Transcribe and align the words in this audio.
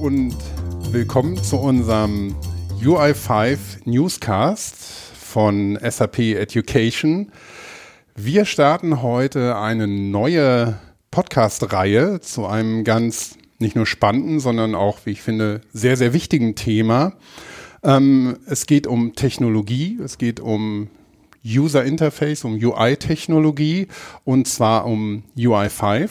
und 0.00 0.34
willkommen 0.92 1.36
zu 1.36 1.58
unserem 1.58 2.34
UI5 2.82 3.58
Newscast 3.84 4.74
von 4.74 5.78
SAP 5.82 6.20
Education. 6.20 7.30
Wir 8.16 8.46
starten 8.46 9.02
heute 9.02 9.58
eine 9.58 9.86
neue 9.86 10.78
Podcast-Reihe 11.10 12.20
zu 12.20 12.46
einem 12.46 12.82
ganz 12.84 13.36
nicht 13.58 13.76
nur 13.76 13.84
spannenden, 13.84 14.40
sondern 14.40 14.74
auch, 14.74 15.00
wie 15.04 15.10
ich 15.10 15.20
finde, 15.20 15.60
sehr, 15.74 15.98
sehr 15.98 16.14
wichtigen 16.14 16.54
Thema. 16.54 17.12
Ähm, 17.82 18.38
es 18.46 18.64
geht 18.64 18.86
um 18.86 19.12
Technologie, 19.12 19.98
es 20.02 20.16
geht 20.16 20.40
um 20.40 20.88
User 21.44 21.84
Interface, 21.84 22.44
um 22.44 22.54
UI-Technologie 22.54 23.88
und 24.24 24.48
zwar 24.48 24.86
um 24.86 25.24
UI5. 25.36 26.08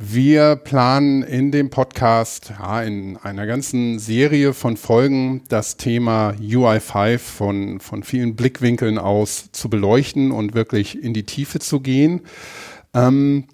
Wir 0.00 0.54
planen 0.54 1.24
in 1.24 1.50
dem 1.50 1.70
Podcast, 1.70 2.52
ja, 2.56 2.82
in 2.84 3.16
einer 3.16 3.46
ganzen 3.46 3.98
Serie 3.98 4.54
von 4.54 4.76
Folgen, 4.76 5.42
das 5.48 5.76
Thema 5.76 6.34
UI5 6.40 7.18
von, 7.18 7.80
von 7.80 8.04
vielen 8.04 8.36
Blickwinkeln 8.36 8.96
aus 8.96 9.50
zu 9.50 9.68
beleuchten 9.68 10.30
und 10.30 10.54
wirklich 10.54 11.02
in 11.02 11.14
die 11.14 11.24
Tiefe 11.24 11.58
zu 11.58 11.80
gehen. 11.80 12.20
Ähm, 12.94 13.48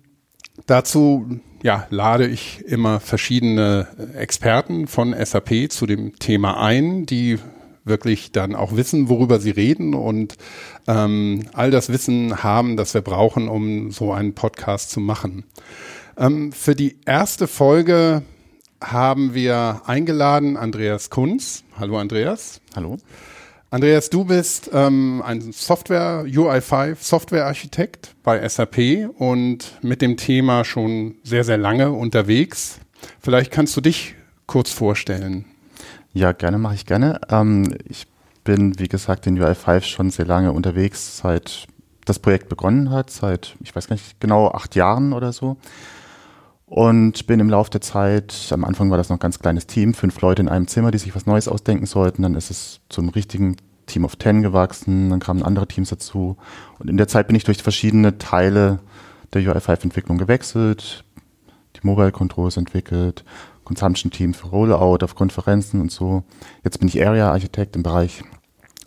dazu 0.66 1.40
ja, 1.62 1.86
lade 1.88 2.26
ich 2.26 2.62
immer 2.66 3.00
verschiedene 3.00 3.88
Experten 4.14 4.86
von 4.86 5.14
SAP 5.18 5.72
zu 5.72 5.86
dem 5.86 6.18
Thema 6.18 6.60
ein, 6.62 7.06
die 7.06 7.38
wirklich 7.84 8.32
dann 8.32 8.54
auch 8.54 8.76
wissen, 8.76 9.08
worüber 9.08 9.40
sie 9.40 9.50
reden 9.50 9.94
und 9.94 10.36
ähm, 10.88 11.44
all 11.54 11.70
das 11.70 11.88
Wissen 11.88 12.42
haben, 12.42 12.76
das 12.76 12.92
wir 12.92 13.00
brauchen, 13.00 13.48
um 13.48 13.91
so 13.91 14.12
einen 14.12 14.34
Podcast 14.34 14.91
zu 14.91 15.00
machen. 15.00 15.44
Ähm, 16.16 16.52
für 16.52 16.74
die 16.74 16.98
erste 17.06 17.46
Folge 17.46 18.22
haben 18.82 19.34
wir 19.34 19.82
eingeladen 19.86 20.56
Andreas 20.56 21.10
Kunz. 21.10 21.64
Hallo 21.78 21.98
Andreas. 21.98 22.60
Hallo. 22.76 22.98
Andreas, 23.70 24.08
du 24.08 24.24
bist 24.24 24.70
ähm, 24.72 25.20
ein 25.24 25.50
Software, 25.52 26.24
UI5 26.26 26.96
Softwarearchitekt 27.00 28.14
bei 28.22 28.48
SAP 28.48 29.10
und 29.18 29.72
mit 29.82 30.00
dem 30.00 30.16
Thema 30.16 30.64
schon 30.64 31.16
sehr, 31.24 31.42
sehr 31.42 31.58
lange 31.58 31.90
unterwegs. 31.90 32.78
Vielleicht 33.18 33.50
kannst 33.50 33.76
du 33.76 33.80
dich 33.80 34.14
kurz 34.46 34.70
vorstellen. 34.70 35.46
Ja, 36.12 36.30
gerne, 36.30 36.58
mache 36.58 36.76
ich 36.76 36.86
gerne. 36.86 37.20
Ähm, 37.28 37.74
ich 37.88 38.06
bin, 38.44 38.78
wie 38.78 38.86
gesagt, 38.86 39.26
in 39.26 39.40
UI5 39.40 39.82
schon 39.82 40.10
sehr 40.10 40.26
lange 40.26 40.52
unterwegs, 40.52 41.18
seit 41.18 41.66
das 42.04 42.20
Projekt 42.20 42.48
begonnen 42.48 42.90
hat, 42.90 43.10
seit, 43.10 43.56
ich 43.60 43.74
weiß 43.74 43.88
gar 43.88 43.94
nicht 43.94 44.20
genau, 44.20 44.52
acht 44.52 44.76
Jahren 44.76 45.12
oder 45.12 45.32
so. 45.32 45.56
Und 46.66 47.26
bin 47.26 47.40
im 47.40 47.50
Laufe 47.50 47.70
der 47.70 47.82
Zeit, 47.82 48.48
am 48.50 48.64
Anfang 48.64 48.90
war 48.90 48.96
das 48.96 49.10
noch 49.10 49.16
ein 49.16 49.20
ganz 49.20 49.38
kleines 49.38 49.66
Team, 49.66 49.92
fünf 49.92 50.20
Leute 50.20 50.42
in 50.42 50.48
einem 50.48 50.66
Zimmer, 50.66 50.90
die 50.90 50.98
sich 50.98 51.14
was 51.14 51.26
Neues 51.26 51.46
ausdenken 51.46 51.86
sollten. 51.86 52.22
Dann 52.22 52.34
ist 52.34 52.50
es 52.50 52.80
zum 52.88 53.10
richtigen 53.10 53.56
Team 53.86 54.04
of 54.04 54.16
Ten 54.16 54.42
gewachsen, 54.42 55.10
dann 55.10 55.20
kamen 55.20 55.42
andere 55.42 55.68
Teams 55.68 55.90
dazu. 55.90 56.36
Und 56.78 56.88
in 56.88 56.96
der 56.96 57.08
Zeit 57.08 57.26
bin 57.26 57.36
ich 57.36 57.44
durch 57.44 57.62
verschiedene 57.62 58.18
Teile 58.18 58.80
der 59.32 59.42
UI5-Entwicklung 59.42 60.16
gewechselt, 60.16 61.04
die 61.76 61.86
Mobile 61.86 62.12
Controls 62.12 62.56
entwickelt, 62.56 63.24
Consumption 63.64 64.10
Team 64.10 64.32
für 64.32 64.46
Rollout 64.48 65.04
auf 65.04 65.14
Konferenzen 65.14 65.80
und 65.80 65.90
so. 65.90 66.22
Jetzt 66.62 66.78
bin 66.78 66.88
ich 66.88 67.04
Area 67.04 67.30
Architekt 67.30 67.76
im 67.76 67.82
Bereich 67.82 68.22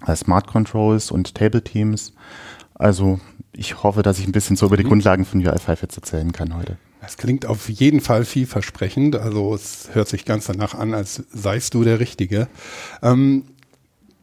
äh, 0.06 0.16
Smart 0.16 0.48
Controls 0.48 1.12
und 1.12 1.36
Table 1.36 1.64
Teams. 1.64 2.14
Also 2.76 3.20
ich 3.54 3.84
hoffe, 3.84 4.04
dass 4.04 4.20
ich 4.20 4.28
ein 4.28 4.32
bisschen 4.32 4.56
so 4.56 4.68
über 4.68 4.78
die 4.78 4.84
mhm. 4.84 4.90
Grundlagen 4.90 5.26
von 5.26 5.44
UI5 5.44 5.82
jetzt 5.82 5.98
erzählen 5.98 6.32
kann 6.32 6.56
heute. 6.56 6.78
Es 7.08 7.16
klingt 7.16 7.46
auf 7.46 7.70
jeden 7.70 8.02
Fall 8.02 8.26
vielversprechend. 8.26 9.16
Also 9.16 9.56
es 9.56 9.90
hört 9.94 10.10
sich 10.10 10.26
ganz 10.26 10.48
danach 10.48 10.74
an, 10.76 10.94
als 10.94 11.24
seist 11.32 11.74
du 11.74 11.86
der 11.86 12.02
Richtige. 12.02 12.50
Ähm, 13.02 13.44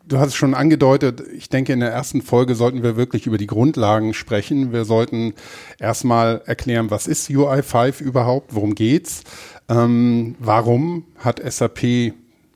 du 0.07 0.19
hast 0.19 0.29
es 0.29 0.35
schon 0.35 0.53
angedeutet, 0.53 1.23
ich 1.35 1.49
denke, 1.49 1.73
in 1.73 1.81
der 1.81 1.91
ersten 1.91 2.21
Folge 2.21 2.55
sollten 2.55 2.83
wir 2.83 2.97
wirklich 2.97 3.27
über 3.27 3.39
die 3.39 3.47
Grundlagen 3.47 4.13
sprechen. 4.13 4.71
Wir 4.71 4.85
sollten 4.85 5.33
erstmal 5.79 6.43
erklären, 6.45 6.91
was 6.91 7.07
ist 7.07 7.31
UI5 7.31 8.03
überhaupt, 8.03 8.55
worum 8.55 8.75
geht's, 8.75 9.23
ähm, 9.71 10.35
warum 10.39 11.07
hat 11.17 11.41
SAP 11.43 12.13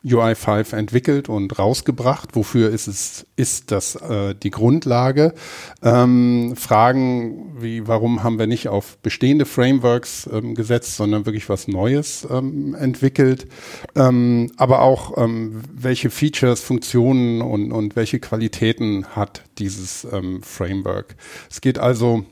UI5 0.09 0.75
entwickelt 0.75 1.29
und 1.29 1.59
rausgebracht. 1.59 2.31
Wofür 2.35 2.71
ist 2.71 2.87
es, 2.87 3.27
ist 3.37 3.71
das 3.71 3.97
äh, 3.97 4.35
die 4.35 4.51
Grundlage? 4.51 5.35
Ähm, 5.83 6.55
Fragen 6.57 7.57
wie, 7.61 7.87
warum 7.87 8.23
haben 8.23 8.39
wir 8.39 8.47
nicht 8.47 8.69
auf 8.69 8.99
bestehende 8.99 9.45
Frameworks 9.45 10.29
ähm, 10.33 10.55
gesetzt, 10.55 10.97
sondern 10.97 11.27
wirklich 11.27 11.49
was 11.49 11.69
Neues 11.69 12.27
ähm, 12.31 12.75
entwickelt? 12.75 13.47
Ähm, 13.95 14.53
aber 14.57 14.83
auch, 14.83 15.17
ähm, 15.19 15.63
welche 15.73 16.11
Features, 16.11 16.61
Funktionen 16.61 17.43
und, 17.43 17.73
und 17.73 17.97
welche 17.97 18.21
Qualitäten 18.21 19.07
hat 19.09 19.43
dieses 19.59 20.07
ähm, 20.11 20.43
Framework? 20.43 21.17
Es 21.51 21.61
geht 21.61 21.79
also 21.79 22.25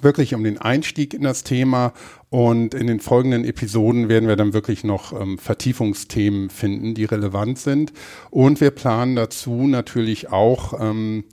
wirklich 0.00 0.34
um 0.34 0.44
den 0.44 0.58
Einstieg 0.58 1.14
in 1.14 1.22
das 1.22 1.44
Thema 1.44 1.92
und 2.30 2.74
in 2.74 2.86
den 2.86 3.00
folgenden 3.00 3.44
Episoden 3.44 4.08
werden 4.08 4.28
wir 4.28 4.36
dann 4.36 4.52
wirklich 4.52 4.84
noch 4.84 5.18
ähm, 5.18 5.38
Vertiefungsthemen 5.38 6.50
finden, 6.50 6.94
die 6.94 7.04
relevant 7.04 7.58
sind. 7.58 7.92
Und 8.30 8.60
wir 8.60 8.70
planen 8.70 9.14
dazu 9.14 9.66
natürlich 9.66 10.30
auch 10.30 10.80
ähm, 10.80 11.24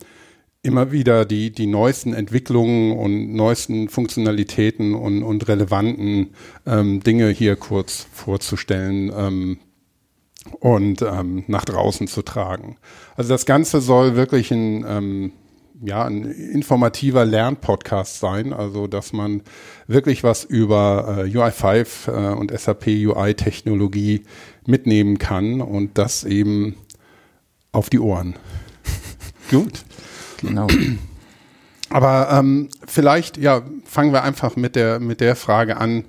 immer 0.63 0.91
wieder 0.91 1.25
die, 1.25 1.51
die 1.51 1.66
neuesten 1.66 2.13
Entwicklungen 2.13 2.97
und 2.97 3.33
neuesten 3.33 3.89
Funktionalitäten 3.89 4.94
und, 4.94 5.23
und 5.23 5.47
relevanten 5.47 6.35
ähm, 6.67 7.01
Dinge 7.01 7.29
hier 7.29 7.55
kurz 7.55 8.05
vorzustellen 8.11 9.11
ähm, 9.16 9.59
und 10.59 11.01
ähm, 11.01 11.44
nach 11.47 11.66
draußen 11.66 12.07
zu 12.07 12.21
tragen. 12.21 12.77
Also 13.16 13.29
das 13.29 13.45
Ganze 13.45 13.81
soll 13.81 14.16
wirklich 14.16 14.51
ein 14.51 14.85
ähm, 14.88 15.31
ja, 15.84 16.06
ein 16.06 16.25
informativer 16.25 17.25
Lernpodcast 17.25 18.19
sein, 18.19 18.53
also 18.53 18.88
dass 18.88 19.14
man 19.14 19.42
wirklich 19.88 20.24
was 20.24 20.44
über 20.44 21.25
äh, 21.25 21.30
UI5 21.30 22.08
äh, 22.08 22.34
und 22.34 22.58
SAP 22.58 22.88
UI-Technologie 22.88 24.24
mitnehmen 24.66 25.18
kann 25.18 25.62
und 25.62 25.97
das 25.97 26.24
eben 26.24 26.75
auf 27.72 27.90
die 27.90 28.00
Ohren. 28.00 28.36
Gut. 29.50 29.84
Genau. 30.42 30.68
Aber 31.90 32.30
ähm, 32.31 32.69
vielleicht, 32.86 33.38
ja, 33.38 33.62
fangen 33.86 34.13
wir 34.13 34.24
einfach 34.24 34.56
mit 34.56 34.75
der, 34.75 35.00
mit 35.00 35.19
der 35.19 35.36
Frage 35.36 35.78
an, 35.78 36.06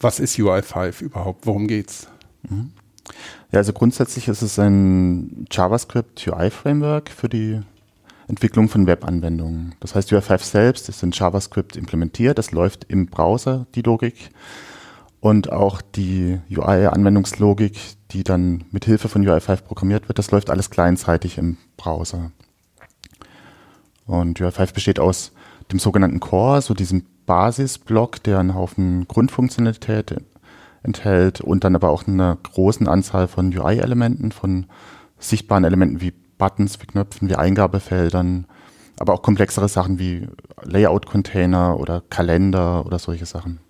was 0.00 0.20
ist 0.20 0.36
UI5 0.36 1.02
überhaupt? 1.02 1.46
Worum 1.46 1.68
geht's? 1.68 2.08
Mhm. 2.48 2.72
Ja, 3.52 3.58
also 3.58 3.72
grundsätzlich 3.72 4.28
ist 4.28 4.42
es 4.42 4.58
ein 4.58 5.46
JavaScript 5.50 6.26
UI-Framework 6.26 7.10
für 7.10 7.28
die 7.28 7.60
Entwicklung 8.32 8.70
von 8.70 8.86
Webanwendungen. 8.86 9.74
Das 9.80 9.94
heißt, 9.94 10.10
UI5 10.10 10.42
selbst 10.42 10.88
ist 10.88 11.02
in 11.02 11.10
JavaScript 11.10 11.76
implementiert, 11.76 12.38
das 12.38 12.50
läuft 12.50 12.84
im 12.84 13.04
Browser, 13.04 13.66
die 13.74 13.82
Logik. 13.82 14.30
Und 15.20 15.52
auch 15.52 15.82
die 15.82 16.40
UI-Anwendungslogik, 16.50 17.78
die 18.10 18.24
dann 18.24 18.64
mit 18.70 18.86
Hilfe 18.86 19.10
von 19.10 19.22
UI5 19.22 19.60
programmiert 19.64 20.08
wird, 20.08 20.18
das 20.18 20.30
läuft 20.30 20.48
alles 20.48 20.70
kleinzeitig 20.70 21.36
im 21.36 21.58
Browser. 21.76 22.32
Und 24.06 24.40
UI5 24.40 24.72
besteht 24.72 24.98
aus 24.98 25.32
dem 25.70 25.78
sogenannten 25.78 26.18
Core, 26.18 26.62
so 26.62 26.72
diesem 26.72 27.04
Basisblock, 27.26 28.22
der 28.22 28.38
einen 28.38 28.54
Haufen 28.54 29.06
Grundfunktionalität 29.08 30.16
enthält 30.82 31.42
und 31.42 31.64
dann 31.64 31.76
aber 31.76 31.90
auch 31.90 32.06
eine 32.06 32.38
großen 32.42 32.88
Anzahl 32.88 33.28
von 33.28 33.54
UI-Elementen, 33.54 34.32
von 34.32 34.64
sichtbaren 35.18 35.64
Elementen 35.64 36.00
wie 36.00 36.14
Buttons, 36.42 36.80
wie 36.80 36.86
Knöpfen, 36.86 37.28
wie 37.28 37.36
Eingabefeldern, 37.36 38.46
aber 38.98 39.14
auch 39.14 39.22
komplexere 39.22 39.68
Sachen 39.68 40.00
wie 40.00 40.26
Layout-Container 40.64 41.78
oder 41.78 42.02
Kalender 42.10 42.84
oder 42.84 42.98
solche 42.98 43.26
Sachen. 43.26 43.60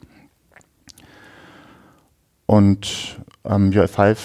Und 2.47 3.21
ähm, 3.45 3.69
UI5 3.73 4.17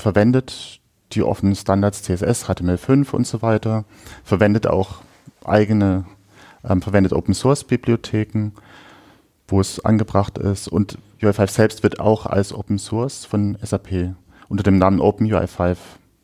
verwendet 0.00 0.80
die 1.12 1.22
offenen 1.22 1.54
Standards 1.54 2.02
CSS, 2.02 2.48
HTML5 2.48 3.12
und 3.12 3.24
so 3.24 3.40
weiter, 3.40 3.84
verwendet 4.24 4.66
auch 4.66 5.02
eigene, 5.44 6.06
ähm, 6.68 6.82
verwendet 6.82 7.12
Open 7.12 7.34
Source 7.34 7.62
Bibliotheken, 7.62 8.50
wo 9.46 9.60
es 9.60 9.84
angebracht 9.84 10.38
ist 10.38 10.66
und 10.66 10.98
UI5 11.22 11.48
selbst 11.48 11.84
wird 11.84 12.00
auch 12.00 12.26
als 12.26 12.52
Open 12.52 12.80
Source 12.80 13.26
von 13.26 13.56
SAP 13.62 14.16
unter 14.48 14.64
dem 14.64 14.78
Namen 14.78 15.00
OpenUI5 15.00 15.76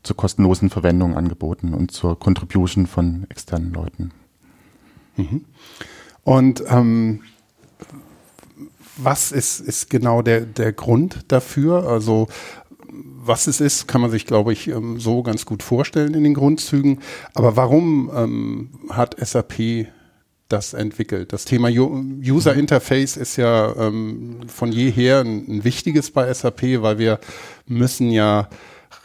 zur 0.06 0.16
kostenlosen 0.16 0.70
Verwendung 0.70 1.16
angeboten 1.16 1.74
und 1.74 1.90
zur 1.90 2.18
Contribution 2.18 2.86
von 2.86 3.26
externen 3.28 3.72
Leuten. 3.72 4.12
Mhm. 5.16 5.44
Und 6.22 6.62
ähm, 6.68 7.22
was 8.96 9.32
ist, 9.32 9.60
ist 9.60 9.90
genau 9.90 10.22
der, 10.22 10.40
der 10.40 10.72
Grund 10.72 11.24
dafür? 11.28 11.86
Also 11.88 12.28
was 12.88 13.46
es 13.46 13.60
ist, 13.60 13.88
kann 13.88 14.00
man 14.00 14.10
sich, 14.10 14.26
glaube 14.26 14.52
ich, 14.52 14.68
ähm, 14.68 15.00
so 15.00 15.22
ganz 15.22 15.44
gut 15.44 15.62
vorstellen 15.62 16.14
in 16.14 16.24
den 16.24 16.34
Grundzügen. 16.34 17.00
Aber 17.34 17.56
warum 17.56 18.10
ähm, 18.14 18.70
hat 18.90 19.16
SAP 19.18 19.88
das 20.48 20.74
entwickelt. 20.74 21.32
Das 21.32 21.44
Thema 21.44 21.68
User 21.68 22.54
Interface 22.54 23.16
ist 23.16 23.36
ja 23.36 23.74
ähm, 23.76 24.42
von 24.46 24.70
jeher 24.70 25.20
ein, 25.20 25.44
ein, 25.48 25.64
wichtiges 25.64 26.12
bei 26.12 26.32
SAP, 26.32 26.82
weil 26.82 26.98
wir 26.98 27.18
müssen 27.66 28.10
ja 28.10 28.48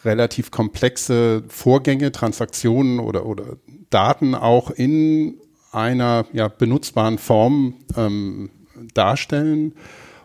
relativ 0.04 0.52
komplexe 0.52 1.44
Vorgänge, 1.48 2.12
Transaktionen 2.12 3.00
oder, 3.00 3.26
oder 3.26 3.58
Daten 3.90 4.36
auch 4.36 4.72
in 4.72 5.36
einer 5.72 6.26
ja, 6.34 6.48
benutzbaren 6.48 7.18
Form 7.18 7.76
ähm, 7.96 8.50
darstellen. 8.94 9.74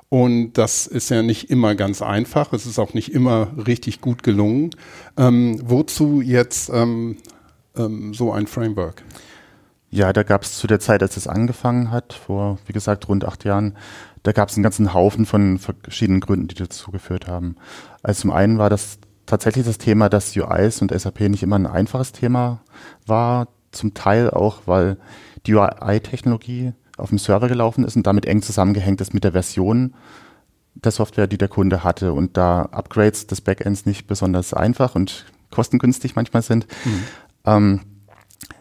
Und 0.09 0.55
das 0.55 0.87
ist 0.87 1.11
ja 1.11 1.23
nicht 1.23 1.51
immer 1.51 1.75
ganz 1.75 2.01
einfach. 2.01 2.53
Es 2.53 2.65
ist 2.65 2.79
auch 2.79 2.95
nicht 2.95 3.13
immer 3.13 3.49
richtig 3.67 4.01
gut 4.01 4.23
gelungen. 4.23 4.71
Ähm, 5.17 5.61
wozu 5.65 6.21
jetzt 6.21 6.71
ähm, 6.73 7.17
ähm, 7.77 8.15
so 8.15 8.33
ein 8.33 8.47
Framework? 8.47 9.03
Ja, 9.91 10.13
da 10.13 10.23
gab 10.23 10.43
es 10.43 10.59
zu 10.59 10.67
der 10.67 10.81
Zeit, 10.81 11.03
als 11.03 11.17
es 11.17 11.27
angefangen 11.27 11.91
hat, 11.91 12.13
vor, 12.13 12.59
wie 12.67 12.73
gesagt, 12.73 13.09
rund 13.09 13.25
acht 13.25 13.45
Jahren, 13.45 13.77
da 14.23 14.33
gab 14.33 14.49
es 14.49 14.57
einen 14.57 14.65
ganzen 14.65 14.93
Haufen 14.93 15.27
von 15.27 15.59
verschiedenen 15.59 16.21
Gründen, 16.21 16.49
die 16.49 16.57
dazu 16.57 16.91
geführt 16.91 17.29
haben. 17.29 17.57
Also 18.03 18.23
zum 18.23 18.33
einen 18.33 18.59
war 18.59 18.69
das 18.69 18.99
tatsächlich 19.27 19.67
das 19.67 19.79
Thema, 19.79 20.09
dass 20.09 20.37
UIs 20.37 20.81
und 20.83 20.99
SAP 20.99 21.21
nicht 21.21 21.43
immer 21.43 21.59
ein 21.59 21.67
einfaches 21.67 22.13
Thema 22.13 22.61
war. 23.07 23.49
Zum 23.73 23.93
Teil 23.93 24.31
auch, 24.31 24.63
weil 24.67 24.97
die 25.47 25.55
UI-Technologie 25.55 26.73
auf 26.97 27.11
dem 27.11 27.19
Server 27.19 27.49
gelaufen 27.49 27.85
ist 27.85 27.97
und 27.97 28.07
damit 28.07 28.25
eng 28.25 28.41
zusammengehängt 28.41 29.01
ist 29.01 29.13
mit 29.13 29.25
der 29.25 29.33
Version 29.33 29.95
der 30.75 30.93
Software, 30.93 31.27
die 31.27 31.39
der 31.39 31.49
Kunde 31.49 31.85
hatte 31.85 32.13
und 32.13 32.37
da 32.37 32.63
Upgrades 32.63 33.27
des 33.27 33.41
Backends 33.41 33.87
nicht 33.87 34.07
besonders 34.07 34.55
einfach 34.55 34.95
und 34.95 35.27
kostengünstig 35.51 36.17
manchmal 36.17 36.43
sind, 36.43 36.67
mhm. 36.85 37.03
ähm, 37.45 37.81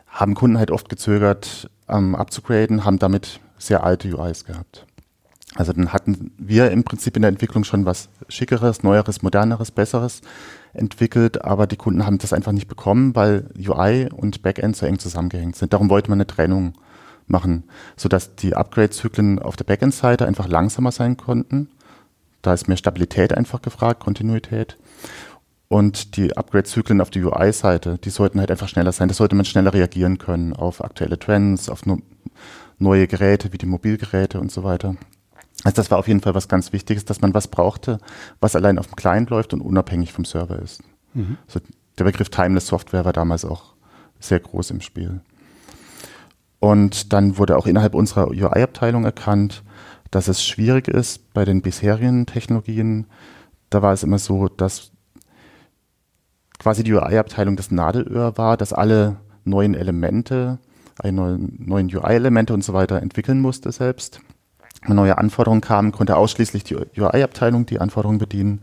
haben 0.07 0.33
Kunden 0.33 0.57
halt 0.57 0.71
oft 0.71 0.87
gezögert, 0.87 1.69
ähm, 1.89 2.15
abzugraden, 2.15 2.85
haben 2.85 2.99
damit 2.99 3.39
sehr 3.57 3.83
alte 3.83 4.07
UIs 4.15 4.45
gehabt. 4.45 4.85
Also 5.55 5.71
dann 5.71 5.93
hatten 5.93 6.31
wir 6.37 6.69
im 6.71 6.83
Prinzip 6.83 7.15
in 7.15 7.21
der 7.21 7.29
Entwicklung 7.29 7.63
schon 7.63 7.85
was 7.85 8.09
Schickeres, 8.27 8.83
Neueres, 8.83 9.21
Moderneres, 9.21 9.71
Besseres 9.71 10.21
entwickelt, 10.73 11.45
aber 11.45 11.65
die 11.65 11.77
Kunden 11.77 12.05
haben 12.05 12.17
das 12.17 12.33
einfach 12.33 12.51
nicht 12.51 12.67
bekommen, 12.67 13.15
weil 13.15 13.49
UI 13.57 14.09
und 14.13 14.41
Backend 14.41 14.75
so 14.75 14.85
eng 14.85 14.99
zusammengehängt 14.99 15.55
sind. 15.55 15.71
Darum 15.71 15.89
wollte 15.89 16.09
man 16.09 16.17
eine 16.17 16.27
Trennung 16.27 16.73
machen, 17.27 17.63
sodass 17.95 18.35
die 18.35 18.53
Upgrade-Zyklen 18.53 19.39
auf 19.39 19.55
der 19.55 19.63
Backend-Seite 19.63 20.27
einfach 20.27 20.49
langsamer 20.49 20.91
sein 20.91 21.15
konnten. 21.15 21.69
Da 22.41 22.53
ist 22.53 22.67
mehr 22.67 22.77
Stabilität 22.77 23.33
einfach 23.33 23.61
gefragt, 23.61 24.01
Kontinuität. 24.01 24.77
Und 25.69 26.17
die 26.17 26.35
Upgrade-Zyklen 26.35 27.01
auf 27.01 27.09
der 27.09 27.25
UI-Seite, 27.25 27.97
die 27.97 28.11
sollten 28.11 28.39
halt 28.39 28.51
einfach 28.51 28.67
schneller 28.67 28.91
sein. 28.91 29.07
Da 29.07 29.13
sollte 29.15 29.35
man 29.35 29.45
schneller 29.45 29.73
reagieren 29.73 30.17
können 30.17 30.53
auf 30.53 30.83
aktuelle 30.83 31.17
Trends, 31.17 31.69
auf 31.69 31.83
neue 32.77 33.07
Geräte 33.07 33.53
wie 33.53 33.57
die 33.57 33.65
Mobilgeräte 33.65 34.39
und 34.39 34.51
so 34.51 34.63
weiter. 34.63 34.95
Also 35.65 35.77
das 35.77 35.89
war 35.89 35.97
auf 35.97 36.07
jeden 36.07 36.21
Fall 36.21 36.35
was 36.35 36.47
ganz 36.47 36.71
Wichtiges, 36.73 37.05
dass 37.05 37.21
man 37.21 37.33
was 37.33 37.47
brauchte, 37.47 37.97
was 38.39 38.55
allein 38.55 38.77
auf 38.77 38.85
dem 38.85 38.95
Client 38.95 39.31
läuft 39.31 39.51
und 39.51 39.61
unabhängig 39.61 40.13
vom 40.13 40.23
Server 40.23 40.59
ist. 40.59 40.83
Mhm. 41.15 41.37
Also 41.47 41.59
der 41.97 42.03
Begriff 42.03 42.29
Timeless 42.29 42.67
Software 42.67 43.03
war 43.03 43.13
damals 43.13 43.43
auch 43.45 43.73
sehr 44.19 44.39
groß 44.39 44.69
im 44.69 44.81
Spiel. 44.81 45.21
Und 46.59 47.13
dann 47.13 47.39
wurde 47.39 47.57
auch 47.57 47.65
innerhalb 47.65 47.95
unserer 47.95 48.27
UI-Abteilung 48.27 49.05
erkannt, 49.05 49.63
dass 50.11 50.27
es 50.27 50.45
schwierig 50.45 50.87
ist 50.87 51.33
bei 51.33 51.45
den 51.45 51.63
bisherigen 51.63 52.27
Technologien. 52.27 53.07
Da 53.71 53.81
war 53.81 53.91
es 53.91 54.03
immer 54.03 54.19
so, 54.19 54.47
dass 54.47 54.91
quasi 56.59 56.83
die 56.83 56.93
UI-Abteilung 56.93 57.55
das 57.55 57.71
Nadelöhr 57.71 58.37
war, 58.37 58.55
dass 58.55 58.71
alle 58.71 59.17
neuen 59.45 59.73
Elemente, 59.73 60.59
alle 60.99 61.11
neuen 61.11 61.87
UI-Elemente 61.87 62.53
und 62.53 62.63
so 62.63 62.73
weiter 62.73 63.01
entwickeln 63.01 63.41
musste 63.41 63.71
selbst. 63.71 64.21
Wenn 64.87 64.95
neue 64.95 65.17
Anforderungen 65.17 65.61
kamen, 65.61 65.91
konnte 65.91 66.15
ausschließlich 66.15 66.63
die 66.63 66.75
UI-Abteilung 66.75 67.65
die 67.65 67.79
Anforderungen 67.79 68.19
bedienen. 68.19 68.61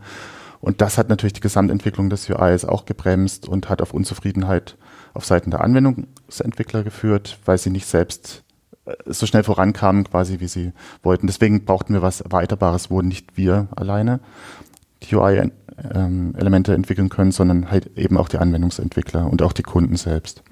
Und 0.61 0.79
das 0.79 0.97
hat 0.97 1.09
natürlich 1.09 1.33
die 1.33 1.41
Gesamtentwicklung 1.41 2.09
des 2.09 2.29
UIs 2.29 2.63
auch 2.63 2.85
gebremst 2.85 3.49
und 3.49 3.69
hat 3.69 3.81
auf 3.81 3.93
Unzufriedenheit 3.93 4.77
auf 5.13 5.25
Seiten 5.25 5.51
der 5.51 5.61
Anwendungsentwickler 5.61 6.83
geführt, 6.83 7.37
weil 7.45 7.57
sie 7.57 7.69
nicht 7.69 7.85
selbst 7.85 8.43
äh, 8.85 8.93
so 9.05 9.25
schnell 9.25 9.43
vorankamen, 9.43 10.05
quasi 10.05 10.39
wie 10.39 10.47
sie 10.47 10.71
wollten. 11.01 11.27
Deswegen 11.27 11.65
brauchten 11.65 11.93
wir 11.93 12.01
was 12.01 12.21
Erweiterbares, 12.21 12.89
wo 12.89 13.01
nicht 13.01 13.35
wir 13.35 13.67
alleine 13.75 14.21
die 15.03 15.15
UI-Elemente 15.15 16.71
ähm, 16.71 16.77
entwickeln 16.77 17.09
können, 17.09 17.31
sondern 17.31 17.69
halt 17.69 17.97
eben 17.97 18.17
auch 18.17 18.29
die 18.29 18.37
Anwendungsentwickler 18.37 19.29
und 19.29 19.41
auch 19.41 19.53
die 19.53 19.63
Kunden 19.63 19.97
selbst. 19.97 20.43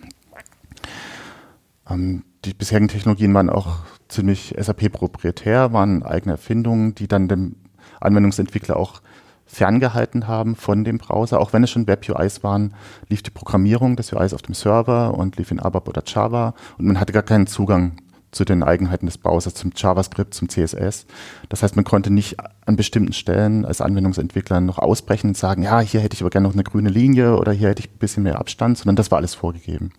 Ähm, 1.90 2.24
die 2.44 2.54
bisherigen 2.54 2.88
Technologien 2.88 3.34
waren 3.34 3.50
auch 3.50 3.78
ziemlich 4.12 4.56
SAP-proprietär, 4.58 5.74
waren 5.74 6.04
eigene 6.04 6.34
Erfindungen, 6.34 6.96
die 6.96 7.08
dann 7.08 7.28
dem 7.28 7.56
Anwendungsentwickler 8.00 8.78
auch 8.78 9.02
ferngehalten 9.46 10.28
haben 10.28 10.56
von 10.56 10.84
dem 10.84 10.98
Browser. 10.98 11.40
Auch 11.40 11.52
wenn 11.54 11.64
es 11.64 11.72
schon 11.72 11.88
Web-UIs 11.88 12.44
waren, 12.44 12.74
lief 13.10 13.22
die 13.22 13.32
Programmierung 13.32 13.96
des 13.96 14.14
UIs 14.14 14.34
auf 14.34 14.42
dem 14.42 14.56
Server 14.56 15.14
und 15.14 15.38
lief 15.38 15.52
in 15.52 15.60
ABAP 15.60 15.90
oder 15.90 16.04
Java 16.06 16.54
und 16.78 16.86
man 16.86 17.00
hatte 17.00 17.12
gar 17.12 17.24
keinen 17.24 17.48
Zugang 17.48 17.98
zu 18.32 18.46
den 18.46 18.64
Eigenheiten 18.64 19.08
des 19.08 19.18
Browsers, 19.18 19.54
zum 19.56 19.74
JavaScript, 19.76 20.34
zum 20.34 20.48
CSS. 20.48 21.06
Das 21.50 21.64
heißt, 21.64 21.76
man 21.76 21.84
konnte 21.84 22.12
nicht 22.12 22.38
an 22.66 22.78
bestimmten 22.78 23.12
Stellen 23.12 23.66
als 23.66 23.82
Anwendungsentwickler 23.82 24.62
noch 24.62 24.80
ausbrechen 24.80 25.32
und 25.32 25.38
sagen, 25.38 25.64
ja, 25.64 25.82
hier 25.82 26.00
hätte 26.00 26.14
ich 26.14 26.22
aber 26.22 26.30
gerne 26.30 26.48
noch 26.48 26.54
eine 26.54 26.64
grüne 26.64 26.90
Linie 26.90 27.36
oder 27.36 27.52
hier 27.52 27.68
hätte 27.70 27.82
ich 27.82 27.92
ein 27.92 28.00
bisschen 28.00 28.24
mehr 28.24 28.40
Abstand, 28.40 28.78
sondern 28.78 28.96
das 28.96 29.12
war 29.12 29.18
alles 29.18 29.36
vorgegeben. 29.36 29.92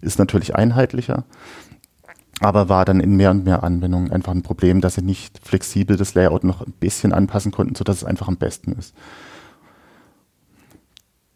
Ist 0.00 0.18
natürlich 0.18 0.56
einheitlicher, 0.56 1.24
aber 2.40 2.68
war 2.68 2.84
dann 2.84 3.00
in 3.00 3.16
mehr 3.16 3.30
und 3.30 3.44
mehr 3.44 3.62
Anwendungen 3.62 4.12
einfach 4.12 4.32
ein 4.32 4.42
Problem, 4.42 4.80
dass 4.80 4.94
sie 4.94 5.02
nicht 5.02 5.40
flexibel 5.42 5.96
das 5.96 6.14
Layout 6.14 6.44
noch 6.44 6.60
ein 6.60 6.72
bisschen 6.72 7.12
anpassen 7.12 7.52
konnten, 7.52 7.74
sodass 7.74 7.98
es 7.98 8.04
einfach 8.04 8.28
am 8.28 8.36
besten 8.36 8.72
ist. 8.72 8.94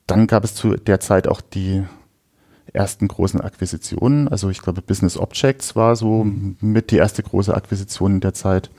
Dann 0.07 0.27
gab 0.27 0.45
es 0.45 0.55
zu 0.55 0.77
der 0.77 1.01
Zeit 1.01 1.29
auch 1.29 1.41
die 1.41 1.85
ersten 2.73 3.09
großen 3.09 3.41
Akquisitionen. 3.41 4.29
Also 4.29 4.51
ich 4.51 4.61
glaube, 4.61 4.83
Business 4.83 5.17
Objects 5.17 5.75
war 5.75 5.97
so 5.97 6.25
mit 6.61 6.91
die 6.91 6.97
erste 6.97 7.23
große 7.23 7.55
Akquisition 7.55 8.15
in 8.15 8.21
der 8.21 8.35
Zeit. 8.35 8.71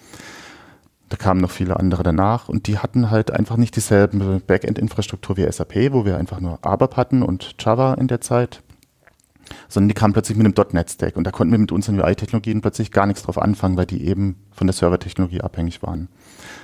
Da 1.09 1.17
kamen 1.17 1.41
noch 1.41 1.51
viele 1.51 1.77
andere 1.77 2.03
danach 2.03 2.47
und 2.47 2.67
die 2.67 2.77
hatten 2.77 3.09
halt 3.11 3.31
einfach 3.31 3.57
nicht 3.57 3.75
dieselbe 3.75 4.41
Backend-Infrastruktur 4.45 5.37
wie 5.37 5.51
SAP, 5.51 5.91
wo 5.91 6.05
wir 6.05 6.17
einfach 6.17 6.39
nur 6.39 6.59
ABAP 6.61 6.95
hatten 6.95 7.21
und 7.23 7.55
Java 7.59 7.95
in 7.95 8.07
der 8.07 8.21
Zeit 8.21 8.61
sondern 9.67 9.89
die 9.89 9.95
kamen 9.95 10.13
plötzlich 10.13 10.37
mit 10.37 10.45
einem 10.45 10.67
.NET-Stack 10.71 11.15
und 11.15 11.25
da 11.25 11.31
konnten 11.31 11.51
wir 11.51 11.59
mit 11.59 11.71
unseren 11.71 11.99
UI-Technologien 11.99 12.61
plötzlich 12.61 12.91
gar 12.91 13.05
nichts 13.05 13.23
drauf 13.23 13.37
anfangen, 13.37 13.77
weil 13.77 13.85
die 13.85 14.05
eben 14.05 14.35
von 14.51 14.67
der 14.67 14.73
Server-Technologie 14.73 15.41
abhängig 15.41 15.83
waren. 15.83 16.07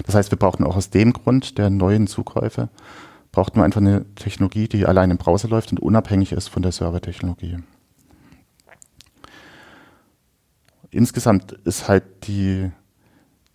Das 0.06 0.16
heißt, 0.16 0.32
wir 0.32 0.38
brauchten 0.38 0.64
auch 0.64 0.76
aus 0.76 0.90
dem 0.90 1.14
Grund 1.14 1.58
der 1.58 1.70
neuen 1.70 2.08
Zukäufe, 2.08 2.70
brauchten 3.32 3.60
wir 3.60 3.64
einfach 3.64 3.82
eine 3.82 4.06
Technologie, 4.16 4.68
die 4.68 4.86
allein 4.86 5.12
im 5.12 5.18
Browser 5.18 5.48
läuft 5.48 5.72
und 5.72 5.80
unabhängig 5.80 6.32
ist 6.32 6.48
von 6.48 6.62
der 6.62 6.72
Server-Technologie. 6.72 7.58
Insgesamt 10.90 11.52
ist 11.52 11.88
halt 11.88 12.04
die 12.28 12.72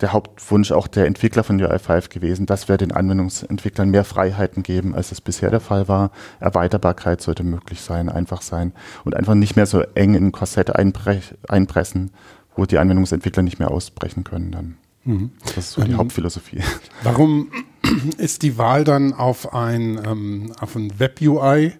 der 0.02 0.12
Hauptwunsch 0.12 0.72
auch 0.72 0.88
der 0.88 1.06
Entwickler 1.06 1.44
von 1.44 1.60
UI5 1.60 2.10
gewesen, 2.10 2.46
dass 2.46 2.68
wir 2.68 2.76
den 2.76 2.92
Anwendungsentwicklern 2.92 3.90
mehr 3.90 4.04
Freiheiten 4.04 4.62
geben, 4.62 4.94
als 4.94 5.12
es 5.12 5.20
bisher 5.20 5.50
der 5.50 5.60
Fall 5.60 5.88
war. 5.88 6.10
Erweiterbarkeit 6.40 7.22
sollte 7.22 7.44
möglich 7.44 7.80
sein, 7.80 8.08
einfach 8.08 8.42
sein 8.42 8.72
und 9.04 9.14
einfach 9.16 9.34
nicht 9.34 9.56
mehr 9.56 9.66
so 9.66 9.80
eng 9.94 10.14
in 10.14 10.26
ein 10.26 10.32
Korsett 10.32 10.74
einpressen, 10.76 12.10
wo 12.56 12.66
die 12.66 12.78
Anwendungsentwickler 12.78 13.42
nicht 13.42 13.58
mehr 13.58 13.70
ausbrechen 13.70 14.24
können 14.24 14.50
dann. 14.50 14.76
Mhm. 15.04 15.30
Das 15.44 15.56
ist 15.58 15.72
so 15.72 15.82
die 15.82 15.92
ähm, 15.92 15.98
Hauptphilosophie. 15.98 16.60
Warum 17.02 17.50
ist 18.18 18.42
die 18.42 18.58
Wahl 18.58 18.84
dann 18.84 19.12
auf 19.12 19.54
ein, 19.54 20.00
ähm, 20.04 20.52
auf 20.60 20.76
ein 20.76 20.98
Web-UI 20.98 21.72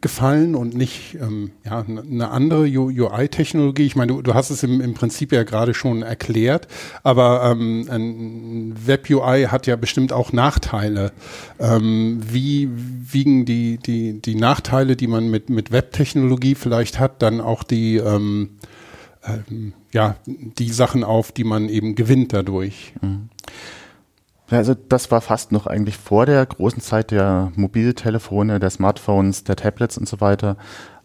gefallen 0.00 0.54
und 0.54 0.74
nicht 0.74 1.16
ähm, 1.20 1.52
ja, 1.64 1.84
eine 1.86 2.30
andere 2.30 2.62
UI-Technologie? 2.62 3.84
Ich 3.84 3.96
meine, 3.96 4.12
du, 4.12 4.22
du 4.22 4.34
hast 4.34 4.50
es 4.50 4.62
im, 4.62 4.80
im 4.80 4.94
Prinzip 4.94 5.32
ja 5.32 5.42
gerade 5.42 5.74
schon 5.74 6.02
erklärt, 6.02 6.68
aber 7.02 7.50
ähm, 7.50 7.86
ein 7.90 8.74
Web-UI 8.86 9.44
hat 9.44 9.66
ja 9.66 9.76
bestimmt 9.76 10.12
auch 10.12 10.32
Nachteile. 10.32 11.12
Ähm, 11.58 12.20
wie 12.22 12.68
wiegen 12.72 13.44
die, 13.44 13.78
die, 13.78 14.20
die 14.20 14.34
Nachteile, 14.34 14.96
die 14.96 15.06
man 15.06 15.30
mit, 15.30 15.50
mit 15.50 15.72
Web-Technologie 15.72 16.54
vielleicht 16.54 16.98
hat, 16.98 17.22
dann 17.22 17.40
auch 17.40 17.62
die, 17.62 17.96
ähm, 17.96 18.50
ähm, 19.24 19.72
ja, 19.92 20.16
die 20.26 20.70
Sachen 20.70 21.04
auf, 21.04 21.32
die 21.32 21.44
man 21.44 21.68
eben 21.68 21.94
gewinnt 21.94 22.32
dadurch? 22.32 22.92
Mhm. 23.00 23.30
Also 24.48 24.74
das 24.74 25.10
war 25.10 25.20
fast 25.20 25.50
noch 25.50 25.66
eigentlich 25.66 25.96
vor 25.96 26.24
der 26.24 26.44
großen 26.46 26.80
Zeit 26.80 27.10
der 27.10 27.52
Mobiltelefone, 27.56 28.60
der 28.60 28.70
Smartphones, 28.70 29.44
der 29.44 29.56
Tablets 29.56 29.98
und 29.98 30.08
so 30.08 30.20
weiter. 30.20 30.56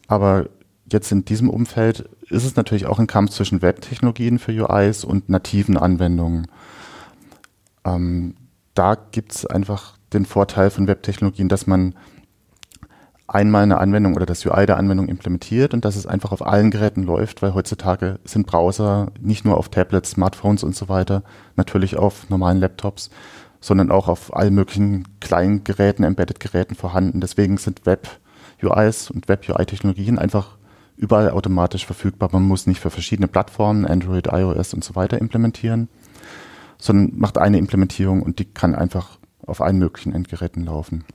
Aber 0.07 0.47
jetzt 0.91 1.11
in 1.11 1.25
diesem 1.25 1.49
Umfeld 1.49 2.09
ist 2.29 2.45
es 2.45 2.55
natürlich 2.55 2.85
auch 2.85 2.99
ein 2.99 3.07
Kampf 3.07 3.31
zwischen 3.31 3.61
Web-Technologien 3.61 4.37
für 4.37 4.51
UIs 4.51 5.03
und 5.03 5.29
nativen 5.29 5.77
Anwendungen. 5.77 6.47
Ähm, 7.83 8.35
da 8.75 8.95
gibt 8.95 9.33
es 9.33 9.45
einfach 9.45 9.97
den 10.13 10.25
Vorteil 10.25 10.69
von 10.69 10.87
Web-Technologien, 10.87 11.49
dass 11.49 11.65
man 11.65 11.95
einmal 13.33 13.63
eine 13.63 13.77
Anwendung 13.77 14.15
oder 14.15 14.25
das 14.25 14.45
UI 14.45 14.65
der 14.65 14.77
Anwendung 14.77 15.07
implementiert 15.07 15.73
und 15.73 15.85
dass 15.85 15.95
es 15.95 16.05
einfach 16.05 16.31
auf 16.31 16.45
allen 16.45 16.69
Geräten 16.69 17.03
läuft, 17.03 17.41
weil 17.41 17.53
heutzutage 17.53 18.19
sind 18.25 18.45
Browser 18.45 19.11
nicht 19.19 19.45
nur 19.45 19.57
auf 19.57 19.69
Tablets, 19.69 20.11
Smartphones 20.11 20.63
und 20.63 20.75
so 20.75 20.89
weiter, 20.89 21.23
natürlich 21.55 21.97
auf 21.97 22.29
normalen 22.29 22.59
Laptops, 22.59 23.09
sondern 23.61 23.89
auch 23.89 24.07
auf 24.07 24.35
allen 24.35 24.53
möglichen 24.53 25.07
kleinen 25.19 25.63
Geräten, 25.63 26.03
Embedded-Geräten 26.03 26.75
vorhanden. 26.75 27.21
Deswegen 27.21 27.57
sind 27.57 27.85
Web-UIs 27.85 29.11
und 29.11 29.29
Web-UI-Technologien 29.29 30.19
einfach 30.19 30.57
überall 30.97 31.31
automatisch 31.31 31.85
verfügbar. 31.85 32.29
Man 32.33 32.43
muss 32.43 32.67
nicht 32.67 32.81
für 32.81 32.89
verschiedene 32.89 33.27
Plattformen, 33.27 33.85
Android, 33.85 34.27
iOS 34.27 34.73
und 34.73 34.83
so 34.83 34.95
weiter 34.95 35.19
implementieren, 35.19 35.87
sondern 36.77 37.17
macht 37.17 37.37
eine 37.37 37.59
Implementierung 37.59 38.23
und 38.23 38.39
die 38.39 38.45
kann 38.45 38.75
einfach 38.75 39.17
auf 39.45 39.61
allen 39.61 39.79
möglichen 39.79 40.13
Endgeräten 40.13 40.65
laufen. 40.65 41.05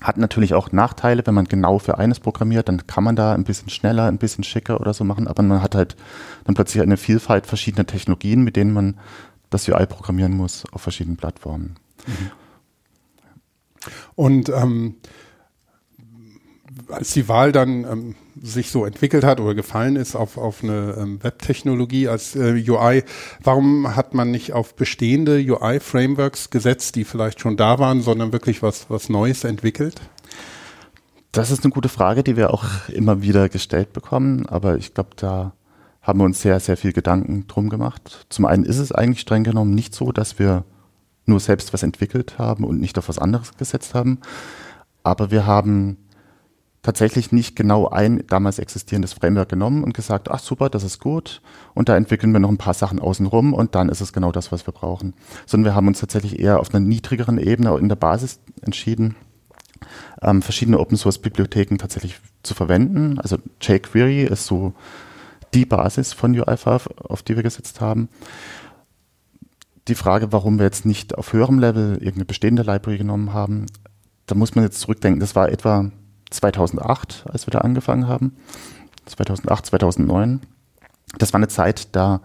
Hat 0.00 0.16
natürlich 0.16 0.54
auch 0.54 0.72
Nachteile, 0.72 1.26
wenn 1.26 1.34
man 1.34 1.44
genau 1.44 1.78
für 1.78 1.98
eines 1.98 2.20
programmiert, 2.20 2.68
dann 2.68 2.86
kann 2.86 3.04
man 3.04 3.16
da 3.16 3.34
ein 3.34 3.44
bisschen 3.44 3.68
schneller, 3.68 4.06
ein 4.06 4.18
bisschen 4.18 4.44
schicker 4.44 4.80
oder 4.80 4.94
so 4.94 5.04
machen, 5.04 5.28
aber 5.28 5.42
man 5.42 5.62
hat 5.62 5.74
halt 5.74 5.96
dann 6.44 6.54
plötzlich 6.54 6.82
eine 6.82 6.96
Vielfalt 6.96 7.46
verschiedener 7.46 7.86
Technologien, 7.86 8.42
mit 8.42 8.56
denen 8.56 8.72
man 8.72 8.98
das 9.50 9.68
UI 9.68 9.86
programmieren 9.86 10.36
muss 10.36 10.64
auf 10.72 10.80
verschiedenen 10.80 11.16
Plattformen. 11.16 11.76
Mhm. 12.06 12.30
Und 14.14 14.48
ähm, 14.50 14.96
als 16.88 17.12
die 17.12 17.28
Wahl 17.28 17.52
dann 17.52 17.84
ähm, 17.84 18.14
sich 18.40 18.70
so 18.70 18.84
entwickelt 18.84 19.24
hat 19.24 19.40
oder 19.40 19.54
gefallen 19.54 19.96
ist 19.96 20.16
auf, 20.16 20.38
auf 20.38 20.62
eine 20.62 20.96
ähm, 20.98 21.22
Webtechnologie 21.22 22.08
als 22.08 22.36
äh, 22.36 22.62
UI, 22.68 23.04
warum 23.42 23.96
hat 23.96 24.14
man 24.14 24.30
nicht 24.30 24.52
auf 24.52 24.74
bestehende 24.74 25.38
UI-Frameworks 25.38 26.50
gesetzt, 26.50 26.96
die 26.96 27.04
vielleicht 27.04 27.40
schon 27.40 27.56
da 27.56 27.78
waren, 27.78 28.00
sondern 28.00 28.32
wirklich 28.32 28.62
was, 28.62 28.88
was 28.88 29.08
Neues 29.08 29.44
entwickelt? 29.44 30.00
Das 31.32 31.50
ist 31.50 31.64
eine 31.64 31.72
gute 31.72 31.88
Frage, 31.88 32.24
die 32.24 32.36
wir 32.36 32.52
auch 32.52 32.64
immer 32.88 33.22
wieder 33.22 33.48
gestellt 33.48 33.92
bekommen, 33.92 34.46
aber 34.46 34.76
ich 34.76 34.94
glaube, 34.94 35.10
da 35.16 35.52
haben 36.02 36.18
wir 36.18 36.24
uns 36.24 36.40
sehr, 36.40 36.58
sehr 36.60 36.76
viel 36.76 36.92
Gedanken 36.92 37.46
drum 37.46 37.68
gemacht. 37.68 38.26
Zum 38.30 38.46
einen 38.46 38.64
ist 38.64 38.78
es 38.78 38.90
eigentlich 38.90 39.20
streng 39.20 39.44
genommen 39.44 39.74
nicht 39.74 39.94
so, 39.94 40.12
dass 40.12 40.38
wir 40.38 40.64
nur 41.26 41.38
selbst 41.38 41.72
was 41.72 41.82
entwickelt 41.82 42.38
haben 42.38 42.64
und 42.64 42.80
nicht 42.80 42.98
auf 42.98 43.08
was 43.08 43.18
anderes 43.18 43.56
gesetzt 43.56 43.94
haben, 43.94 44.18
aber 45.02 45.30
wir 45.30 45.46
haben 45.46 45.98
tatsächlich 46.82 47.30
nicht 47.30 47.56
genau 47.56 47.88
ein 47.88 48.24
damals 48.26 48.58
existierendes 48.58 49.12
Framework 49.12 49.48
genommen 49.48 49.84
und 49.84 49.92
gesagt, 49.92 50.30
ach 50.30 50.38
super, 50.38 50.70
das 50.70 50.82
ist 50.82 50.98
gut 50.98 51.42
und 51.74 51.88
da 51.88 51.96
entwickeln 51.96 52.32
wir 52.32 52.40
noch 52.40 52.48
ein 52.48 52.58
paar 52.58 52.74
Sachen 52.74 53.00
außenrum 53.00 53.52
und 53.52 53.74
dann 53.74 53.88
ist 53.88 54.00
es 54.00 54.12
genau 54.12 54.32
das, 54.32 54.50
was 54.50 54.66
wir 54.66 54.72
brauchen. 54.72 55.14
Sondern 55.46 55.72
wir 55.72 55.74
haben 55.74 55.88
uns 55.88 56.00
tatsächlich 56.00 56.38
eher 56.38 56.58
auf 56.58 56.74
einer 56.74 56.84
niedrigeren 56.84 57.38
Ebene 57.38 57.76
in 57.76 57.88
der 57.88 57.96
Basis 57.96 58.40
entschieden, 58.62 59.16
ähm, 60.22 60.42
verschiedene 60.42 60.78
Open 60.78 60.96
Source 60.96 61.18
Bibliotheken 61.18 61.76
tatsächlich 61.76 62.18
zu 62.42 62.54
verwenden. 62.54 63.18
Also 63.18 63.38
jQuery 63.60 64.24
ist 64.24 64.46
so 64.46 64.72
die 65.52 65.66
Basis 65.66 66.12
von 66.12 66.34
UI5, 66.34 66.96
auf 66.96 67.22
die 67.22 67.36
wir 67.36 67.42
gesetzt 67.42 67.80
haben. 67.80 68.08
Die 69.88 69.94
Frage, 69.94 70.32
warum 70.32 70.58
wir 70.58 70.64
jetzt 70.64 70.86
nicht 70.86 71.18
auf 71.18 71.32
höherem 71.32 71.58
Level 71.58 71.94
irgendeine 71.94 72.26
bestehende 72.26 72.62
Library 72.62 72.98
genommen 72.98 73.32
haben, 73.32 73.66
da 74.26 74.34
muss 74.34 74.54
man 74.54 74.64
jetzt 74.64 74.80
zurückdenken. 74.80 75.20
Das 75.20 75.34
war 75.34 75.48
etwa 75.48 75.90
2008, 76.30 77.24
als 77.28 77.46
wir 77.46 77.52
da 77.52 77.60
angefangen 77.60 78.08
haben. 78.08 78.36
2008, 79.06 79.66
2009. 79.66 80.40
Das 81.18 81.32
war 81.32 81.38
eine 81.38 81.48
Zeit, 81.48 81.88
da 81.92 82.20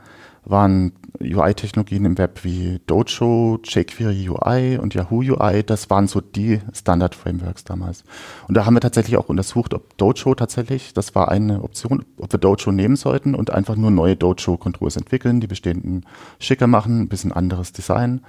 waren 0.45 0.93
UI-Technologien 1.19 2.05
im 2.05 2.17
Web 2.17 2.43
wie 2.43 2.79
Dojo, 2.85 3.59
jQuery 3.63 4.29
UI 4.29 4.77
und 4.77 4.93
Yahoo 4.93 5.21
UI, 5.21 5.63
das 5.63 5.89
waren 5.89 6.07
so 6.07 6.21
die 6.21 6.61
Standard-Frameworks 6.73 7.63
damals. 7.63 8.03
Und 8.47 8.55
da 8.55 8.65
haben 8.65 8.75
wir 8.75 8.81
tatsächlich 8.81 9.17
auch 9.17 9.29
untersucht, 9.29 9.73
ob 9.73 9.97
Dojo 9.97 10.35
tatsächlich, 10.35 10.93
das 10.93 11.15
war 11.15 11.29
eine 11.29 11.63
Option, 11.63 12.05
ob 12.17 12.31
wir 12.31 12.39
Dojo 12.39 12.71
nehmen 12.71 12.95
sollten 12.95 13.33
und 13.33 13.49
einfach 13.49 13.75
nur 13.75 13.91
neue 13.91 14.15
Dojo-Controls 14.15 14.97
entwickeln, 14.97 15.39
die 15.39 15.47
bestehenden 15.47 16.05
schicker 16.39 16.67
machen, 16.67 17.01
ein 17.01 17.09
bisschen 17.09 17.31
anderes 17.31 17.71
Design 17.71 18.21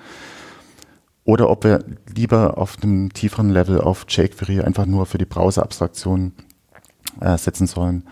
oder 1.26 1.50
ob 1.50 1.64
wir 1.64 1.84
lieber 2.14 2.56
auf 2.56 2.78
einem 2.82 3.12
tieferen 3.12 3.50
Level 3.50 3.80
auf 3.80 4.06
jQuery 4.08 4.62
einfach 4.62 4.86
nur 4.86 5.06
für 5.06 5.18
die 5.18 5.24
Browser-Abstraktion 5.26 6.32
äh, 7.20 7.36
setzen 7.36 7.66
sollen. 7.66 8.04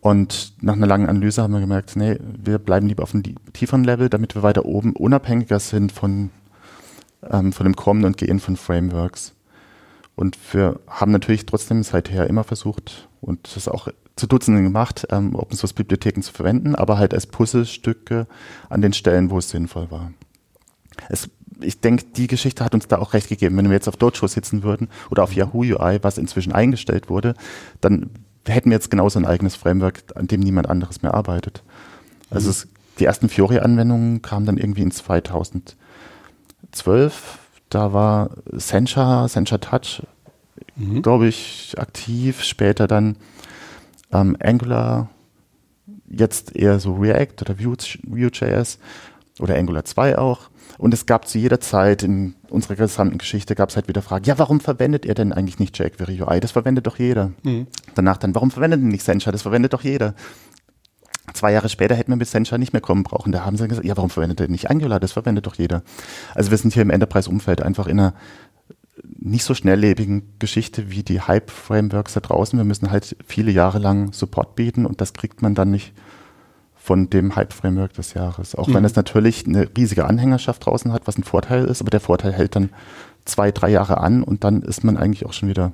Und 0.00 0.52
nach 0.60 0.74
einer 0.74 0.86
langen 0.86 1.08
Analyse 1.08 1.42
haben 1.42 1.54
wir 1.54 1.60
gemerkt, 1.60 1.96
nee, 1.96 2.18
wir 2.20 2.58
bleiben 2.58 2.88
lieber 2.88 3.04
auf 3.04 3.14
einem 3.14 3.22
tieferen 3.52 3.84
Level, 3.84 4.10
damit 4.10 4.34
wir 4.34 4.42
weiter 4.42 4.66
oben 4.66 4.94
unabhängiger 4.94 5.60
sind 5.60 5.92
von, 5.92 6.30
ähm, 7.28 7.52
von 7.52 7.64
dem 7.64 7.74
Kommen 7.74 8.04
und 8.04 8.18
Gehen 8.18 8.38
von 8.38 8.56
Frameworks. 8.56 9.32
Und 10.14 10.36
wir 10.52 10.78
haben 10.88 11.10
natürlich 11.10 11.46
trotzdem 11.46 11.82
seither 11.82 12.26
immer 12.26 12.44
versucht 12.44 13.08
und 13.22 13.56
das 13.56 13.66
auch 13.66 13.88
zu 14.16 14.26
Dutzenden 14.26 14.64
gemacht, 14.64 15.06
ähm, 15.10 15.34
Open 15.34 15.56
Source 15.56 15.72
Bibliotheken 15.72 16.20
zu 16.20 16.32
verwenden, 16.34 16.74
aber 16.74 16.98
halt 16.98 17.14
als 17.14 17.26
Puzzlestücke 17.26 18.26
an 18.68 18.82
den 18.82 18.92
Stellen, 18.92 19.30
wo 19.30 19.38
es 19.38 19.48
sinnvoll 19.48 19.90
war. 19.90 20.12
Es 21.08 21.30
ich 21.64 21.80
denke, 21.80 22.04
die 22.16 22.26
Geschichte 22.26 22.64
hat 22.64 22.74
uns 22.74 22.88
da 22.88 22.98
auch 22.98 23.12
recht 23.14 23.28
gegeben. 23.28 23.56
Wenn 23.56 23.66
wir 23.66 23.72
jetzt 23.72 23.88
auf 23.88 23.96
Dojo 23.96 24.26
sitzen 24.26 24.62
würden 24.62 24.88
oder 25.10 25.22
auf. 25.24 25.32
Yahoo 25.34 25.60
UI, 25.60 25.98
was 26.02 26.18
inzwischen 26.18 26.52
eingestellt 26.52 27.08
wurde, 27.08 27.34
dann 27.80 28.10
hätten 28.46 28.70
wir 28.70 28.76
jetzt 28.76 28.90
genauso 28.90 29.18
ein 29.18 29.24
eigenes 29.26 29.56
Framework, 29.56 30.02
an 30.14 30.26
dem 30.26 30.40
niemand 30.40 30.68
anderes 30.68 31.02
mehr 31.02 31.14
arbeitet. 31.14 31.62
Also 32.30 32.46
mhm. 32.46 32.50
es, 32.50 32.68
die 32.98 33.04
ersten 33.04 33.28
Fiori-Anwendungen 33.28 34.22
kamen 34.22 34.46
dann 34.46 34.58
irgendwie 34.58 34.82
in 34.82 34.90
2012. 34.90 35.76
Da 37.70 37.92
war 37.92 38.30
Sencha, 38.50 39.28
Sencha 39.28 39.58
Touch, 39.58 40.02
mhm. 40.76 41.02
glaube 41.02 41.28
ich, 41.28 41.74
aktiv. 41.78 42.42
Später 42.42 42.86
dann 42.86 43.16
ähm, 44.12 44.36
Angular, 44.40 45.08
jetzt 46.08 46.54
eher 46.54 46.78
so 46.78 46.94
React 46.94 47.42
oder 47.42 47.58
Vue.js 47.58 48.78
oder 49.38 49.56
Angular 49.56 49.84
2 49.84 50.18
auch. 50.18 50.50
Und 50.78 50.94
es 50.94 51.06
gab 51.06 51.28
zu 51.28 51.38
jeder 51.38 51.60
Zeit 51.60 52.02
in 52.02 52.34
unserer 52.48 52.76
gesamten 52.76 53.18
Geschichte 53.18 53.54
gab 53.54 53.70
es 53.70 53.76
halt 53.76 53.88
wieder 53.88 54.02
Fragen, 54.02 54.24
ja, 54.24 54.38
warum 54.38 54.60
verwendet 54.60 55.04
ihr 55.04 55.14
denn 55.14 55.32
eigentlich 55.32 55.58
nicht 55.58 55.78
jQuery 55.78 56.22
UI? 56.22 56.40
Das 56.40 56.52
verwendet 56.52 56.86
doch 56.86 56.98
jeder. 56.98 57.32
Mhm. 57.42 57.66
Danach 57.94 58.16
dann, 58.16 58.34
warum 58.34 58.50
verwendet 58.50 58.80
ihr 58.80 58.86
nicht 58.86 59.04
Sencha? 59.04 59.32
Das 59.32 59.42
verwendet 59.42 59.72
doch 59.72 59.82
jeder. 59.82 60.14
Zwei 61.34 61.52
Jahre 61.52 61.68
später 61.68 61.94
hätten 61.94 62.10
wir 62.10 62.16
mit 62.16 62.28
Sencha 62.28 62.58
nicht 62.58 62.72
mehr 62.72 62.82
kommen 62.82 63.04
brauchen. 63.04 63.32
Da 63.32 63.44
haben 63.44 63.56
sie 63.56 63.68
gesagt, 63.68 63.86
ja, 63.86 63.96
warum 63.96 64.10
verwendet 64.10 64.40
ihr 64.40 64.48
nicht 64.48 64.70
Angular? 64.70 65.00
Das 65.00 65.12
verwendet 65.12 65.46
doch 65.46 65.54
jeder. 65.54 65.82
Also 66.34 66.50
wir 66.50 66.58
sind 66.58 66.74
hier 66.74 66.82
im 66.82 66.90
Enterprise-Umfeld 66.90 67.62
einfach 67.62 67.86
in 67.86 68.00
einer 68.00 68.14
nicht 69.04 69.44
so 69.44 69.54
schnelllebigen 69.54 70.34
Geschichte 70.38 70.90
wie 70.90 71.02
die 71.02 71.20
Hype-Frameworks 71.20 72.14
da 72.14 72.20
draußen. 72.20 72.58
Wir 72.58 72.64
müssen 72.64 72.90
halt 72.90 73.16
viele 73.26 73.50
Jahre 73.50 73.78
lang 73.78 74.12
Support 74.12 74.56
bieten 74.56 74.84
und 74.84 75.00
das 75.00 75.12
kriegt 75.12 75.42
man 75.42 75.54
dann 75.54 75.70
nicht 75.70 75.94
von 76.82 77.08
dem 77.08 77.36
Hype-Framework 77.36 77.92
des 77.92 78.14
Jahres. 78.14 78.56
Auch 78.56 78.66
mhm. 78.66 78.74
wenn 78.74 78.84
es 78.84 78.96
natürlich 78.96 79.46
eine 79.46 79.68
riesige 79.76 80.04
Anhängerschaft 80.04 80.66
draußen 80.66 80.92
hat, 80.92 81.06
was 81.06 81.16
ein 81.16 81.22
Vorteil 81.22 81.64
ist, 81.64 81.80
aber 81.80 81.90
der 81.90 82.00
Vorteil 82.00 82.32
hält 82.32 82.56
dann 82.56 82.70
zwei, 83.24 83.52
drei 83.52 83.70
Jahre 83.70 83.98
an 83.98 84.24
und 84.24 84.42
dann 84.42 84.62
ist 84.62 84.82
man 84.82 84.96
eigentlich 84.96 85.24
auch 85.24 85.32
schon 85.32 85.48
wieder 85.48 85.70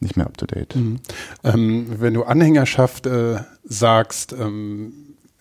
nicht 0.00 0.16
mehr 0.16 0.24
up 0.24 0.38
to 0.38 0.46
date. 0.46 0.76
Mhm. 0.76 1.00
Ähm, 1.44 1.86
wenn 1.98 2.14
du 2.14 2.22
Anhängerschaft 2.24 3.04
äh, 3.04 3.40
sagst, 3.64 4.32
ähm, 4.32 4.94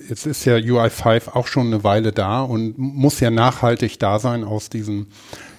jetzt 0.10 0.26
ist 0.26 0.44
ja 0.44 0.56
UI5 0.56 1.30
auch 1.30 1.48
schon 1.48 1.68
eine 1.68 1.86
Weile 1.86 2.12
da 2.12 2.42
und 2.42 2.78
muss 2.78 3.22
ja 3.22 3.32
nachhaltig 3.32 4.00
da 4.00 4.20
sein 4.20 4.44
aus 4.44 4.70
diesen 4.70 5.08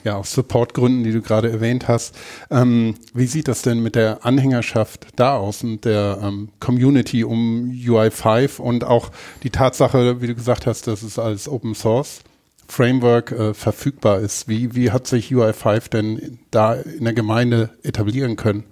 ja, 0.04 0.16
aus 0.16 0.32
Supportgründen, 0.32 1.02
die 1.02 1.12
du 1.12 1.22
gerade 1.22 1.50
erwähnt 1.50 1.88
hast. 1.88 2.14
Ähm, 2.50 2.94
wie 3.14 3.26
sieht 3.26 3.48
das 3.48 3.62
denn 3.62 3.82
mit 3.82 3.94
der 3.94 4.24
Anhängerschaft 4.24 5.06
da 5.16 5.36
aus 5.36 5.64
und 5.64 5.84
der 5.84 6.18
ähm, 6.22 6.50
Community 6.60 7.24
um 7.24 7.70
UI5 7.70 8.60
und 8.60 8.84
auch 8.84 9.10
die 9.42 9.50
Tatsache, 9.50 10.20
wie 10.20 10.26
du 10.28 10.34
gesagt 10.34 10.66
hast, 10.66 10.86
dass 10.86 11.02
es 11.02 11.18
als 11.18 11.48
Open 11.48 11.74
Source 11.74 12.20
Framework 12.68 13.32
äh, 13.32 13.54
verfügbar 13.54 14.20
ist? 14.20 14.48
Wie, 14.48 14.74
wie 14.74 14.90
hat 14.90 15.06
sich 15.06 15.32
UI5 15.32 15.90
denn 15.90 16.38
da 16.50 16.74
in 16.74 17.04
der 17.04 17.14
Gemeinde 17.14 17.70
etablieren 17.82 18.36
können? 18.36 18.64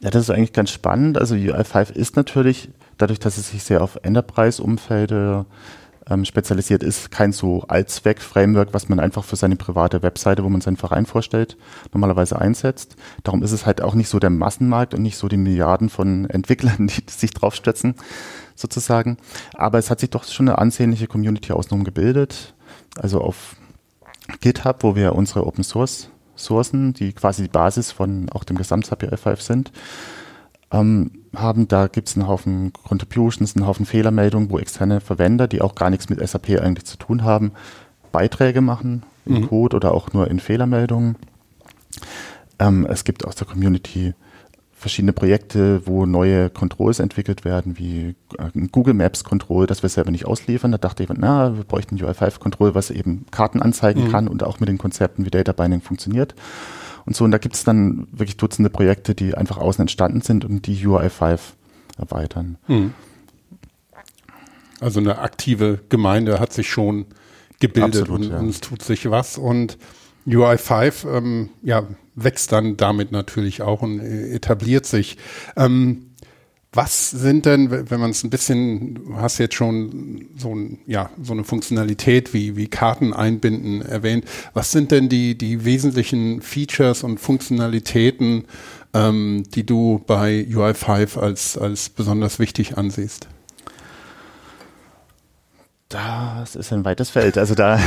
Ja, 0.00 0.10
das 0.10 0.24
ist 0.24 0.30
eigentlich 0.30 0.52
ganz 0.52 0.70
spannend. 0.70 1.18
Also 1.18 1.34
UI5 1.34 1.92
ist 1.92 2.16
natürlich, 2.16 2.68
dadurch, 2.98 3.18
dass 3.18 3.36
es 3.38 3.50
sich 3.50 3.62
sehr 3.64 3.82
auf 3.82 3.98
Enterprise-Umfelde 4.02 5.46
ähm, 6.10 6.24
spezialisiert 6.24 6.82
ist, 6.82 7.10
kein 7.10 7.32
so 7.32 7.62
Allzweck-Framework, 7.68 8.72
was 8.72 8.88
man 8.88 9.00
einfach 9.00 9.24
für 9.24 9.36
seine 9.36 9.56
private 9.56 10.02
Webseite, 10.02 10.44
wo 10.44 10.48
man 10.48 10.60
seinen 10.60 10.76
Verein 10.76 11.06
vorstellt, 11.06 11.56
normalerweise 11.92 12.38
einsetzt. 12.38 12.96
Darum 13.24 13.42
ist 13.42 13.52
es 13.52 13.66
halt 13.66 13.80
auch 13.80 13.94
nicht 13.94 14.08
so 14.08 14.18
der 14.18 14.30
Massenmarkt 14.30 14.94
und 14.94 15.02
nicht 15.02 15.16
so 15.16 15.28
die 15.28 15.36
Milliarden 15.36 15.88
von 15.88 16.28
Entwicklern, 16.30 16.88
die 16.88 17.02
sich 17.10 17.32
draufstützen, 17.32 17.94
sozusagen. 18.54 19.18
Aber 19.54 19.78
es 19.78 19.90
hat 19.90 20.00
sich 20.00 20.10
doch 20.10 20.24
schon 20.24 20.48
eine 20.48 20.58
ansehnliche 20.58 21.06
Community 21.06 21.52
außenrum 21.52 21.84
gebildet. 21.84 22.54
Also 22.96 23.20
auf 23.20 23.56
GitHub, 24.40 24.82
wo 24.82 24.96
wir 24.96 25.14
unsere 25.14 25.46
Open 25.46 25.64
Source 25.64 26.10
Sourcen, 26.38 26.92
die 26.92 27.12
quasi 27.12 27.42
die 27.42 27.48
Basis 27.48 27.90
von 27.90 28.30
auch 28.30 28.44
dem 28.44 28.56
Gesamt-SAP 28.56 29.18
5 29.18 29.42
sind, 29.42 29.72
ähm, 30.70 31.17
haben. 31.34 31.68
Da 31.68 31.86
gibt 31.88 32.08
es 32.08 32.16
einen 32.16 32.26
Haufen 32.26 32.72
Contributions, 32.72 33.56
einen 33.56 33.66
Haufen 33.66 33.86
Fehlermeldungen, 33.86 34.50
wo 34.50 34.58
externe 34.58 35.00
Verwender, 35.00 35.48
die 35.48 35.60
auch 35.60 35.74
gar 35.74 35.90
nichts 35.90 36.08
mit 36.08 36.26
SAP 36.26 36.60
eigentlich 36.60 36.84
zu 36.84 36.96
tun 36.96 37.24
haben, 37.24 37.52
Beiträge 38.12 38.60
machen 38.60 39.02
im 39.26 39.42
mhm. 39.42 39.48
Code 39.48 39.76
oder 39.76 39.92
auch 39.92 40.12
nur 40.12 40.28
in 40.30 40.40
Fehlermeldungen. 40.40 41.16
Ähm, 42.58 42.86
es 42.88 43.04
gibt 43.04 43.24
aus 43.24 43.36
der 43.36 43.46
Community 43.46 44.14
verschiedene 44.78 45.12
Projekte, 45.12 45.86
wo 45.86 46.06
neue 46.06 46.50
Controls 46.50 47.00
entwickelt 47.00 47.44
werden, 47.44 47.78
wie 47.78 48.14
äh, 48.38 48.66
Google 48.70 48.94
Maps 48.94 49.24
Control, 49.24 49.66
das 49.66 49.82
wir 49.82 49.90
selber 49.90 50.12
nicht 50.12 50.26
ausliefern. 50.26 50.70
Da 50.70 50.78
dachte 50.78 51.02
ich, 51.02 51.08
na, 51.14 51.56
wir 51.56 51.64
bräuchten 51.64 51.96
ein 51.96 52.00
UI5 52.00 52.38
Control, 52.38 52.74
was 52.74 52.90
eben 52.90 53.26
Karten 53.30 53.60
anzeigen 53.60 54.04
mhm. 54.04 54.12
kann 54.12 54.28
und 54.28 54.44
auch 54.44 54.60
mit 54.60 54.68
den 54.68 54.78
Konzepten 54.78 55.26
wie 55.26 55.30
Data 55.30 55.52
Binding 55.52 55.80
funktioniert. 55.80 56.34
Und 57.08 57.16
so, 57.16 57.24
und 57.24 57.30
da 57.30 57.38
gibt 57.38 57.54
es 57.54 57.64
dann 57.64 58.06
wirklich 58.12 58.36
Dutzende 58.36 58.68
Projekte, 58.68 59.14
die 59.14 59.34
einfach 59.34 59.56
außen 59.56 59.80
entstanden 59.80 60.20
sind 60.20 60.44
und 60.44 60.66
die 60.66 60.86
UI5 60.86 61.38
erweitern. 61.96 62.58
Mhm. 62.66 62.92
Also 64.78 65.00
eine 65.00 65.16
aktive 65.16 65.80
Gemeinde 65.88 66.38
hat 66.38 66.52
sich 66.52 66.68
schon 66.68 67.06
gebildet 67.60 68.02
Absolut, 68.02 68.26
und, 68.26 68.30
ja. 68.30 68.38
und, 68.40 68.50
es 68.50 68.60
tut 68.60 68.82
sich 68.82 69.10
was. 69.10 69.38
Und 69.38 69.78
UI5 70.26 71.10
ähm, 71.16 71.48
ja, 71.62 71.86
wächst 72.14 72.52
dann 72.52 72.76
damit 72.76 73.10
natürlich 73.10 73.62
auch 73.62 73.80
und 73.80 74.00
etabliert 74.00 74.84
sich. 74.84 75.16
Ähm, 75.56 76.07
was 76.78 77.10
sind 77.10 77.44
denn, 77.44 77.90
wenn 77.90 77.98
man 77.98 78.12
es 78.12 78.22
ein 78.22 78.30
bisschen, 78.30 78.94
du 78.94 79.16
hast 79.16 79.38
jetzt 79.38 79.56
schon 79.56 80.26
so, 80.36 80.54
ein, 80.54 80.78
ja, 80.86 81.10
so 81.20 81.32
eine 81.32 81.42
Funktionalität 81.42 82.32
wie, 82.32 82.54
wie 82.54 82.68
Karten 82.68 83.12
einbinden 83.12 83.82
erwähnt, 83.82 84.24
was 84.54 84.70
sind 84.70 84.92
denn 84.92 85.08
die, 85.08 85.36
die 85.36 85.64
wesentlichen 85.64 86.40
Features 86.40 87.02
und 87.02 87.18
Funktionalitäten, 87.18 88.44
ähm, 88.94 89.42
die 89.52 89.66
du 89.66 90.04
bei 90.06 90.46
UI5 90.48 91.18
als, 91.18 91.58
als 91.58 91.88
besonders 91.88 92.38
wichtig 92.38 92.78
ansiehst? 92.78 93.26
Das 95.88 96.54
ist 96.54 96.72
ein 96.72 96.84
weites 96.84 97.10
Feld. 97.10 97.38
Also 97.38 97.56
da 97.56 97.80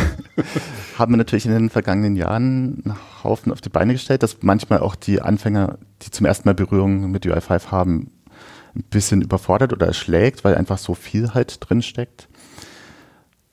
haben 0.98 1.13
wir 1.13 1.17
natürlich 1.17 1.45
in 1.45 1.53
den 1.53 1.69
vergangenen 1.69 2.17
Jahren 2.17 2.81
einen 2.83 2.95
Haufen 3.24 3.53
auf 3.53 3.62
die 3.62 3.69
Beine 3.69 3.93
gestellt, 3.93 4.21
dass 4.21 4.39
manchmal 4.41 4.79
auch 4.79 4.95
die 4.95 5.21
Anfänger, 5.21 5.77
die 6.01 6.12
zum 6.12 6.25
ersten 6.25 6.50
Mal 6.50 6.55
Berührung 6.55 7.10
mit 7.10 7.25
UI5 7.25 7.67
haben, 7.67 8.12
ein 8.75 8.83
bisschen 8.83 9.21
überfordert 9.21 9.73
oder 9.73 9.87
erschlägt, 9.87 10.43
weil 10.43 10.55
einfach 10.55 10.77
so 10.77 10.93
viel 10.93 11.33
halt 11.33 11.57
drin 11.59 11.81
steckt. 11.81 12.27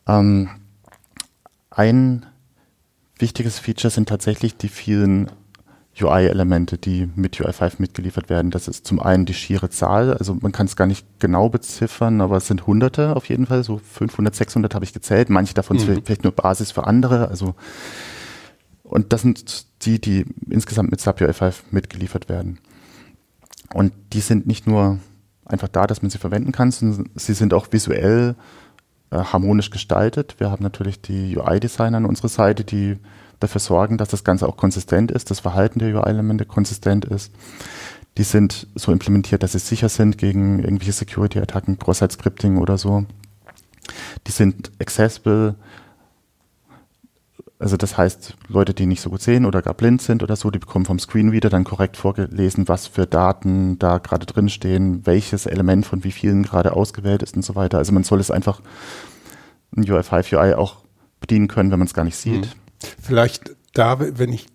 Ähm, 0.07 0.51
ein 1.71 2.27
wichtiges 3.19 3.59
Feature 3.59 3.91
sind 3.91 4.09
tatsächlich 4.09 4.57
die 4.57 4.69
vielen 4.69 5.31
UI-Elemente, 6.01 6.79
die 6.79 7.09
mit 7.17 7.37
UI5 7.37 7.75
mitgeliefert 7.79 8.31
werden. 8.31 8.53
Das 8.53 8.69
ist 8.69 8.87
zum 8.87 9.01
einen 9.01 9.27
die 9.27 9.35
schiere 9.35 9.69
Zahl, 9.71 10.15
also 10.15 10.35
man 10.35 10.53
kann 10.53 10.67
es 10.67 10.77
gar 10.77 10.87
nicht 10.87 11.07
genau 11.19 11.49
beziffern, 11.49 12.21
aber 12.21 12.37
es 12.37 12.47
sind 12.47 12.67
Hunderte 12.67 13.17
auf 13.17 13.29
jeden 13.29 13.47
Fall, 13.47 13.65
so 13.65 13.79
500, 13.79 14.35
600 14.35 14.75
habe 14.75 14.85
ich 14.85 14.93
gezählt. 14.93 15.31
Manche 15.31 15.55
davon 15.55 15.77
mhm. 15.77 15.81
sind 15.81 16.07
vielleicht 16.07 16.25
nur 16.25 16.33
Basis 16.33 16.71
für 16.71 16.87
andere. 16.87 17.29
Also 17.29 17.57
und 18.89 19.13
das 19.13 19.23
sind 19.23 19.67
die, 19.85 20.01
die 20.01 20.25
insgesamt 20.49 20.91
mit 20.91 21.01
SAP 21.01 21.21
UI5 21.21 21.55
mitgeliefert 21.71 22.29
werden. 22.29 22.59
Und 23.73 23.93
die 24.13 24.21
sind 24.21 24.47
nicht 24.47 24.67
nur 24.67 24.99
einfach 25.45 25.69
da, 25.69 25.87
dass 25.87 26.03
man 26.03 26.11
sie 26.11 26.19
verwenden 26.19 26.53
kann, 26.53 26.71
sondern 26.71 27.11
sie 27.15 27.35
sind 27.35 27.55
auch 27.55 27.69
visuell 27.71 28.35
äh, 29.11 29.17
harmonisch 29.17 29.71
gestaltet. 29.71 30.37
Wir 30.39 30.51
haben 30.51 30.63
natürlich 30.63 31.01
die 31.01 31.37
UI-Designer 31.37 31.99
an 31.99 32.05
unserer 32.05 32.29
Seite, 32.29 32.65
die 32.65 32.99
dafür 33.41 33.61
sorgen, 33.61 33.99
dass 33.99 34.09
das 34.09 34.25
Ganze 34.25 34.49
auch 34.49 34.57
konsistent 34.57 35.11
ist, 35.11 35.31
das 35.31 35.41
Verhalten 35.41 35.79
der 35.79 35.95
UI-Elemente 35.95 36.45
konsistent 36.45 37.05
ist. 37.05 37.33
Die 38.17 38.25
sind 38.25 38.67
so 38.75 38.91
implementiert, 38.91 39.43
dass 39.43 39.53
sie 39.53 39.61
sicher 39.61 39.89
sind 39.89 40.19
gegen 40.19 40.59
irgendwelche 40.59 40.93
Security-Attacken, 40.93 41.79
Cross-Site-Scripting 41.79 42.59
oder 42.59 42.77
so. 42.77 43.07
Die 44.27 44.33
sind 44.33 44.73
accessible, 44.81 45.55
also 47.59 47.77
das 47.77 47.99
heißt, 47.99 48.37
Leute, 48.49 48.73
die 48.73 48.87
nicht 48.87 49.01
so 49.01 49.11
gut 49.11 49.21
sehen 49.21 49.45
oder 49.45 49.63
gar 49.63 49.75
blind 49.75 50.01
sind 50.01 50.23
oder 50.23 50.37
so, 50.37 50.51
die 50.51 50.61
bekommen 50.61 50.85
vom 50.85 50.99
Screenreader 50.99 51.51
dann 51.51 51.65
korrekt 51.65 51.97
vorgelesen, 51.97 52.69
was 52.69 52.87
für 52.87 53.07
Daten 53.07 53.79
da 53.79 53.99
gerade 53.99 54.27
drin 54.27 54.49
stehen, 54.49 55.05
welches 55.07 55.47
Element 55.47 55.85
von 55.85 56.05
wie 56.05 56.13
vielen 56.13 56.45
gerade 56.45 56.75
ausgewählt 56.75 57.23
ist 57.23 57.35
und 57.35 57.43
so 57.43 57.57
weiter. 57.57 57.79
Also 57.79 57.93
man 57.93 58.05
soll 58.05 58.21
es 58.21 58.31
einfach 58.31 58.61
ein 59.77 59.85
UI5 59.85 60.37
UI 60.37 60.55
auch 60.55 60.77
bedienen 61.21 61.49
können, 61.49 61.73
wenn 61.73 61.81
man 61.81 61.89
es 61.89 61.95
gar 61.95 62.05
nicht 62.05 62.17
sieht. 62.17 62.47
Mhm. 62.47 62.91
Vielleicht 63.03 63.57
da, 63.75 63.99
wenn 63.99 64.33
ich 64.33 64.47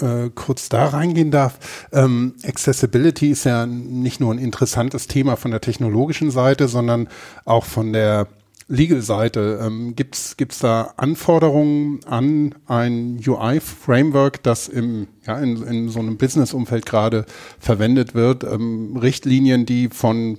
äh, 0.00 0.30
kurz 0.34 0.68
da 0.68 0.86
reingehen 0.86 1.30
darf. 1.30 1.58
Ähm, 1.92 2.34
Accessibility 2.44 3.30
ist 3.30 3.44
ja 3.44 3.66
nicht 3.66 4.20
nur 4.20 4.32
ein 4.32 4.38
interessantes 4.38 5.06
Thema 5.06 5.36
von 5.36 5.50
der 5.50 5.60
technologischen 5.60 6.30
Seite, 6.30 6.68
sondern 6.68 7.08
auch 7.44 7.64
von 7.64 7.92
der 7.92 8.28
Legal-Seite. 8.70 9.60
Ähm, 9.62 9.96
Gibt 9.96 10.14
es 10.16 10.58
da 10.60 10.94
Anforderungen 10.96 12.00
an 12.06 12.54
ein 12.66 13.20
UI-Framework, 13.26 14.42
das 14.44 14.68
im, 14.68 15.08
ja, 15.26 15.38
in, 15.38 15.62
in 15.64 15.88
so 15.88 15.98
einem 15.98 16.16
Business-Umfeld 16.16 16.86
gerade 16.86 17.26
verwendet 17.58 18.14
wird? 18.14 18.44
Ähm, 18.44 18.96
Richtlinien, 18.96 19.66
die 19.66 19.88
von 19.88 20.38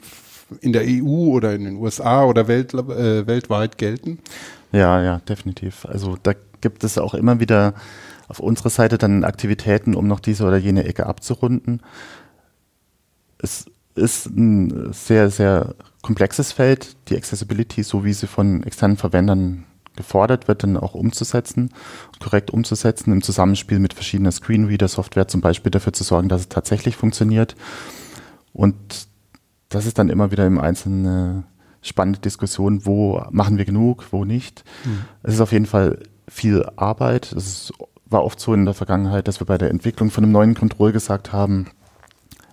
in 0.61 0.73
der 0.73 0.83
EU 0.85 1.33
oder 1.33 1.53
in 1.53 1.65
den 1.65 1.75
USA 1.75 2.23
oder 2.23 2.47
Welt, 2.47 2.73
äh, 2.73 3.27
weltweit 3.27 3.77
gelten? 3.77 4.19
Ja, 4.71 5.01
ja, 5.01 5.19
definitiv. 5.19 5.85
Also 5.85 6.17
da 6.23 6.33
gibt 6.61 6.83
es 6.83 6.97
auch 6.97 7.13
immer 7.13 7.39
wieder 7.39 7.73
auf 8.29 8.39
unserer 8.39 8.69
Seite 8.69 8.97
dann 8.97 9.25
Aktivitäten, 9.25 9.93
um 9.93 10.07
noch 10.07 10.21
diese 10.21 10.45
oder 10.45 10.57
jene 10.57 10.85
Ecke 10.85 11.05
abzurunden. 11.05 11.81
Es 13.39 13.65
ist 13.95 14.27
ein 14.27 14.93
sehr, 14.93 15.29
sehr 15.29 15.75
komplexes 16.01 16.51
Feld, 16.51 16.95
die 17.09 17.15
Accessibility, 17.15 17.83
so 17.83 18.03
wie 18.03 18.13
sie 18.13 18.27
von 18.27 18.63
externen 18.63 18.97
Verwendern 18.97 19.65
gefordert 19.95 20.47
wird, 20.47 20.63
dann 20.63 20.77
auch 20.77 20.93
umzusetzen, 20.93 21.71
korrekt 22.19 22.51
umzusetzen, 22.51 23.11
im 23.11 23.21
Zusammenspiel 23.21 23.79
mit 23.79 23.93
verschiedener 23.93 24.31
Screenreader-Software 24.31 25.27
zum 25.27 25.41
Beispiel 25.41 25.69
dafür 25.69 25.93
zu 25.93 26.03
sorgen, 26.03 26.29
dass 26.29 26.41
es 26.41 26.49
tatsächlich 26.49 26.95
funktioniert. 26.95 27.55
Und 28.53 28.75
das 29.69 29.85
ist 29.85 29.97
dann 29.97 30.09
immer 30.09 30.31
wieder 30.31 30.47
im 30.47 30.59
Einzelnen 30.59 31.05
eine 31.05 31.43
spannende 31.81 32.19
Diskussion, 32.19 32.85
wo 32.85 33.23
machen 33.31 33.57
wir 33.57 33.65
genug, 33.65 34.07
wo 34.11 34.25
nicht. 34.25 34.63
Mhm. 34.85 35.01
Es 35.23 35.35
ist 35.35 35.41
auf 35.41 35.51
jeden 35.51 35.65
Fall 35.65 35.99
viel 36.27 36.65
Arbeit. 36.77 37.31
Es 37.33 37.73
war 38.05 38.23
oft 38.23 38.39
so 38.39 38.53
in 38.53 38.65
der 38.65 38.73
Vergangenheit, 38.73 39.27
dass 39.27 39.39
wir 39.39 39.47
bei 39.47 39.57
der 39.57 39.71
Entwicklung 39.71 40.11
von 40.11 40.23
einem 40.23 40.33
neuen 40.33 40.55
Control 40.55 40.91
gesagt 40.91 41.33
haben, 41.33 41.67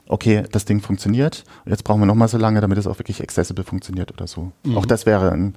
okay, 0.08 0.44
das 0.50 0.64
Ding 0.64 0.80
funktioniert, 0.80 1.44
jetzt 1.66 1.84
brauchen 1.84 2.00
wir 2.00 2.06
nochmal 2.06 2.28
so 2.28 2.38
lange, 2.38 2.60
damit 2.60 2.78
es 2.78 2.86
auch 2.86 2.98
wirklich 2.98 3.22
accessible 3.22 3.64
funktioniert 3.64 4.12
oder 4.12 4.26
so. 4.26 4.52
Mhm. 4.64 4.76
Auch 4.76 4.86
das 4.86 5.06
wäre 5.06 5.30
ein 5.32 5.56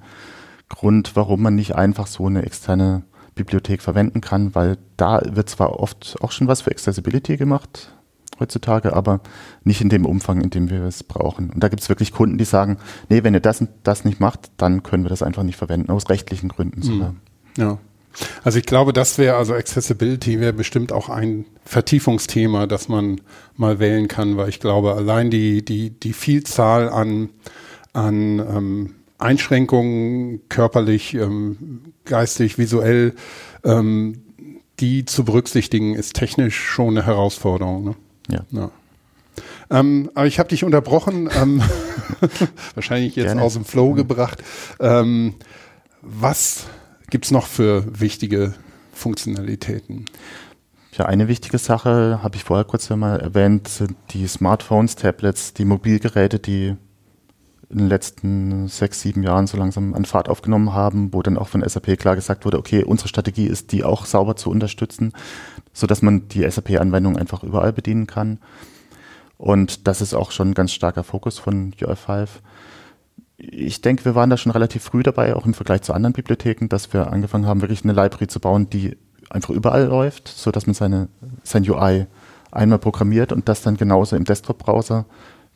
Grund, 0.68 1.16
warum 1.16 1.42
man 1.42 1.54
nicht 1.54 1.74
einfach 1.74 2.06
so 2.06 2.26
eine 2.26 2.42
externe 2.44 3.02
Bibliothek 3.34 3.82
verwenden 3.82 4.20
kann, 4.20 4.54
weil 4.54 4.78
da 4.96 5.20
wird 5.24 5.48
zwar 5.48 5.80
oft 5.80 6.16
auch 6.20 6.32
schon 6.32 6.48
was 6.48 6.62
für 6.62 6.70
Accessibility 6.70 7.36
gemacht 7.36 7.92
heutzutage, 8.40 8.94
aber 8.94 9.20
nicht 9.64 9.80
in 9.80 9.88
dem 9.88 10.04
Umfang, 10.04 10.40
in 10.40 10.50
dem 10.50 10.68
wir 10.70 10.82
es 10.82 11.02
brauchen. 11.02 11.50
Und 11.50 11.62
da 11.62 11.68
gibt 11.68 11.82
es 11.82 11.88
wirklich 11.88 12.12
Kunden, 12.12 12.38
die 12.38 12.44
sagen, 12.44 12.78
nee, 13.08 13.22
wenn 13.22 13.34
ihr 13.34 13.40
das 13.40 13.60
und 13.60 13.70
das 13.84 14.04
nicht 14.04 14.20
macht, 14.20 14.50
dann 14.56 14.82
können 14.82 15.04
wir 15.04 15.10
das 15.10 15.22
einfach 15.22 15.42
nicht 15.42 15.56
verwenden, 15.56 15.90
aus 15.90 16.08
rechtlichen 16.08 16.48
Gründen 16.48 16.82
sogar. 16.82 17.10
Mhm. 17.10 17.18
Ja. 17.56 17.78
Also 18.44 18.58
ich 18.58 18.66
glaube, 18.66 18.92
das 18.92 19.18
wäre, 19.18 19.36
also 19.36 19.54
Accessibility 19.54 20.40
wäre 20.40 20.52
bestimmt 20.52 20.92
auch 20.92 21.08
ein 21.08 21.44
Vertiefungsthema, 21.64 22.66
das 22.66 22.88
man 22.88 23.20
mal 23.56 23.78
wählen 23.78 24.08
kann, 24.08 24.36
weil 24.36 24.48
ich 24.48 24.60
glaube, 24.60 24.94
allein 24.94 25.30
die, 25.30 25.64
die, 25.64 25.90
die 25.90 26.12
Vielzahl 26.12 26.88
an, 26.88 27.30
an 27.92 28.38
ähm, 28.38 28.94
Einschränkungen 29.18 30.40
körperlich, 30.48 31.14
ähm, 31.14 31.92
geistig, 32.04 32.58
visuell, 32.58 33.14
ähm, 33.64 34.22
die 34.80 35.04
zu 35.04 35.24
berücksichtigen, 35.24 35.94
ist 35.94 36.14
technisch 36.14 36.58
schon 36.58 36.90
eine 36.90 37.06
Herausforderung. 37.06 37.84
Ne? 37.84 37.94
Ja. 38.30 38.40
ja. 38.50 38.70
Ähm, 39.70 40.10
aber 40.14 40.26
ich 40.26 40.38
habe 40.38 40.48
dich 40.48 40.64
unterbrochen, 40.64 41.30
ähm, 41.34 41.62
wahrscheinlich 42.74 43.16
jetzt 43.16 43.26
Gerne. 43.26 43.42
aus 43.42 43.54
dem 43.54 43.64
Flow 43.64 43.92
gebracht. 43.92 44.42
Ähm, 44.80 45.34
was 46.02 46.66
gibt 47.12 47.26
es 47.26 47.30
noch 47.30 47.46
für 47.46 47.84
wichtige 48.00 48.54
Funktionalitäten? 48.94 50.06
Ja, 50.92 51.04
eine 51.04 51.28
wichtige 51.28 51.58
Sache 51.58 52.20
habe 52.22 52.36
ich 52.36 52.44
vorher 52.44 52.64
kurz 52.64 52.90
einmal 52.90 53.20
erwähnt, 53.20 53.68
sind 53.68 53.96
die 54.10 54.26
Smartphones, 54.26 54.96
Tablets, 54.96 55.52
die 55.52 55.66
Mobilgeräte, 55.66 56.38
die 56.38 56.74
in 57.68 57.78
den 57.78 57.88
letzten 57.88 58.66
sechs, 58.68 59.02
sieben 59.02 59.22
Jahren 59.22 59.46
so 59.46 59.58
langsam 59.58 59.92
an 59.92 60.06
Fahrt 60.06 60.30
aufgenommen 60.30 60.72
haben, 60.72 61.12
wo 61.12 61.20
dann 61.20 61.36
auch 61.36 61.48
von 61.48 61.62
SAP 61.66 61.98
klar 61.98 62.16
gesagt 62.16 62.46
wurde, 62.46 62.58
okay, 62.58 62.82
unsere 62.82 63.10
Strategie 63.10 63.46
ist, 63.46 63.72
die 63.72 63.84
auch 63.84 64.06
sauber 64.06 64.34
zu 64.34 64.50
unterstützen, 64.50 65.12
so 65.74 65.86
dass 65.86 66.00
man 66.00 66.28
die 66.28 66.50
SAP-Anwendung 66.50 67.18
einfach 67.18 67.42
überall 67.42 67.74
bedienen 67.74 68.06
kann. 68.06 68.38
Und 69.36 69.86
das 69.86 70.00
ist 70.00 70.14
auch 70.14 70.30
schon 70.30 70.52
ein 70.52 70.54
ganz 70.54 70.72
starker 70.72 71.04
Fokus 71.04 71.38
von 71.38 71.74
UI5 71.74 72.28
ich 73.44 73.80
denke, 73.80 74.04
wir 74.04 74.14
waren 74.14 74.30
da 74.30 74.36
schon 74.36 74.52
relativ 74.52 74.84
früh 74.84 75.02
dabei, 75.02 75.34
auch 75.34 75.46
im 75.46 75.54
Vergleich 75.54 75.82
zu 75.82 75.92
anderen 75.92 76.12
Bibliotheken, 76.12 76.68
dass 76.68 76.92
wir 76.92 77.12
angefangen 77.12 77.46
haben, 77.46 77.60
wirklich 77.60 77.82
eine 77.82 77.92
Library 77.92 78.28
zu 78.28 78.38
bauen, 78.38 78.70
die 78.70 78.96
einfach 79.30 79.50
überall 79.50 79.86
läuft, 79.86 80.28
so 80.28 80.52
dass 80.52 80.66
man 80.66 80.74
seine, 80.74 81.08
sein 81.42 81.68
UI 81.68 82.06
einmal 82.52 82.78
programmiert 82.78 83.32
und 83.32 83.48
das 83.48 83.62
dann 83.62 83.76
genauso 83.76 84.14
im 84.14 84.24
Desktop-Browser 84.24 85.06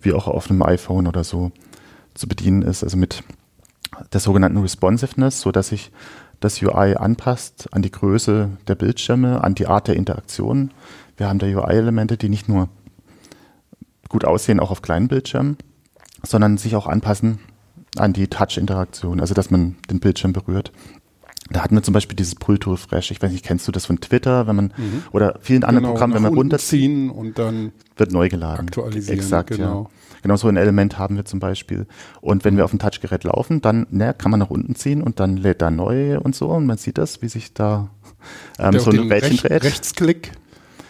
wie 0.00 0.12
auch 0.12 0.26
auf 0.26 0.50
einem 0.50 0.62
iPhone 0.62 1.06
oder 1.06 1.22
so 1.22 1.52
zu 2.14 2.26
bedienen 2.26 2.62
ist. 2.62 2.82
Also 2.82 2.96
mit 2.96 3.22
der 4.12 4.20
sogenannten 4.20 4.58
Responsiveness, 4.58 5.40
so 5.40 5.52
dass 5.52 5.68
sich 5.68 5.92
das 6.40 6.60
UI 6.60 6.96
anpasst 6.96 7.68
an 7.72 7.82
die 7.82 7.92
Größe 7.92 8.50
der 8.66 8.74
Bildschirme, 8.74 9.44
an 9.44 9.54
die 9.54 9.68
Art 9.68 9.86
der 9.86 9.96
Interaktion. 9.96 10.72
Wir 11.16 11.28
haben 11.28 11.38
da 11.38 11.46
UI-Elemente, 11.46 12.16
die 12.16 12.28
nicht 12.28 12.48
nur 12.48 12.68
gut 14.08 14.24
aussehen, 14.24 14.58
auch 14.58 14.70
auf 14.72 14.82
kleinen 14.82 15.08
Bildschirmen, 15.08 15.56
sondern 16.24 16.58
sich 16.58 16.74
auch 16.74 16.86
anpassen 16.88 17.38
an 17.98 18.12
die 18.12 18.28
Touch-Interaktion, 18.28 19.20
also 19.20 19.34
dass 19.34 19.50
man 19.50 19.76
den 19.90 20.00
Bildschirm 20.00 20.32
berührt. 20.32 20.72
Da 21.50 21.62
hatten 21.62 21.76
wir 21.76 21.82
zum 21.82 21.94
Beispiel 21.94 22.16
dieses 22.16 22.34
Pull 22.34 22.58
to 22.58 22.72
Refresh. 22.72 23.12
Ich 23.12 23.22
weiß 23.22 23.30
nicht, 23.30 23.44
kennst 23.44 23.68
du 23.68 23.72
das 23.72 23.86
von 23.86 24.00
Twitter, 24.00 24.48
wenn 24.48 24.56
man 24.56 24.64
mhm. 24.76 25.02
oder 25.12 25.38
vielen 25.40 25.62
anderen 25.62 25.84
genau, 25.84 25.92
Programmen, 25.92 26.14
wenn 26.14 26.22
man 26.22 26.34
runterziehen 26.34 27.08
und 27.08 27.38
dann 27.38 27.72
wird 27.96 28.10
neu 28.10 28.28
geladen. 28.28 28.66
Aktualisieren. 28.66 29.18
Exakt, 29.18 29.50
genau. 29.50 29.82
Ja. 29.82 29.90
Genau 30.22 30.36
so 30.36 30.48
ein 30.48 30.56
Element 30.56 30.98
haben 30.98 31.14
wir 31.14 31.24
zum 31.24 31.38
Beispiel. 31.38 31.86
Und 32.20 32.44
wenn 32.44 32.56
wir 32.56 32.64
auf 32.64 32.70
dem 32.70 32.80
Touchgerät 32.80 33.22
laufen, 33.22 33.60
dann 33.60 33.86
ne, 33.90 34.12
kann 34.12 34.32
man 34.32 34.40
nach 34.40 34.50
unten 34.50 34.74
ziehen 34.74 35.02
und 35.02 35.20
dann 35.20 35.36
lädt 35.36 35.62
da 35.62 35.70
neu 35.70 36.18
und 36.18 36.34
so 36.34 36.48
und 36.48 36.66
man 36.66 36.78
sieht 36.78 36.98
das, 36.98 37.22
wie 37.22 37.28
sich 37.28 37.54
da 37.54 37.90
ähm, 38.58 38.76
so 38.80 38.90
ein 38.90 39.12
Rädchen 39.12 39.36
dreht. 39.36 39.62
Rechtsklick 39.62 40.32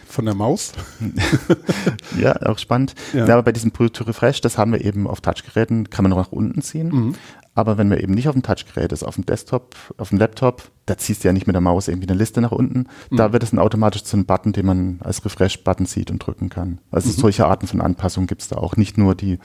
von 0.07 0.25
der 0.25 0.35
Maus. 0.35 0.73
ja, 2.17 2.35
auch 2.43 2.57
spannend. 2.57 2.95
Ja. 3.13 3.25
ja. 3.25 3.33
aber 3.33 3.43
bei 3.43 3.51
diesem 3.51 3.71
Pull 3.71 3.89
to 3.89 4.03
Refresh, 4.03 4.41
das 4.41 4.57
haben 4.57 4.71
wir 4.71 4.83
eben 4.83 5.07
auf 5.07 5.21
Touchgeräten, 5.21 5.89
kann 5.89 6.03
man 6.03 6.11
noch 6.11 6.17
nach 6.17 6.31
unten 6.31 6.61
ziehen. 6.61 6.89
Mhm. 6.89 7.15
Aber 7.53 7.79
wenn 7.79 7.89
wir 7.89 8.01
eben 8.01 8.13
nicht 8.13 8.27
auf 8.27 8.35
dem 8.35 8.43
Touchgerät 8.43 8.91
ist, 8.91 9.03
auf 9.03 9.15
dem 9.15 9.25
Desktop, 9.25 9.75
auf 9.97 10.09
dem 10.09 10.19
Laptop, 10.19 10.69
da 10.85 10.95
ziehst 10.95 11.23
du 11.23 11.27
ja 11.27 11.33
nicht 11.33 11.47
mit 11.47 11.55
der 11.55 11.61
Maus 11.61 11.87
irgendwie 11.87 12.07
eine 12.07 12.17
Liste 12.17 12.39
nach 12.39 12.51
unten. 12.51 12.85
Mhm. 13.09 13.17
Da 13.17 13.33
wird 13.33 13.41
es 13.41 13.49
dann 13.49 13.59
automatisch 13.59 14.03
zu 14.03 14.15
einem 14.15 14.25
Button, 14.25 14.53
den 14.53 14.65
man 14.65 14.99
als 14.99 15.25
Refresh-Button 15.25 15.87
sieht 15.87 16.11
und 16.11 16.19
drücken 16.19 16.49
kann. 16.49 16.79
Also 16.91 17.09
mhm. 17.09 17.13
solche 17.13 17.47
Arten 17.47 17.65
von 17.65 17.81
Anpassungen 17.81 18.27
gibt 18.27 18.43
es 18.43 18.47
da 18.47 18.57
auch. 18.57 18.77
Nicht 18.77 18.97
nur 18.99 19.15
die 19.15 19.39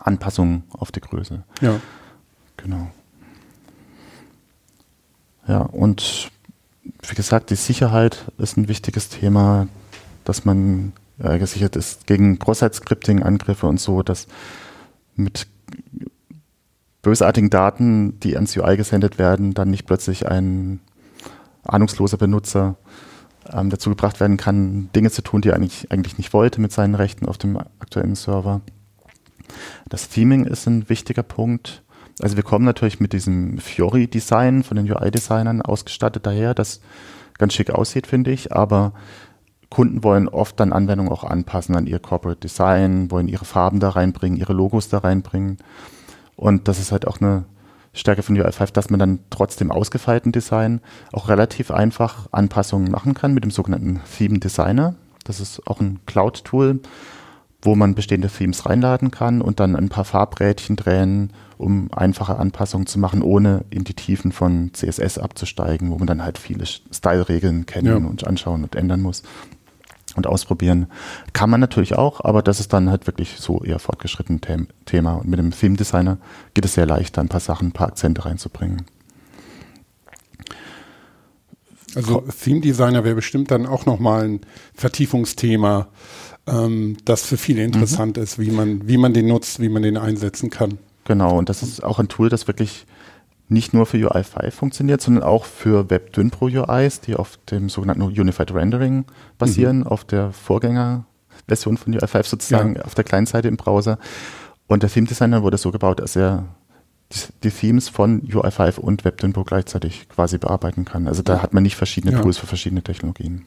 Anpassung 0.00 0.62
auf 0.70 0.92
die 0.92 1.00
Größe. 1.00 1.42
Ja. 1.60 1.80
Genau. 2.56 2.92
Ja, 5.48 5.62
und 5.62 6.30
wie 7.08 7.14
gesagt, 7.14 7.50
die 7.50 7.56
Sicherheit 7.56 8.26
ist 8.38 8.56
ein 8.56 8.68
wichtiges 8.68 9.08
Thema, 9.08 9.66
dass 10.24 10.44
man 10.44 10.92
äh, 11.18 11.38
gesichert 11.38 11.76
ist 11.76 12.06
gegen 12.06 12.38
Cross-Site-Scripting-Angriffe 12.38 13.66
und 13.66 13.80
so, 13.80 14.02
dass 14.02 14.26
mit 15.14 15.46
bösartigen 17.02 17.50
Daten, 17.50 18.18
die 18.20 18.36
ans 18.36 18.56
UI 18.56 18.76
gesendet 18.76 19.18
werden, 19.18 19.54
dann 19.54 19.70
nicht 19.70 19.86
plötzlich 19.86 20.28
ein 20.28 20.80
ahnungsloser 21.64 22.16
Benutzer 22.16 22.76
ähm, 23.52 23.70
dazu 23.70 23.90
gebracht 23.90 24.20
werden 24.20 24.36
kann, 24.36 24.90
Dinge 24.94 25.10
zu 25.10 25.22
tun, 25.22 25.42
die 25.42 25.50
er 25.50 25.56
eigentlich, 25.56 25.90
eigentlich 25.90 26.18
nicht 26.18 26.32
wollte 26.32 26.60
mit 26.60 26.72
seinen 26.72 26.94
Rechten 26.94 27.26
auf 27.26 27.38
dem 27.38 27.56
aktuellen 27.56 28.14
Server. 28.14 28.60
Das 29.88 30.08
Theming 30.08 30.44
ist 30.44 30.66
ein 30.66 30.88
wichtiger 30.88 31.22
Punkt. 31.22 31.82
Also 32.20 32.36
wir 32.36 32.44
kommen 32.44 32.64
natürlich 32.64 33.00
mit 33.00 33.12
diesem 33.12 33.58
Fiori-Design 33.58 34.62
von 34.62 34.76
den 34.76 34.90
UI-Designern 34.90 35.62
ausgestattet 35.62 36.26
daher, 36.26 36.54
das 36.54 36.80
ganz 37.38 37.54
schick 37.54 37.70
aussieht, 37.70 38.06
finde 38.06 38.30
ich, 38.30 38.52
aber 38.52 38.92
Kunden 39.72 40.04
wollen 40.04 40.28
oft 40.28 40.60
dann 40.60 40.74
Anwendungen 40.74 41.10
auch 41.10 41.24
anpassen 41.24 41.74
an 41.74 41.86
ihr 41.86 41.98
Corporate 41.98 42.40
Design, 42.40 43.10
wollen 43.10 43.26
ihre 43.26 43.46
Farben 43.46 43.80
da 43.80 43.88
reinbringen, 43.88 44.38
ihre 44.38 44.52
Logos 44.52 44.90
da 44.90 44.98
reinbringen. 44.98 45.56
Und 46.36 46.68
das 46.68 46.78
ist 46.78 46.92
halt 46.92 47.06
auch 47.06 47.22
eine 47.22 47.44
Stärke 47.94 48.22
von 48.22 48.36
UI5, 48.36 48.70
dass 48.74 48.90
man 48.90 49.00
dann 49.00 49.20
trotzdem 49.30 49.70
ausgefeilten 49.70 50.30
Design 50.30 50.82
auch 51.10 51.30
relativ 51.30 51.70
einfach 51.70 52.28
Anpassungen 52.32 52.90
machen 52.90 53.14
kann 53.14 53.32
mit 53.32 53.44
dem 53.44 53.50
sogenannten 53.50 54.02
Theme 54.18 54.40
Designer. 54.40 54.94
Das 55.24 55.40
ist 55.40 55.66
auch 55.66 55.80
ein 55.80 56.00
Cloud-Tool, 56.04 56.80
wo 57.62 57.74
man 57.74 57.94
bestehende 57.94 58.28
Themes 58.28 58.66
reinladen 58.66 59.10
kann 59.10 59.40
und 59.40 59.58
dann 59.58 59.74
ein 59.74 59.88
paar 59.88 60.04
Farbrädchen 60.04 60.76
drehen, 60.76 61.32
um 61.56 61.88
einfache 61.94 62.36
Anpassungen 62.36 62.86
zu 62.86 62.98
machen, 62.98 63.22
ohne 63.22 63.64
in 63.70 63.84
die 63.84 63.94
Tiefen 63.94 64.32
von 64.32 64.74
CSS 64.74 65.16
abzusteigen, 65.16 65.90
wo 65.90 65.96
man 65.96 66.08
dann 66.08 66.22
halt 66.22 66.36
viele 66.36 66.66
Style-Regeln 66.66 67.64
kennen 67.64 67.86
ja. 67.86 67.96
und 67.96 68.26
anschauen 68.26 68.64
und 68.64 68.76
ändern 68.76 69.00
muss 69.00 69.22
und 70.16 70.26
ausprobieren. 70.26 70.86
Kann 71.32 71.50
man 71.50 71.60
natürlich 71.60 71.94
auch, 71.96 72.20
aber 72.24 72.42
das 72.42 72.60
ist 72.60 72.72
dann 72.72 72.90
halt 72.90 73.06
wirklich 73.06 73.36
so 73.38 73.62
eher 73.62 73.78
fortgeschritten 73.78 74.40
Thema. 74.84 75.14
Und 75.14 75.28
mit 75.28 75.38
dem 75.38 75.50
Theme 75.50 75.76
Designer 75.76 76.18
geht 76.54 76.64
es 76.64 76.74
sehr 76.74 76.86
leicht, 76.86 77.16
da 77.16 77.20
ein 77.20 77.28
paar 77.28 77.40
Sachen, 77.40 77.68
ein 77.68 77.72
paar 77.72 77.88
Akzente 77.88 78.24
reinzubringen. 78.24 78.84
Also 81.94 82.24
Theme 82.42 82.60
Designer 82.60 83.04
wäre 83.04 83.14
bestimmt 83.14 83.50
dann 83.50 83.66
auch 83.66 83.84
nochmal 83.84 84.24
ein 84.24 84.40
Vertiefungsthema, 84.74 85.88
ähm, 86.46 86.96
das 87.04 87.24
für 87.24 87.36
viele 87.36 87.62
interessant 87.62 88.16
mhm. 88.16 88.22
ist, 88.22 88.38
wie 88.38 88.50
man, 88.50 88.88
wie 88.88 88.96
man 88.96 89.12
den 89.12 89.28
nutzt, 89.28 89.60
wie 89.60 89.68
man 89.68 89.82
den 89.82 89.96
einsetzen 89.96 90.50
kann. 90.50 90.78
Genau, 91.04 91.36
und 91.36 91.48
das 91.48 91.62
ist 91.62 91.82
auch 91.82 91.98
ein 91.98 92.08
Tool, 92.08 92.28
das 92.28 92.46
wirklich 92.46 92.86
nicht 93.48 93.74
nur 93.74 93.86
für 93.86 93.98
UI5 93.98 94.50
funktioniert, 94.50 95.00
sondern 95.00 95.24
auch 95.24 95.44
für 95.44 95.90
WebDynPro 95.90 96.46
UIs, 96.46 97.00
die 97.00 97.16
auf 97.16 97.38
dem 97.50 97.68
sogenannten 97.68 98.02
Unified 98.02 98.52
Rendering 98.54 99.04
basieren, 99.38 99.80
mhm. 99.80 99.86
auf 99.86 100.04
der 100.04 100.32
Vorgängerversion 100.32 101.76
von 101.76 101.94
UI5 101.94 102.26
sozusagen 102.26 102.76
ja. 102.76 102.82
auf 102.82 102.94
der 102.94 103.04
Client-Seite 103.04 103.48
im 103.48 103.56
Browser. 103.56 103.98
Und 104.66 104.82
der 104.82 104.90
Theme 104.90 105.06
Designer 105.06 105.42
wurde 105.42 105.58
so 105.58 105.70
gebaut, 105.70 106.00
dass 106.00 106.16
er 106.16 106.46
die, 107.42 107.50
Themes 107.50 107.88
von 107.88 108.22
UI5 108.22 108.78
und 108.78 109.04
WebDynPro 109.04 109.44
gleichzeitig 109.44 110.08
quasi 110.08 110.38
bearbeiten 110.38 110.84
kann. 110.84 111.08
Also 111.08 111.22
da 111.22 111.42
hat 111.42 111.52
man 111.52 111.62
nicht 111.62 111.76
verschiedene 111.76 112.14
ja. 112.14 112.22
Tools 112.22 112.38
für 112.38 112.46
verschiedene 112.46 112.82
Technologien. 112.82 113.44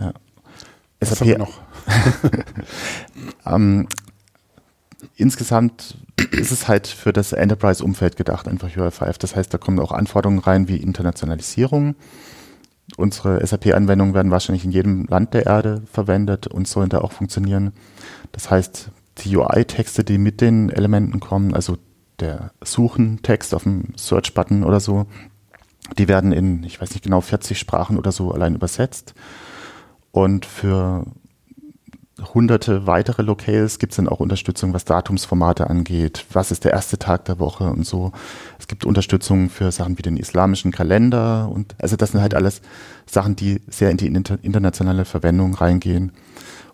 Ja. 0.00 0.12
Was 1.00 1.10
SAP 1.10 1.38
noch? 1.38 1.60
ähm, 3.46 3.88
insgesamt 5.16 5.98
ist 6.30 6.50
es 6.50 6.68
halt 6.68 6.86
für 6.86 7.12
das 7.12 7.32
Enterprise-Umfeld 7.32 8.16
gedacht, 8.16 8.48
einfach 8.48 8.68
UI5. 8.68 9.18
Das 9.18 9.36
heißt, 9.36 9.52
da 9.52 9.58
kommen 9.58 9.78
auch 9.80 9.92
Anforderungen 9.92 10.40
rein 10.40 10.68
wie 10.68 10.76
Internationalisierung. 10.76 11.94
Unsere 12.96 13.44
SAP-Anwendungen 13.46 14.14
werden 14.14 14.30
wahrscheinlich 14.30 14.64
in 14.64 14.70
jedem 14.70 15.04
Land 15.06 15.34
der 15.34 15.46
Erde 15.46 15.82
verwendet 15.92 16.46
und 16.46 16.66
sollen 16.66 16.88
da 16.88 17.00
auch 17.00 17.12
funktionieren. 17.12 17.72
Das 18.32 18.50
heißt, 18.50 18.90
die 19.18 19.36
UI-Texte, 19.36 20.04
die 20.04 20.18
mit 20.18 20.40
den 20.40 20.70
Elementen 20.70 21.20
kommen, 21.20 21.54
also 21.54 21.76
der 22.18 22.52
Suchen-Text 22.62 23.54
auf 23.54 23.64
dem 23.64 23.92
Search-Button 23.96 24.64
oder 24.64 24.80
so, 24.80 25.06
die 25.96 26.08
werden 26.08 26.32
in, 26.32 26.62
ich 26.64 26.80
weiß 26.80 26.90
nicht 26.90 27.04
genau, 27.04 27.20
40 27.20 27.58
Sprachen 27.58 27.98
oder 27.98 28.12
so 28.12 28.32
allein 28.32 28.54
übersetzt. 28.54 29.14
Und 30.10 30.46
für 30.46 31.04
hunderte 32.34 32.86
weitere 32.86 33.22
Locales 33.22 33.78
gibt 33.78 33.92
es 33.92 33.96
dann 33.96 34.08
auch 34.08 34.20
Unterstützung, 34.20 34.72
was 34.72 34.84
Datumsformate 34.84 35.68
angeht. 35.70 36.26
Was 36.32 36.50
ist 36.50 36.64
der 36.64 36.72
erste 36.72 36.98
Tag 36.98 37.24
der 37.26 37.38
Woche 37.38 37.64
und 37.64 37.86
so. 37.86 38.12
Es 38.58 38.66
gibt 38.66 38.84
Unterstützung 38.84 39.50
für 39.50 39.70
Sachen 39.70 39.98
wie 39.98 40.02
den 40.02 40.16
islamischen 40.16 40.72
Kalender 40.72 41.48
und 41.48 41.74
also 41.78 41.96
das 41.96 42.12
sind 42.12 42.20
halt 42.20 42.34
alles 42.34 42.60
Sachen, 43.06 43.36
die 43.36 43.60
sehr 43.68 43.90
in 43.90 43.96
die 43.96 44.06
inter 44.06 44.38
internationale 44.42 45.04
Verwendung 45.04 45.54
reingehen 45.54 46.12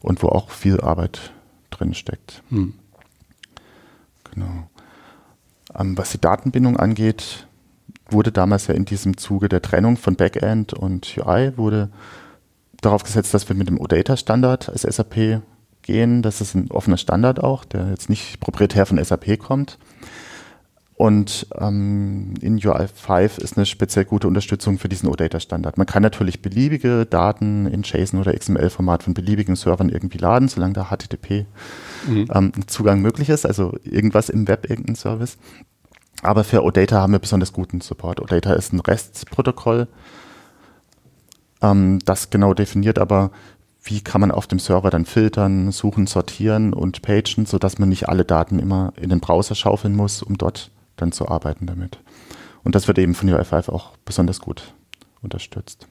und 0.00 0.22
wo 0.22 0.28
auch 0.28 0.50
viel 0.50 0.80
Arbeit 0.80 1.33
drin 1.70 1.94
steckt. 1.94 2.42
Hm. 2.50 2.74
Genau. 4.33 4.68
Ähm, 5.78 5.96
was 5.98 6.11
die 6.11 6.20
Datenbindung 6.20 6.76
angeht, 6.76 7.46
wurde 8.09 8.33
damals 8.33 8.66
ja 8.66 8.74
in 8.74 8.85
diesem 8.85 9.16
Zuge 9.16 9.48
der 9.48 9.62
Trennung 9.62 9.96
von 9.96 10.16
Backend 10.16 10.72
und 10.72 11.16
UI 11.18 11.57
wurde 11.57 11.90
darauf 12.85 13.03
gesetzt, 13.03 13.35
dass 13.35 13.49
wir 13.49 13.57
mit 13.57 13.68
dem 13.68 13.81
OData-Standard 13.81 14.68
als 14.68 14.83
SAP 14.83 15.42
gehen. 15.83 16.23
Das 16.23 16.40
ist 16.40 16.55
ein 16.55 16.70
offener 16.70 16.97
Standard 16.97 17.42
auch, 17.42 17.64
der 17.64 17.90
jetzt 17.90 18.09
nicht 18.09 18.40
proprietär 18.40 18.87
von 18.87 19.03
SAP 19.03 19.38
kommt. 19.38 19.79
Und 20.97 21.49
ähm, 21.59 22.35
in 22.40 22.59
UI5 22.61 23.40
ist 23.40 23.57
eine 23.57 23.66
speziell 23.66 24.05
gute 24.05 24.29
Unterstützung 24.29 24.79
für 24.79 24.88
diesen 24.88 25.09
OData-Standard. 25.09 25.77
Man 25.77 25.88
kann 25.88 26.03
natürlich 26.03 26.40
beliebige 26.40 27.05
Daten 27.05 27.66
in 27.66 27.83
JSON 27.83 28.20
oder 28.20 28.33
XML-Format 28.33 29.03
von 29.03 29.12
beliebigen 29.12 29.57
Servern 29.57 29.88
irgendwie 29.88 30.18
laden, 30.18 30.49
solange 30.49 30.75
da 30.75 30.90
HTTP 30.90 31.47
mhm. 32.07 32.29
ähm, 32.33 32.53
Zugang 32.68 33.01
möglich 33.01 33.29
ist, 33.29 33.44
also 33.44 33.77
irgendwas 33.83 34.29
im 34.29 34.47
Web, 34.47 34.70
irgendein 34.70 34.94
Service. 34.94 35.37
Aber 36.23 36.44
für 36.44 36.62
OData 36.62 37.01
haben 37.01 37.12
wir 37.12 37.18
besonders 37.18 37.53
guten 37.53 37.81
Support. 37.81 38.20
OData 38.20 38.53
ist 38.55 38.73
ein 38.73 38.81
REST-Protokoll, 38.81 39.88
ähm, 41.64 41.98
das 42.05 42.31
genau 42.31 42.55
definiert 42.55 42.98
aber, 42.98 43.31
wie 43.83 44.00
kann 44.00 44.20
man 44.20 44.31
auf 44.31 44.46
dem 44.46 44.59
Server 44.59 44.90
dann 44.90 45.05
filtern, 45.05 45.70
suchen, 45.70 46.07
sortieren 46.07 46.72
und 46.72 47.03
pagen, 47.03 47.46
sodass 47.46 47.79
man 47.79 47.88
nicht 47.88 48.09
alle 48.09 48.24
Daten 48.24 48.59
immer 48.59 48.92
in 48.96 49.11
den 49.11 49.20
Browser 49.20 49.55
schaufeln 49.55 49.94
muss, 49.94 50.22
um 50.22 50.38
dort 50.38 50.70
dann 50.96 51.12
zu 51.12 51.29
arbeiten 51.29 51.66
damit. 51.66 51.98
Und 52.62 52.74
das 52.74 52.88
wird 52.88 52.98
eben 52.98 53.14
von 53.14 53.29
UI5 53.29 53.70
auch 53.70 53.96
besonders 54.05 54.40
gut 54.40 54.74
unterstützt. 55.20 55.87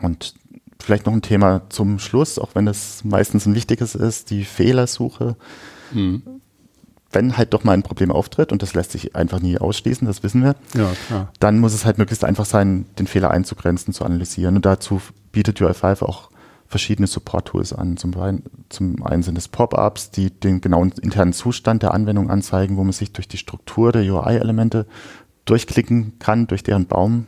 Und 0.00 0.34
vielleicht 0.80 1.06
noch 1.06 1.12
ein 1.12 1.22
Thema 1.22 1.62
zum 1.68 2.00
Schluss, 2.00 2.40
auch 2.40 2.56
wenn 2.56 2.66
es 2.66 3.04
meistens 3.04 3.46
ein 3.46 3.54
wichtiges 3.54 3.94
ist, 3.94 4.30
die 4.30 4.44
Fehlersuche. 4.44 5.36
Mhm 5.92 6.22
wenn 7.12 7.36
halt 7.36 7.52
doch 7.52 7.64
mal 7.64 7.72
ein 7.72 7.82
Problem 7.82 8.10
auftritt, 8.10 8.52
und 8.52 8.62
das 8.62 8.74
lässt 8.74 8.92
sich 8.92 9.14
einfach 9.14 9.40
nie 9.40 9.58
ausschließen, 9.58 10.06
das 10.06 10.22
wissen 10.22 10.42
wir, 10.42 10.56
ja, 10.74 11.28
dann 11.40 11.58
muss 11.58 11.74
es 11.74 11.84
halt 11.84 11.98
möglichst 11.98 12.24
einfach 12.24 12.46
sein, 12.46 12.86
den 12.98 13.06
Fehler 13.06 13.30
einzugrenzen, 13.30 13.92
zu 13.92 14.04
analysieren. 14.04 14.56
Und 14.56 14.66
dazu 14.66 15.00
bietet 15.30 15.60
UI5 15.60 16.02
auch 16.02 16.30
verschiedene 16.66 17.06
Support-Tools 17.06 17.74
an. 17.74 17.96
Zum, 17.98 18.14
zum 18.70 19.06
einen 19.06 19.22
sind 19.22 19.36
es 19.36 19.48
Pop-ups, 19.48 20.10
die 20.10 20.30
den 20.30 20.60
genauen 20.60 20.92
internen 21.02 21.34
Zustand 21.34 21.82
der 21.82 21.92
Anwendung 21.92 22.30
anzeigen, 22.30 22.76
wo 22.76 22.82
man 22.82 22.92
sich 22.92 23.12
durch 23.12 23.28
die 23.28 23.36
Struktur 23.36 23.92
der 23.92 24.02
UI-Elemente 24.02 24.86
durchklicken 25.44 26.18
kann, 26.18 26.46
durch 26.46 26.62
deren 26.62 26.86
Baum 26.86 27.26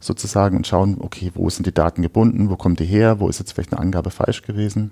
sozusagen 0.00 0.56
und 0.56 0.66
schauen, 0.66 0.98
okay, 1.00 1.32
wo 1.34 1.48
sind 1.48 1.66
die 1.66 1.72
Daten 1.72 2.02
gebunden, 2.02 2.50
wo 2.50 2.56
kommt 2.56 2.78
die 2.78 2.84
her, 2.84 3.20
wo 3.20 3.28
ist 3.28 3.38
jetzt 3.38 3.52
vielleicht 3.52 3.72
eine 3.72 3.80
Angabe 3.80 4.10
falsch 4.10 4.42
gewesen. 4.42 4.90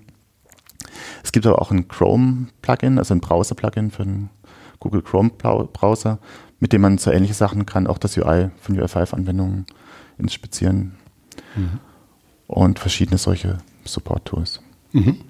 Es 1.23 1.31
gibt 1.31 1.45
aber 1.45 1.61
auch 1.61 1.71
ein 1.71 1.87
Chrome-Plugin, 1.87 2.97
also 2.97 3.13
ein 3.13 3.21
Browser-Plugin 3.21 3.91
für 3.91 4.03
den 4.03 4.29
Google 4.79 5.01
Chrome-Browser, 5.01 6.19
mit 6.59 6.73
dem 6.73 6.81
man 6.81 6.97
so 6.97 7.11
ähnliche 7.11 7.33
Sachen 7.33 7.65
kann, 7.65 7.87
auch 7.87 7.97
das 7.97 8.17
UI 8.17 8.49
von 8.59 8.77
UI5-Anwendungen 8.77 9.65
inspizieren 10.17 10.95
mhm. 11.55 11.79
und 12.47 12.79
verschiedene 12.79 13.17
solche 13.17 13.59
Support-Tools. 13.85 14.61
Mhm. 14.91 15.21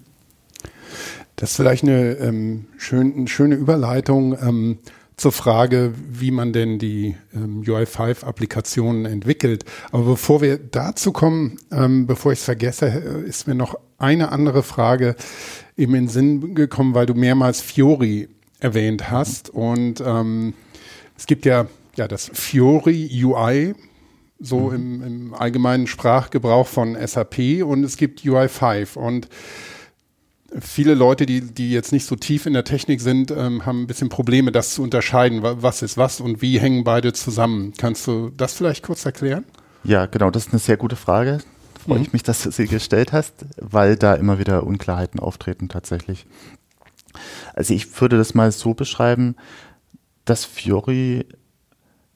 Das 1.35 1.51
ist 1.51 1.55
vielleicht 1.57 1.83
eine, 1.83 2.13
ähm, 2.13 2.65
schön, 2.77 3.15
eine 3.15 3.27
schöne 3.27 3.55
Überleitung 3.55 4.37
ähm, 4.39 4.77
zur 5.17 5.31
Frage, 5.31 5.93
wie 6.09 6.31
man 6.31 6.53
denn 6.53 6.79
die 6.79 7.15
ähm, 7.33 7.61
UI5-Applikationen 7.61 9.05
entwickelt. 9.05 9.65
Aber 9.91 10.03
bevor 10.03 10.41
wir 10.41 10.57
dazu 10.57 11.11
kommen, 11.11 11.57
ähm, 11.71 12.07
bevor 12.07 12.31
ich 12.31 12.39
es 12.39 12.45
vergesse, 12.45 12.87
äh, 12.87 13.27
ist 13.27 13.47
mir 13.47 13.55
noch 13.55 13.77
eine 14.03 14.31
andere 14.31 14.61
Frage 14.61 15.15
eben 15.77 15.95
in 15.95 16.05
den 16.05 16.09
Sinn 16.09 16.55
gekommen, 16.55 16.93
weil 16.93 17.05
du 17.05 17.13
mehrmals 17.15 17.61
Fiori 17.61 18.29
erwähnt 18.59 19.09
hast. 19.09 19.49
Und 19.49 20.01
ähm, 20.05 20.53
es 21.17 21.25
gibt 21.25 21.45
ja, 21.45 21.67
ja 21.95 22.07
das 22.07 22.29
Fiori 22.33 23.09
UI, 23.23 23.73
so 24.39 24.69
mhm. 24.69 24.75
im, 24.75 25.03
im 25.03 25.33
allgemeinen 25.33 25.87
Sprachgebrauch 25.87 26.67
von 26.67 26.95
SAP 26.95 27.63
und 27.63 27.83
es 27.83 27.97
gibt 27.97 28.21
UI5 28.21 28.97
und 28.97 29.29
viele 30.59 30.93
Leute, 30.93 31.25
die, 31.25 31.41
die 31.41 31.71
jetzt 31.71 31.91
nicht 31.91 32.05
so 32.05 32.15
tief 32.15 32.45
in 32.45 32.53
der 32.53 32.63
Technik 32.63 33.01
sind, 33.01 33.31
ähm, 33.31 33.65
haben 33.65 33.83
ein 33.83 33.87
bisschen 33.87 34.09
Probleme, 34.09 34.51
das 34.51 34.73
zu 34.73 34.83
unterscheiden. 34.83 35.41
Was 35.41 35.81
ist 35.81 35.97
was 35.97 36.19
und 36.19 36.41
wie 36.41 36.59
hängen 36.59 36.83
beide 36.83 37.13
zusammen? 37.13 37.73
Kannst 37.77 38.05
du 38.07 38.31
das 38.35 38.53
vielleicht 38.53 38.83
kurz 38.83 39.05
erklären? 39.05 39.45
Ja, 39.83 40.05
genau, 40.05 40.29
das 40.29 40.47
ist 40.47 40.53
eine 40.53 40.59
sehr 40.59 40.77
gute 40.77 40.95
Frage. 40.95 41.39
Freue 41.83 41.99
mhm. 41.99 42.03
ich 42.03 42.13
mich, 42.13 42.23
dass 42.23 42.43
du 42.43 42.51
sie 42.51 42.67
gestellt 42.67 43.11
hast, 43.11 43.33
weil 43.57 43.95
da 43.95 44.13
immer 44.13 44.39
wieder 44.39 44.63
Unklarheiten 44.65 45.19
auftreten 45.19 45.69
tatsächlich. 45.69 46.25
Also 47.53 47.73
ich 47.73 48.01
würde 48.01 48.17
das 48.17 48.33
mal 48.33 48.51
so 48.51 48.73
beschreiben, 48.73 49.35
dass 50.25 50.45
Fiori 50.45 51.25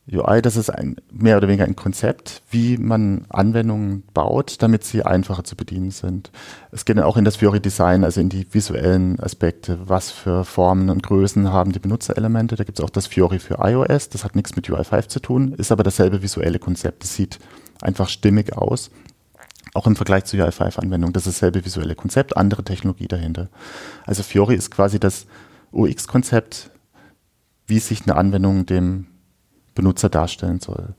UI, 0.10 0.42
das 0.42 0.56
ist 0.56 0.70
ein, 0.70 0.96
mehr 1.12 1.36
oder 1.36 1.50
weniger 1.50 1.66
ein 1.66 1.76
Konzept, 1.76 2.42
wie 2.50 2.78
man 2.78 3.26
Anwendungen 3.28 4.04
baut, 4.14 4.62
damit 4.62 4.86
sie 4.86 5.04
einfacher 5.04 5.44
zu 5.44 5.58
bedienen 5.58 5.92
sind. 5.92 6.32
Es 6.72 6.86
geht 6.86 6.98
dann 6.98 7.04
auch 7.04 7.18
in 7.18 7.26
das 7.26 7.36
Fiori 7.36 7.60
Design, 7.60 8.06
also 8.06 8.22
in 8.22 8.30
die 8.30 8.48
visuellen 8.54 9.20
Aspekte. 9.20 9.80
Was 9.84 10.10
für 10.10 10.46
Formen 10.46 10.90
und 10.90 11.04
Größen 11.04 11.52
haben 11.52 11.74
die 11.74 11.80
Benutzerelemente? 11.80 12.56
Da 12.56 12.64
gibt 12.64 12.80
es 12.80 12.86
auch 12.86 12.90
das 12.90 13.08
Fiori 13.08 13.40
für 13.40 13.58
iOS. 13.60 14.08
Das 14.08 14.24
hat 14.24 14.38
nichts 14.38 14.56
mit 14.56 14.70
UI5 14.70 15.10
zu 15.10 15.20
tun, 15.20 15.54
ist 15.54 15.74
aber 15.74 15.84
dasselbe 15.84 16.22
visuelle 16.22 16.60
Konzept. 16.60 17.04
Das 17.04 17.14
sieht 17.14 17.40
einfach 17.82 18.08
stimmig 18.08 18.54
aus. 18.56 18.92
Auch 19.74 19.88
im 19.88 19.96
Vergleich 19.96 20.26
zur 20.26 20.40
UI5-Anwendung. 20.40 21.14
Das 21.14 21.28
ist 21.28 21.38
dasselbe 21.38 21.64
visuelle 21.66 21.96
Konzept, 21.96 22.38
andere 22.38 22.64
Technologie 22.64 23.08
dahinter. 23.08 23.50
Also 24.06 24.24
Fiori 24.24 24.56
ist 24.56 24.72
quasi 24.72 25.00
das 25.00 25.28
UX-Konzept, 25.72 26.72
wie 27.68 27.80
sich 27.80 28.04
eine 28.04 28.16
Anwendung 28.16 28.66
dem 28.66 29.08
Benutzer 29.76 30.10
darstellen 30.10 30.60
soll. 30.60 30.96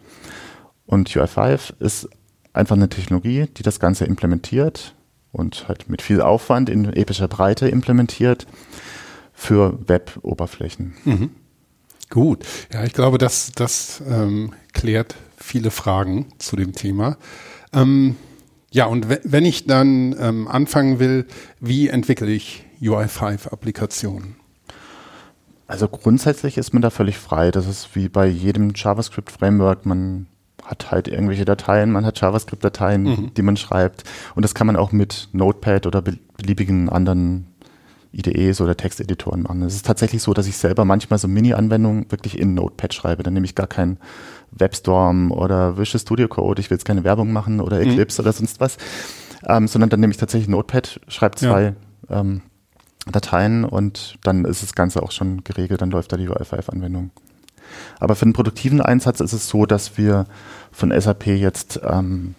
Und 0.87 1.11
UI5 1.11 1.81
ist 1.81 2.09
einfach 2.52 2.76
eine 2.76 2.88
Technologie, 2.88 3.46
die 3.57 3.62
das 3.62 3.81
Ganze 3.81 4.04
implementiert 4.04 4.94
und 5.33 5.68
halt 5.68 5.88
mit 5.88 6.02
viel 6.02 6.20
Aufwand 6.20 6.70
in 6.70 6.92
epischer 6.92 7.28
Breite 7.28 7.68
implementiert 7.68 8.46
für 9.33 9.78
Web-Oberflächen. 9.88 10.94
Mhm. 11.04 11.31
Gut, 12.11 12.44
ja, 12.72 12.85
ich 12.85 12.94
glaube, 12.94 13.18
das, 13.18 13.52
das 13.54 14.02
ähm, 14.09 14.54
klärt 14.72 15.14
viele 15.37 15.70
Fragen 15.70 16.26
zu 16.38 16.57
dem 16.57 16.72
Thema. 16.72 17.18
Ähm, 17.72 18.16
ja, 18.70 18.87
und 18.87 19.07
wenn 19.09 19.44
ich 19.44 19.66
dann 19.66 20.14
ähm, 20.20 20.46
anfangen 20.46 20.98
will, 20.98 21.26
wie 21.61 21.88
entwickle 21.88 22.28
ich 22.28 22.64
UI5-Applikationen? 22.83 24.37
Also 25.66 25.88
grundsätzlich 25.88 26.59
ist 26.59 26.72
man 26.72 26.83
da 26.83 26.90
völlig 26.90 27.18
frei. 27.18 27.50
Das 27.50 27.66
ist 27.66 27.94
wie 27.94 28.09
bei 28.09 28.26
jedem 28.26 28.72
JavaScript-Framework. 28.74 29.87
Man 29.87 30.26
hat 30.64 30.90
halt 30.90 31.09
irgendwelche 31.09 31.44
Dateien, 31.44 31.90
man 31.90 32.04
hat 32.04 32.20
JavaScript-Dateien, 32.20 33.02
mhm. 33.02 33.35
die 33.35 33.42
man 33.42 33.57
schreibt. 33.57 34.04
Und 34.35 34.44
das 34.44 34.54
kann 34.54 34.66
man 34.66 34.76
auch 34.76 34.92
mit 34.92 35.28
Notepad 35.33 35.87
oder 35.87 36.02
beliebigen 36.02 36.88
anderen 36.88 37.46
IDEs 38.12 38.61
oder 38.61 38.76
Texteditoren 38.76 39.42
machen. 39.42 39.62
Es 39.62 39.74
ist 39.74 39.87
tatsächlich 39.87 40.22
so, 40.22 40.33
dass 40.33 40.46
ich 40.46 40.57
selber 40.57 40.85
manchmal 40.85 41.18
so 41.18 41.28
Mini-Anwendungen 41.28 42.11
wirklich 42.11 42.38
in 42.38 42.54
Notepad 42.54 42.94
schreibe. 42.94 43.22
Dann 43.22 43.35
nehme 43.35 43.46
ich 43.46 43.54
gar 43.54 43.66
keinen 43.66 43.98
WebStorm 44.50 45.30
oder 45.30 45.78
Visual 45.78 46.00
Studio 46.00 46.28
Code, 46.28 46.61
ich 46.61 46.70
will 46.70 46.76
jetzt 46.76 46.84
keine 46.84 47.04
Werbung 47.04 47.32
machen 47.32 47.61
oder 47.61 47.76
mhm. 47.76 47.90
Eclipse 47.90 48.20
mhm. 48.20 48.26
oder 48.26 48.32
sonst 48.32 48.61
was, 48.61 48.76
ähm, 49.46 49.68
sondern 49.68 49.90
dann 49.90 50.00
nehme 50.00 50.11
ich 50.11 50.16
tatsächlich 50.16 50.48
Notepad, 50.48 51.00
schreibe 51.08 51.37
zwei 51.37 51.74
ja. 52.08 52.20
ähm, 52.20 52.42
Dateien 53.11 53.64
und 53.64 54.18
dann 54.22 54.44
ist 54.44 54.62
das 54.62 54.74
Ganze 54.74 55.02
auch 55.02 55.12
schon 55.12 55.44
geregelt, 55.44 55.80
dann 55.80 55.90
läuft 55.90 56.12
da 56.12 56.16
die 56.16 56.28
UI5-Anwendung. 56.28 57.11
Aber 58.00 58.16
für 58.16 58.24
den 58.24 58.32
produktiven 58.32 58.80
Einsatz 58.80 59.20
ist 59.20 59.32
es 59.32 59.48
so, 59.48 59.66
dass 59.66 59.98
wir 59.98 60.26
von 60.72 60.98
SAP 60.98 61.26
jetzt 61.26 61.80
ähm, 61.84 62.34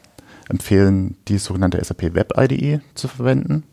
empfehlen, 0.50 1.18
die 1.28 1.38
sogenannte 1.38 1.84
SAP 1.84 2.16
Web 2.16 2.34
IDE 2.38 2.82
zu 2.96 3.08
verwenden. 3.08 3.64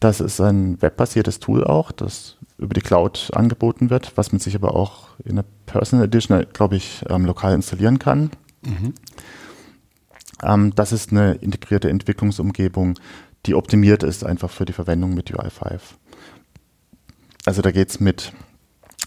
Das 0.00 0.20
ist 0.20 0.40
ein 0.40 0.80
webbasiertes 0.80 1.40
Tool 1.40 1.64
auch, 1.64 1.92
das 1.92 2.36
über 2.60 2.74
die 2.74 2.80
Cloud 2.80 3.30
angeboten 3.32 3.90
wird, 3.90 4.12
was 4.16 4.32
man 4.32 4.38
sich 4.38 4.54
aber 4.54 4.74
auch 4.76 5.08
in 5.24 5.36
der 5.36 5.44
Personal 5.66 6.06
Edition, 6.06 6.44
glaube 6.52 6.76
ich, 6.76 7.02
ähm, 7.08 7.24
lokal 7.24 7.54
installieren 7.54 7.98
kann. 7.98 8.30
Mhm. 8.62 8.94
Ähm, 10.42 10.74
das 10.74 10.92
ist 10.92 11.10
eine 11.10 11.34
integrierte 11.34 11.88
Entwicklungsumgebung, 11.88 12.98
die 13.46 13.54
optimiert 13.54 14.02
ist 14.02 14.24
einfach 14.24 14.50
für 14.50 14.66
die 14.66 14.72
Verwendung 14.72 15.14
mit 15.14 15.30
UI5. 15.30 15.80
Also 17.46 17.62
da 17.62 17.70
geht 17.70 17.88
es 17.88 18.00
mit 18.00 18.32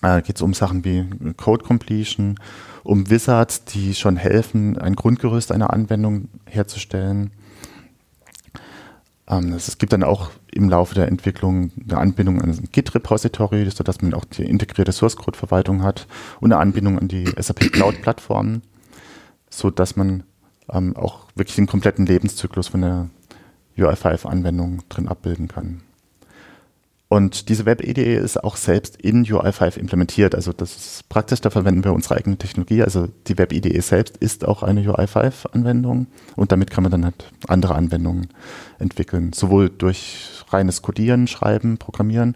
äh, 0.01 0.21
geht's 0.21 0.41
um 0.41 0.53
Sachen 0.53 0.83
wie 0.83 1.05
Code 1.37 1.63
Completion, 1.63 2.39
um 2.83 3.09
Wizards, 3.09 3.63
die 3.65 3.95
schon 3.95 4.17
helfen, 4.17 4.77
ein 4.77 4.95
Grundgerüst 4.95 5.51
einer 5.51 5.71
Anwendung 5.71 6.27
herzustellen. 6.45 7.31
Ähm, 9.27 9.53
es 9.53 9.77
gibt 9.77 9.93
dann 9.93 10.03
auch 10.03 10.31
im 10.51 10.69
Laufe 10.69 10.95
der 10.95 11.07
Entwicklung 11.07 11.71
eine 11.81 11.97
Anbindung 11.97 12.41
an 12.41 12.49
ein 12.49 12.69
Git-Repository, 12.71 13.69
sodass 13.69 14.01
man 14.01 14.13
auch 14.13 14.25
die 14.25 14.43
integrierte 14.43 14.91
Source-Code-Verwaltung 14.91 15.83
hat 15.83 16.07
und 16.39 16.51
eine 16.51 16.61
Anbindung 16.61 16.99
an 16.99 17.07
die 17.07 17.25
SAP 17.37 17.71
Cloud-Plattform, 17.71 18.61
sodass 19.49 19.95
man 19.95 20.23
ähm, 20.69 20.95
auch 20.95 21.27
wirklich 21.35 21.55
den 21.55 21.67
kompletten 21.67 22.05
Lebenszyklus 22.05 22.67
von 22.67 22.81
der 22.81 23.09
UI5-Anwendung 23.77 24.83
drin 24.89 25.07
abbilden 25.07 25.47
kann. 25.47 25.81
Und 27.13 27.47
diese 27.49 27.67
Web-IDE 27.67 28.15
ist 28.15 28.43
auch 28.43 28.55
selbst 28.55 28.95
in 28.95 29.23
UI5 29.23 29.77
implementiert. 29.77 30.33
Also 30.33 30.51
das 30.51 30.75
ist 30.75 31.09
praktisch, 31.09 31.41
da 31.41 31.51
verwenden 31.51 31.83
wir 31.83 31.93
unsere 31.93 32.15
eigene 32.15 32.37
Technologie. 32.37 32.81
Also 32.81 33.07
die 33.27 33.37
Web-IDE 33.37 33.79
selbst 33.81 34.17
ist 34.17 34.47
auch 34.47 34.63
eine 34.63 34.81
UI5-Anwendung 34.81 36.07
und 36.35 36.51
damit 36.51 36.71
kann 36.71 36.81
man 36.81 36.91
dann 36.91 37.05
halt 37.05 37.31
andere 37.47 37.75
Anwendungen 37.75 38.29
entwickeln. 38.79 39.31
Sowohl 39.31 39.69
durch 39.69 40.43
reines 40.49 40.81
Codieren, 40.81 41.27
Schreiben, 41.27 41.77
Programmieren, 41.77 42.35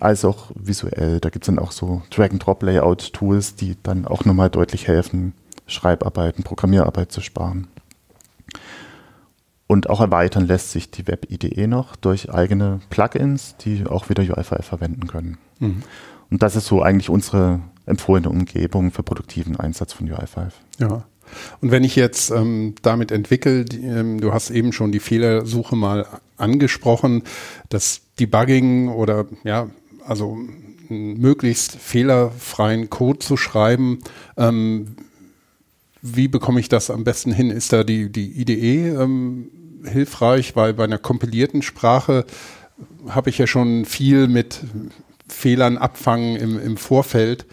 als 0.00 0.24
auch 0.24 0.50
visuell. 0.56 1.20
Da 1.20 1.30
gibt 1.30 1.44
es 1.44 1.46
dann 1.46 1.60
auch 1.60 1.70
so 1.70 2.02
Drag-and-Drop-Layout-Tools, 2.10 3.54
die 3.54 3.76
dann 3.84 4.06
auch 4.06 4.24
nochmal 4.24 4.50
deutlich 4.50 4.88
helfen, 4.88 5.34
Schreibarbeiten, 5.68 6.42
Programmierarbeit 6.42 7.12
zu 7.12 7.20
sparen. 7.20 7.68
Und 9.66 9.90
auch 9.90 10.00
erweitern 10.00 10.46
lässt 10.46 10.70
sich 10.70 10.90
die 10.90 11.08
Web-IDE 11.08 11.66
noch 11.66 11.96
durch 11.96 12.32
eigene 12.32 12.80
Plugins, 12.88 13.56
die 13.56 13.84
auch 13.86 14.08
wieder 14.08 14.22
UI5 14.22 14.62
verwenden 14.62 15.06
können. 15.08 15.38
Mhm. 15.58 15.82
Und 16.30 16.42
das 16.42 16.56
ist 16.56 16.66
so 16.66 16.82
eigentlich 16.82 17.10
unsere 17.10 17.60
empfohlene 17.84 18.28
Umgebung 18.28 18.90
für 18.90 19.02
produktiven 19.02 19.56
Einsatz 19.56 19.92
von 19.92 20.08
UI5. 20.08 20.50
Ja. 20.78 21.04
Und 21.60 21.70
wenn 21.72 21.82
ich 21.82 21.96
jetzt 21.96 22.30
ähm, 22.30 22.74
damit 22.82 23.10
entwickle, 23.10 23.64
die, 23.64 23.84
ähm, 23.84 24.20
du 24.20 24.32
hast 24.32 24.50
eben 24.50 24.72
schon 24.72 24.92
die 24.92 25.00
Fehlersuche 25.00 25.74
mal 25.74 26.06
angesprochen, 26.36 27.24
das 27.68 28.02
Debugging 28.20 28.88
oder 28.88 29.26
ja, 29.42 29.68
also 30.06 30.38
möglichst 30.88 31.76
fehlerfreien 31.76 32.90
Code 32.90 33.18
zu 33.18 33.36
schreiben, 33.36 33.98
ähm, 34.36 34.96
wie 36.14 36.28
bekomme 36.28 36.60
ich 36.60 36.68
das 36.68 36.90
am 36.90 37.04
besten 37.04 37.32
hin? 37.32 37.50
Ist 37.50 37.72
da 37.72 37.84
die, 37.84 38.10
die 38.10 38.40
IDE 38.40 38.88
ähm, 38.90 39.50
hilfreich, 39.84 40.56
weil 40.56 40.74
bei 40.74 40.84
einer 40.84 40.98
kompilierten 40.98 41.62
Sprache 41.62 42.24
habe 43.08 43.30
ich 43.30 43.38
ja 43.38 43.46
schon 43.46 43.84
viel 43.84 44.28
mit 44.28 44.60
Fehlern 45.28 45.78
abfangen 45.78 46.36
im, 46.36 46.58
im 46.60 46.76
Vorfeld 46.76 47.46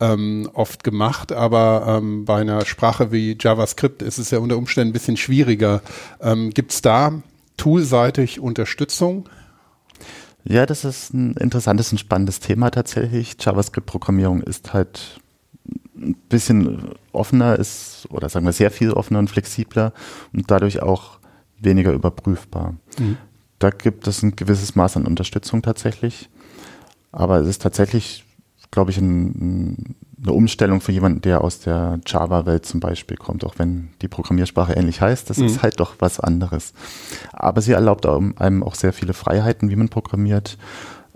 ähm, 0.00 0.48
oft 0.52 0.84
gemacht, 0.84 1.32
aber 1.32 1.98
ähm, 1.98 2.24
bei 2.24 2.40
einer 2.40 2.64
Sprache 2.66 3.12
wie 3.12 3.36
JavaScript 3.40 4.02
ist 4.02 4.18
es 4.18 4.30
ja 4.30 4.38
unter 4.38 4.58
Umständen 4.58 4.90
ein 4.90 4.92
bisschen 4.92 5.16
schwieriger. 5.16 5.82
Ähm, 6.20 6.50
Gibt 6.50 6.72
es 6.72 6.82
da 6.82 7.22
toolseitig 7.56 8.38
Unterstützung? 8.38 9.28
Ja, 10.44 10.66
das 10.66 10.84
ist 10.84 11.12
ein 11.12 11.34
interessantes 11.34 11.90
und 11.90 11.98
spannendes 11.98 12.38
Thema 12.40 12.70
tatsächlich. 12.70 13.36
JavaScript-Programmierung 13.40 14.42
ist 14.42 14.72
halt 14.74 15.20
ein 15.96 16.14
bisschen 16.28 16.90
offener 17.12 17.58
ist 17.58 18.06
oder 18.10 18.28
sagen 18.28 18.46
wir 18.46 18.52
sehr 18.52 18.70
viel 18.70 18.92
offener 18.92 19.18
und 19.18 19.30
flexibler 19.30 19.92
und 20.32 20.50
dadurch 20.50 20.82
auch 20.82 21.18
weniger 21.58 21.92
überprüfbar. 21.92 22.74
Mhm. 22.98 23.16
Da 23.58 23.70
gibt 23.70 24.06
es 24.06 24.22
ein 24.22 24.36
gewisses 24.36 24.74
Maß 24.74 24.98
an 24.98 25.06
Unterstützung 25.06 25.62
tatsächlich, 25.62 26.28
aber 27.12 27.38
es 27.38 27.48
ist 27.48 27.62
tatsächlich, 27.62 28.24
glaube 28.70 28.90
ich, 28.90 28.98
ein, 28.98 29.96
eine 30.22 30.32
Umstellung 30.32 30.80
für 30.80 30.92
jemanden, 30.92 31.22
der 31.22 31.42
aus 31.42 31.60
der 31.60 32.00
Java-Welt 32.06 32.66
zum 32.66 32.80
Beispiel 32.80 33.16
kommt, 33.16 33.44
auch 33.44 33.58
wenn 33.58 33.88
die 34.02 34.08
Programmiersprache 34.08 34.74
ähnlich 34.74 35.00
heißt, 35.00 35.30
das 35.30 35.38
mhm. 35.38 35.46
ist 35.46 35.62
halt 35.62 35.80
doch 35.80 35.96
was 35.98 36.20
anderes. 36.20 36.74
Aber 37.32 37.62
sie 37.62 37.72
erlaubt 37.72 38.06
einem 38.06 38.62
auch 38.62 38.74
sehr 38.74 38.92
viele 38.92 39.14
Freiheiten, 39.14 39.70
wie 39.70 39.76
man 39.76 39.88
programmiert, 39.88 40.58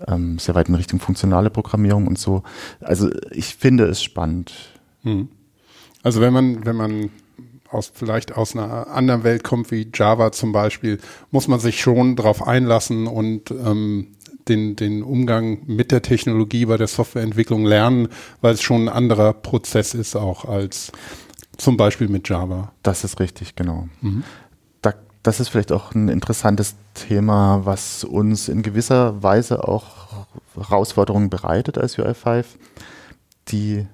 ähm, 0.09 0.39
sehr 0.39 0.55
weit 0.55 0.69
in 0.69 0.75
Richtung 0.75 1.01
funktionale 1.01 1.51
Programmierung 1.51 2.07
und 2.07 2.19
so. 2.19 2.43
Also 2.81 3.11
ich 3.31 3.57
finde 3.57 3.85
es 3.85 4.03
spannend. 4.03 4.53
Mhm. 5.03 5.29
Also 6.03 6.21
wenn 6.21 6.33
man, 6.33 6.65
wenn 6.65 6.77
man 6.77 7.11
aus, 7.71 7.91
vielleicht 7.95 8.37
aus 8.37 8.57
einer 8.57 8.89
anderen 8.89 9.23
Welt 9.25 9.45
kommt, 9.45 9.71
wie 9.71 9.91
Java 9.93 10.33
zum 10.33 10.53
Beispiel, 10.53 10.99
muss 11.31 11.49
man 11.49 11.61
sich 11.61 11.81
schon 11.81 12.17
darauf 12.17 12.47
einlassen 12.47 13.07
und 13.07 13.51
ähm, 13.51 14.09
den, 14.49 14.77
den 14.77 15.03
Umgang 15.03 15.61
mit 15.67 15.93
der 15.93 16.03
Technologie 16.03 16.67
bei 16.67 16.77
der 16.77 16.89
Softwareentwicklung 16.89 17.65
lernen, 17.65 18.09
weil 18.41 18.55
es 18.55 18.63
schon 18.63 18.85
ein 18.85 18.89
anderer 18.89 19.33
Prozess 19.33 19.95
ist 19.95 20.17
auch 20.17 20.45
als 20.45 20.93
zum 21.57 21.77
Beispiel 21.77 22.09
mit 22.09 22.29
Java. 22.29 22.73
Das 22.83 23.05
ist 23.05 23.21
richtig, 23.21 23.55
genau. 23.55 23.89
Mhm. 24.01 24.25
Da, 25.23 25.31
das 25.31 25.41
ist 25.41 25.49
vielleicht 25.49 25.73
auch 25.73 25.95
ein 25.95 26.09
interessantes 26.09 26.77
Thema, 26.95 27.63
was 27.65 28.05
uns 28.05 28.49
in 28.49 28.63
gewisser 28.63 29.23
Weise 29.23 29.67
auch 29.67 30.27
Herausforderungen 30.57 31.31
bereitet 31.31 31.79
als 31.79 31.99
UI5. 31.99 32.45
Die 33.49 33.87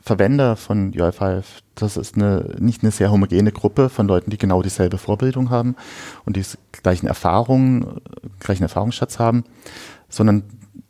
Verwender 0.00 0.56
von 0.56 0.92
UI5, 0.92 1.44
das 1.76 1.96
ist 1.96 2.16
eine, 2.16 2.56
nicht 2.58 2.82
eine 2.82 2.90
sehr 2.90 3.12
homogene 3.12 3.52
Gruppe 3.52 3.88
von 3.88 4.08
Leuten, 4.08 4.30
die 4.30 4.38
genau 4.38 4.62
dieselbe 4.62 4.98
Vorbildung 4.98 5.50
haben 5.50 5.76
und 6.24 6.36
die 6.36 6.44
gleichen 6.72 7.06
Erfahrungen, 7.06 8.00
gleichen 8.40 8.64
Erfahrungsschatz 8.64 9.20
haben, 9.20 9.44
sondern 10.08 10.42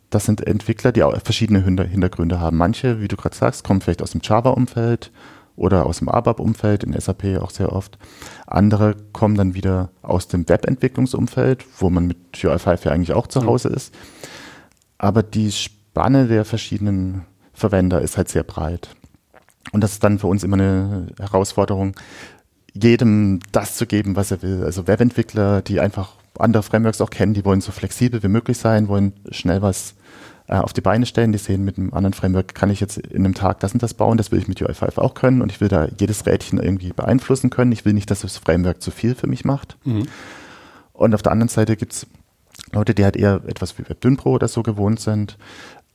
das 0.09 0.25
sind 0.25 0.47
Entwickler, 0.47 0.93
die 0.93 1.03
auch 1.03 1.15
verschiedene 1.23 1.63
Hintergründe 1.63 2.41
haben. 2.41 2.57
Manche, 2.57 3.01
wie 3.01 3.09
du 3.09 3.17
gerade 3.17 3.37
sagst, 3.37 3.65
kommen 3.65 3.81
vielleicht 3.81 4.03
aus 4.03 4.13
dem 4.13 4.21
Java-Umfeld 4.23 5.11
oder 5.57 5.87
aus 5.87 5.99
dem 5.99 6.09
ABAP-Umfeld, 6.09 6.85
in 6.85 6.99
SAP 6.99 7.39
auch 7.41 7.51
sehr 7.51 7.73
oft. 7.73 7.99
Andere 8.47 8.97
kommen 9.13 9.37
dann 9.37 9.55
wieder 9.55 9.91
aus 10.03 10.29
dem 10.29 10.49
Webentwicklungsumfeld, 10.49 11.65
wo 11.79 11.91
man 11.91 12.07
mit 12.07 12.19
UI5 12.35 12.85
ja 12.85 12.93
eigentlich 12.93 13.13
auch 13.13 13.27
zu 13.27 13.43
mhm. 13.43 13.47
Hause 13.47 13.69
ist. 13.69 13.95
Aber 14.99 15.23
die 15.23 15.53
Spanne 15.53 16.27
der 16.27 16.45
verschiedenen 16.45 17.27
Verwender 17.53 18.01
ist 18.01 18.17
halt 18.17 18.29
sehr 18.29 18.45
breit. 18.45 18.89
Und 19.73 19.83
das 19.83 19.93
ist 19.93 20.05
dann 20.05 20.19
für 20.19 20.27
uns 20.27 20.43
immer 20.43 20.57
eine 20.57 21.09
Herausforderung, 21.19 21.95
jedem 22.75 23.41
das 23.53 23.77
zu 23.77 23.87
geben, 23.87 24.17
was 24.17 24.31
er 24.31 24.43
will. 24.43 24.65
Also 24.65 24.87
Webentwickler, 24.87 25.63
die 25.63 25.81
einfach 25.81 26.15
andere 26.39 26.63
Frameworks 26.63 27.01
auch 27.01 27.11
kennen, 27.11 27.35
die 27.35 27.45
wollen 27.45 27.61
so 27.61 27.73
flexibel 27.73 28.23
wie 28.23 28.29
möglich 28.29 28.59
sein, 28.59 28.89
wollen 28.89 29.13
schnell 29.31 29.63
was 29.63 29.95
äh, 30.53 30.57
auf 30.57 30.75
die 30.75 30.83
Beine 30.83 31.07
stellen. 31.07 31.33
Die 31.33 31.39
sehen, 31.39 31.65
mit 31.65 31.79
einem 31.79 31.95
anderen 31.95 32.13
Framework 32.13 32.55
kann 32.55 32.69
ich 32.69 32.81
jetzt 32.81 32.99
in 32.99 33.25
einem 33.25 33.33
Tag 33.33 33.61
das 33.61 33.73
und 33.73 33.83
das 33.83 33.95
bauen, 33.95 34.19
das 34.19 34.31
will 34.31 34.39
ich 34.39 34.49
mit 34.49 34.61
UI5 34.61 34.99
auch 34.99 35.15
können 35.15 35.41
und 35.41 35.51
ich 35.51 35.63
will 35.63 35.69
da 35.69 35.89
jedes 35.99 36.27
Rädchen 36.27 36.61
irgendwie 36.61 36.93
beeinflussen 36.93 37.49
können. 37.49 37.73
Ich 37.73 37.87
will 37.87 37.95
nicht, 37.95 38.11
dass 38.11 38.21
das 38.21 38.37
Framework 38.37 38.83
zu 38.83 38.91
viel 38.91 39.15
für 39.15 39.27
mich 39.27 39.47
macht. 39.47 39.79
Mhm. 39.85 40.07
Und 40.93 41.15
auf 41.15 41.23
der 41.23 41.33
anderen 41.33 41.49
Seite 41.49 41.75
gibt 41.77 41.93
es 41.95 42.07
Leute, 42.71 42.95
die 42.95 43.03
halt 43.03 43.17
eher 43.17 43.41
etwas 43.47 43.79
wie 43.79 43.89
WebDynPro 43.89 44.33
oder 44.33 44.47
so 44.47 44.63
gewohnt 44.63 45.01
sind, 45.01 45.39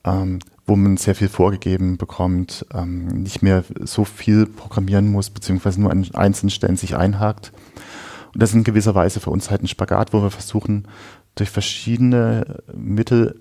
ähm, 0.03 0.39
wo 0.65 0.75
man 0.75 0.97
sehr 0.97 1.13
viel 1.13 1.29
vorgegeben 1.29 1.97
bekommt, 1.97 2.65
ähm, 2.73 3.07
nicht 3.21 3.43
mehr 3.43 3.63
so 3.81 4.05
viel 4.05 4.47
programmieren 4.47 5.11
muss, 5.11 5.29
beziehungsweise 5.29 5.79
nur 5.79 5.91
an 5.91 6.07
einzelnen 6.15 6.49
Stellen 6.49 6.77
sich 6.77 6.95
einhakt. 6.95 7.51
Und 8.33 8.41
das 8.41 8.49
ist 8.49 8.55
in 8.55 8.63
gewisser 8.63 8.95
Weise 8.95 9.19
für 9.19 9.29
uns 9.29 9.51
halt 9.51 9.61
ein 9.61 9.67
Spagat, 9.67 10.13
wo 10.13 10.23
wir 10.23 10.31
versuchen, 10.31 10.87
durch 11.35 11.51
verschiedene 11.51 12.63
Mittel 12.75 13.39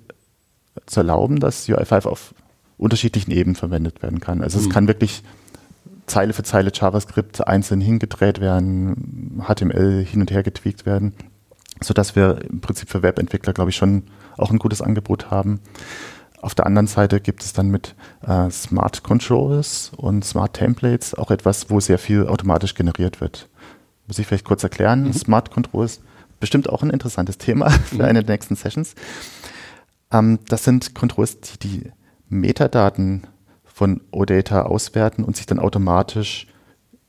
zu 0.86 1.00
erlauben, 1.00 1.40
dass 1.40 1.68
UI5 1.68 2.06
auf 2.06 2.34
unterschiedlichen 2.78 3.30
Ebenen 3.30 3.56
verwendet 3.56 4.02
werden 4.02 4.20
kann. 4.20 4.42
Also 4.42 4.58
mhm. 4.58 4.64
es 4.66 4.70
kann 4.70 4.88
wirklich 4.88 5.22
Zeile 6.06 6.32
für 6.32 6.42
Zeile 6.42 6.70
JavaScript 6.72 7.46
einzeln 7.46 7.80
hingedreht 7.80 8.40
werden, 8.40 9.42
HTML 9.46 10.04
hin 10.04 10.20
und 10.20 10.30
her 10.30 10.42
getweakt 10.42 10.86
werden, 10.86 11.14
sodass 11.80 12.14
wir 12.14 12.42
im 12.48 12.60
Prinzip 12.60 12.88
für 12.88 13.02
Webentwickler, 13.02 13.52
glaube 13.52 13.70
ich, 13.70 13.76
schon 13.76 14.04
auch 14.36 14.50
ein 14.50 14.58
gutes 14.58 14.82
Angebot 14.82 15.30
haben. 15.30 15.60
Auf 16.42 16.54
der 16.54 16.66
anderen 16.66 16.86
Seite 16.86 17.20
gibt 17.20 17.42
es 17.42 17.54
dann 17.54 17.70
mit 17.70 17.94
äh, 18.26 18.50
Smart 18.50 19.02
Controls 19.02 19.90
und 19.96 20.24
Smart 20.24 20.54
Templates 20.54 21.14
auch 21.14 21.30
etwas, 21.30 21.70
wo 21.70 21.80
sehr 21.80 21.98
viel 21.98 22.26
automatisch 22.26 22.74
generiert 22.74 23.20
wird. 23.20 23.48
Muss 24.06 24.18
ich 24.18 24.26
vielleicht 24.26 24.44
kurz 24.44 24.62
erklären. 24.62 25.04
Mhm. 25.04 25.12
Smart 25.12 25.50
Controls, 25.50 26.00
bestimmt 26.38 26.68
auch 26.68 26.82
ein 26.82 26.90
interessantes 26.90 27.38
Thema 27.38 27.70
für 27.88 27.96
mhm. 27.96 28.02
eine 28.02 28.22
der 28.22 28.34
nächsten 28.34 28.54
Sessions. 28.54 28.94
Ähm, 30.12 30.38
das 30.48 30.64
sind 30.64 30.94
Controls, 30.94 31.40
die 31.40 31.58
die 31.58 31.92
Metadaten 32.28 33.26
von 33.64 34.00
OData 34.10 34.62
auswerten 34.62 35.24
und 35.24 35.36
sich 35.36 35.46
dann 35.46 35.58
automatisch 35.58 36.46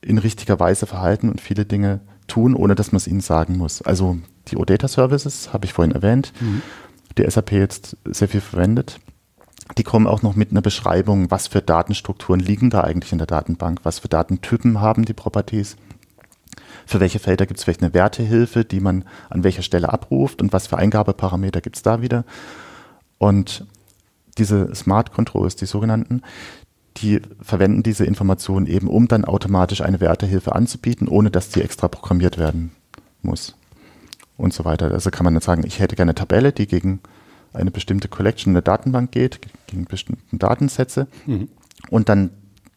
in 0.02 0.18
richtiger 0.18 0.60
Weise 0.60 0.86
verhalten 0.86 1.30
und 1.30 1.42
viele 1.42 1.66
Dinge 1.66 2.02
tun, 2.28 2.56
ohne 2.56 2.76
dass 2.76 2.92
man 2.92 2.98
es 2.98 3.08
ihnen 3.08 3.22
sagen 3.22 3.58
muss. 3.58 3.82
Also 3.82 4.18
die 4.50 4.58
OData 4.58 4.88
Services 4.88 5.54
habe 5.54 5.66
ich 5.66 5.74
vorhin 5.74 5.94
erwähnt, 5.94 6.34
mhm. 6.40 6.62
die 7.18 7.30
SAP 7.30 7.54
jetzt 7.54 7.98
sehr 8.06 8.28
viel 8.28 8.42
verwendet. 8.42 9.00
Die 9.78 9.84
kommen 9.84 10.08
auch 10.08 10.22
noch 10.22 10.36
mit 10.36 10.52
einer 10.52 10.62
Beschreibung, 10.62 11.30
was 11.30 11.48
für 11.48 11.62
Datenstrukturen 11.62 12.40
liegen 12.40 12.70
da 12.70 12.82
eigentlich 12.82 13.12
in 13.12 13.18
der 13.18 13.28
Datenbank, 13.28 13.80
was 13.84 14.00
für 14.00 14.08
Datentypen 14.08 14.80
haben 14.80 15.04
die 15.04 15.14
Properties, 15.14 15.76
für 16.86 17.00
welche 17.00 17.20
Felder 17.20 17.46
gibt 17.46 17.60
es 17.60 17.66
vielleicht 17.66 17.84
eine 17.84 17.94
Wertehilfe, 17.94 18.64
die 18.64 18.80
man 18.80 19.04
an 19.30 19.44
welcher 19.44 19.62
Stelle 19.62 19.92
abruft 19.92 20.42
und 20.42 20.54
was 20.54 20.68
für 20.68 20.78
Eingabeparameter 20.78 21.60
gibt 21.60 21.76
es 21.76 21.82
da 21.82 22.02
wieder. 22.02 22.24
Und 23.18 23.66
diese 24.38 24.74
Smart 24.76 25.12
Controls, 25.12 25.56
die 25.56 25.66
sogenannten, 25.66 26.22
die 26.98 27.22
verwenden 27.42 27.84
diese 27.84 28.06
Informationen 28.06 28.66
eben, 28.66 28.88
um 28.88 29.08
dann 29.08 29.26
automatisch 29.26 29.82
eine 29.82 30.00
Wertehilfe 30.00 30.54
anzubieten, 30.54 31.08
ohne 31.08 31.30
dass 31.30 31.50
die 31.50 31.62
extra 31.62 31.88
programmiert 31.88 32.38
werden 32.38 32.72
muss. 33.22 33.56
Und 34.36 34.54
so 34.54 34.66
weiter. 34.66 34.92
Also 34.92 35.10
kann 35.10 35.24
man 35.24 35.34
dann 35.34 35.42
sagen, 35.42 35.64
ich 35.66 35.80
hätte 35.80 35.96
gerne 35.96 36.12
eine 36.12 36.16
Tabelle, 36.16 36.52
die 36.52 36.68
gegen 36.68 37.00
eine 37.54 37.72
bestimmte 37.72 38.08
Collection 38.08 38.52
in 38.52 38.56
der 38.56 38.62
Datenbank 38.62 39.12
geht, 39.12 39.40
gegen 39.66 39.86
bestimmte 39.86 40.22
Datensätze. 40.32 41.08
Mhm. 41.26 41.50
Und 41.90 42.10
dann 42.10 42.30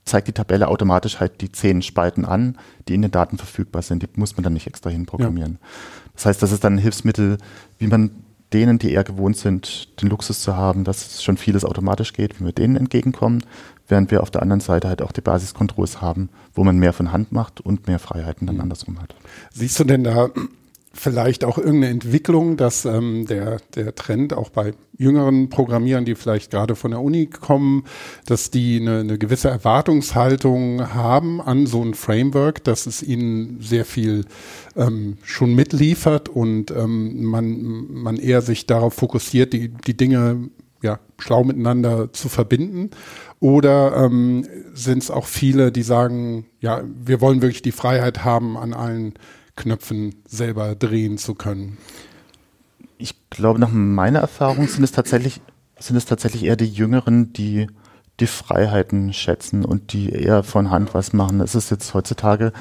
zeigt 0.05 0.29
die 0.29 0.33
Tabelle 0.33 0.69
automatisch 0.69 1.21
halt 1.21 1.41
die 1.41 1.53
zehn 1.53 1.83
Spalten 1.83 2.25
an, 2.25 2.57
die 2.89 2.95
in 2.95 3.03
den 3.03 3.11
Daten 3.11 3.37
verfügbar 3.37 3.83
sind. 3.83 4.03
Die 4.03 4.09
muss 4.17 4.37
man 4.37 4.45
dann 4.45 4.55
nicht 4.55 4.67
extra 4.67 4.91
hinprogrammieren. 4.91 5.59
Ja. 5.61 5.69
Das 6.15 6.27
heißt, 6.27 6.43
das 6.43 6.53
ist 6.53 6.65
dann 6.65 6.75
ein 6.75 6.79
Hilfsmittel, 6.79 7.39
wie 7.79 7.87
man 7.87 8.11
denen, 8.53 8.79
die 8.79 8.93
eher 8.93 9.05
gewohnt 9.05 9.37
sind, 9.37 10.01
den 10.01 10.09
Luxus 10.09 10.41
zu 10.41 10.57
haben, 10.57 10.85
dass 10.85 11.23
schon 11.23 11.37
vieles 11.37 11.65
automatisch 11.65 12.13
geht, 12.13 12.41
wie 12.41 12.45
wir 12.45 12.53
denen 12.53 12.77
entgegenkommen, 12.77 13.45
während 13.89 14.11
wir 14.11 14.23
auf 14.23 14.31
der 14.31 14.43
anderen 14.43 14.61
Seite 14.61 14.89
halt 14.89 15.03
auch 15.03 15.13
die 15.13 15.21
Basiskontrolls 15.21 16.01
haben, 16.01 16.29
wo 16.55 16.65
man 16.65 16.79
mehr 16.79 16.93
von 16.93 17.13
Hand 17.13 17.33
macht 17.33 17.61
und 17.61 17.87
mehr 17.87 17.99
Freiheiten 17.99 18.47
dann 18.47 18.57
mhm. 18.57 18.63
andersrum 18.63 19.01
hat. 19.01 19.15
Siehst 19.53 19.79
du 19.79 19.85
denn 19.85 20.05
da 20.05 20.31
vielleicht 20.93 21.45
auch 21.45 21.57
irgendeine 21.57 21.89
Entwicklung, 21.89 22.57
dass 22.57 22.85
ähm, 22.85 23.27
der, 23.27 23.59
der 23.75 23.95
Trend 23.95 24.35
auch 24.35 24.51
bei 24.51 24.73
jüngeren 24.99 25.49
Programmierern, 25.49 26.05
die 26.05 26.17
vielleicht 26.17 26.51
gerade 26.51 26.75
von 26.75 26.91
der 26.91 27.01
Uni 27.01 27.27
kommen, 27.27 27.85
dass 28.27 28.51
die 28.51 28.81
eine, 28.81 29.01
eine 29.01 29.17
gewisse 29.17 29.49
Erwartungshaltung 29.49 30.93
haben 30.93 31.41
an 31.41 31.67
so 31.67 31.83
ein 31.83 31.95
Framework, 31.95 32.65
dass 32.65 32.87
es 32.87 33.03
ihnen 33.03 33.61
sehr 33.61 33.85
viel 33.85 34.25
ähm, 34.77 35.19
schon 35.23 35.55
mitliefert 35.55 36.29
und 36.29 36.73
ähm, 36.73 37.25
man, 37.25 37.87
man 37.93 38.17
eher 38.17 38.43
sich 38.43 38.67
darauf 38.67 38.95
fokussiert, 38.95 39.53
die, 39.53 39.69
die 39.69 39.97
Dinge 39.97 40.51
ja, 40.83 40.99
schlau 41.19 41.45
miteinander 41.45 42.13
zu 42.13 42.29
verbinden? 42.29 42.91
Oder 43.39 43.97
ähm, 43.97 44.47
sind 44.75 45.03
es 45.03 45.11
auch 45.11 45.27
viele, 45.27 45.73
die 45.73 45.83
sagen, 45.83 46.47
ja, 46.61 46.83
wir 46.85 47.21
wollen 47.21 47.43
wirklich 47.43 47.63
die 47.63 47.73
Freiheit 47.73 48.25
haben, 48.25 48.57
an 48.57 48.75
allen 48.75 49.15
Knöpfen 49.61 50.15
selber 50.27 50.75
drehen 50.75 51.19
zu 51.19 51.35
können? 51.35 51.77
Ich 52.97 53.15
glaube, 53.31 53.59
nach 53.59 53.71
meiner 53.71 54.21
Erfahrung 54.21 54.67
sind 54.67 54.85
es 54.85 54.93
tatsächlich, 54.93 55.41
sind 55.79 55.97
es 55.97 56.07
tatsächlich 56.07 56.45
eher 56.45 56.57
die 56.57 56.67
Jüngeren, 56.67 57.33
die 57.33 57.67
die 58.21 58.27
Freiheiten 58.27 59.13
schätzen 59.13 59.65
und 59.65 59.93
die 59.93 60.11
eher 60.11 60.43
von 60.43 60.71
Hand 60.71 60.95
was 60.95 61.13
machen. 61.13 61.41
Es 61.41 61.55
ist 61.55 61.71
jetzt 61.71 61.95
heutzutage, 61.95 62.53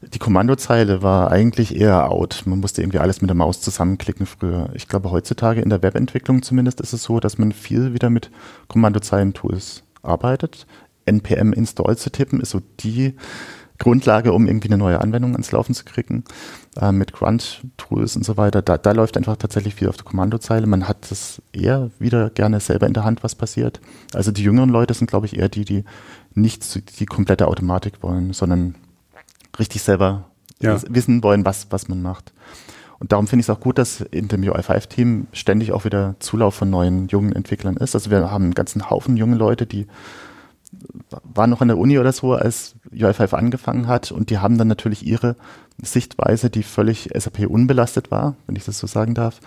die 0.00 0.18
Kommandozeile 0.18 1.02
war 1.02 1.30
eigentlich 1.30 1.74
eher 1.74 2.10
out. 2.10 2.42
Man 2.44 2.60
musste 2.60 2.82
irgendwie 2.82 2.98
alles 2.98 3.20
mit 3.20 3.30
der 3.30 3.36
Maus 3.36 3.60
zusammenklicken 3.60 4.26
früher. 4.26 4.70
Ich 4.74 4.88
glaube, 4.88 5.10
heutzutage 5.10 5.60
in 5.60 5.70
der 5.70 5.82
Webentwicklung 5.82 6.42
zumindest 6.42 6.80
ist 6.80 6.92
es 6.92 7.02
so, 7.02 7.18
dass 7.18 7.38
man 7.38 7.52
viel 7.52 7.94
wieder 7.94 8.10
mit 8.10 8.30
Kommandozeilen-Tools 8.68 9.82
arbeitet. 10.02 10.66
NPM 11.04 11.52
install 11.52 11.96
zu 11.96 12.10
tippen 12.10 12.40
ist 12.40 12.50
so 12.50 12.60
die 12.80 13.14
Grundlage, 13.78 14.32
um 14.32 14.46
irgendwie 14.46 14.68
eine 14.68 14.78
neue 14.78 15.00
Anwendung 15.00 15.32
ans 15.32 15.52
Laufen 15.52 15.74
zu 15.74 15.84
kriegen, 15.84 16.24
äh, 16.80 16.90
mit 16.90 17.12
Grunt-Tools 17.12 18.16
und 18.16 18.24
so 18.24 18.36
weiter. 18.36 18.60
Da, 18.60 18.76
da 18.76 18.92
läuft 18.92 19.16
einfach 19.16 19.36
tatsächlich 19.36 19.74
viel 19.74 19.88
auf 19.88 19.96
der 19.96 20.04
Kommandozeile. 20.04 20.66
Man 20.66 20.88
hat 20.88 21.10
das 21.10 21.40
eher 21.52 21.90
wieder 21.98 22.30
gerne 22.30 22.60
selber 22.60 22.86
in 22.86 22.92
der 22.92 23.04
Hand, 23.04 23.22
was 23.22 23.34
passiert. 23.34 23.80
Also 24.14 24.32
die 24.32 24.42
jüngeren 24.42 24.70
Leute 24.70 24.94
sind, 24.94 25.08
glaube 25.08 25.26
ich, 25.26 25.38
eher 25.38 25.48
die, 25.48 25.64
die 25.64 25.84
nicht 26.34 26.98
die 26.98 27.06
komplette 27.06 27.46
Automatik 27.46 28.02
wollen, 28.02 28.32
sondern 28.32 28.74
richtig 29.58 29.82
selber 29.82 30.24
ja. 30.60 30.80
wissen 30.88 31.22
wollen, 31.22 31.44
was, 31.44 31.68
was 31.70 31.88
man 31.88 32.02
macht. 32.02 32.32
Und 33.00 33.12
darum 33.12 33.28
finde 33.28 33.42
ich 33.42 33.48
es 33.48 33.50
auch 33.50 33.60
gut, 33.60 33.78
dass 33.78 34.00
in 34.00 34.26
dem 34.26 34.42
UI5-Team 34.42 35.28
ständig 35.32 35.72
auch 35.72 35.84
wieder 35.84 36.16
Zulauf 36.18 36.56
von 36.56 36.68
neuen 36.68 37.06
jungen 37.06 37.32
Entwicklern 37.32 37.76
ist. 37.76 37.94
Also 37.94 38.10
wir 38.10 38.30
haben 38.30 38.44
einen 38.44 38.54
ganzen 38.54 38.90
Haufen 38.90 39.16
junge 39.16 39.36
Leute, 39.36 39.66
die 39.66 39.86
waren 41.22 41.50
noch 41.50 41.60
an 41.60 41.68
der 41.68 41.78
Uni 41.78 41.98
oder 41.98 42.12
so, 42.12 42.32
als 42.32 42.74
UI5 42.92 43.34
angefangen 43.34 43.86
hat 43.86 44.12
und 44.12 44.30
die 44.30 44.38
haben 44.38 44.58
dann 44.58 44.68
natürlich 44.68 45.06
ihre 45.06 45.36
Sichtweise, 45.82 46.50
die 46.50 46.62
völlig 46.62 47.10
SAP 47.14 47.46
unbelastet 47.48 48.10
war, 48.10 48.36
wenn 48.46 48.56
ich 48.56 48.64
das 48.64 48.78
so 48.78 48.86
sagen 48.86 49.14
darf, 49.14 49.40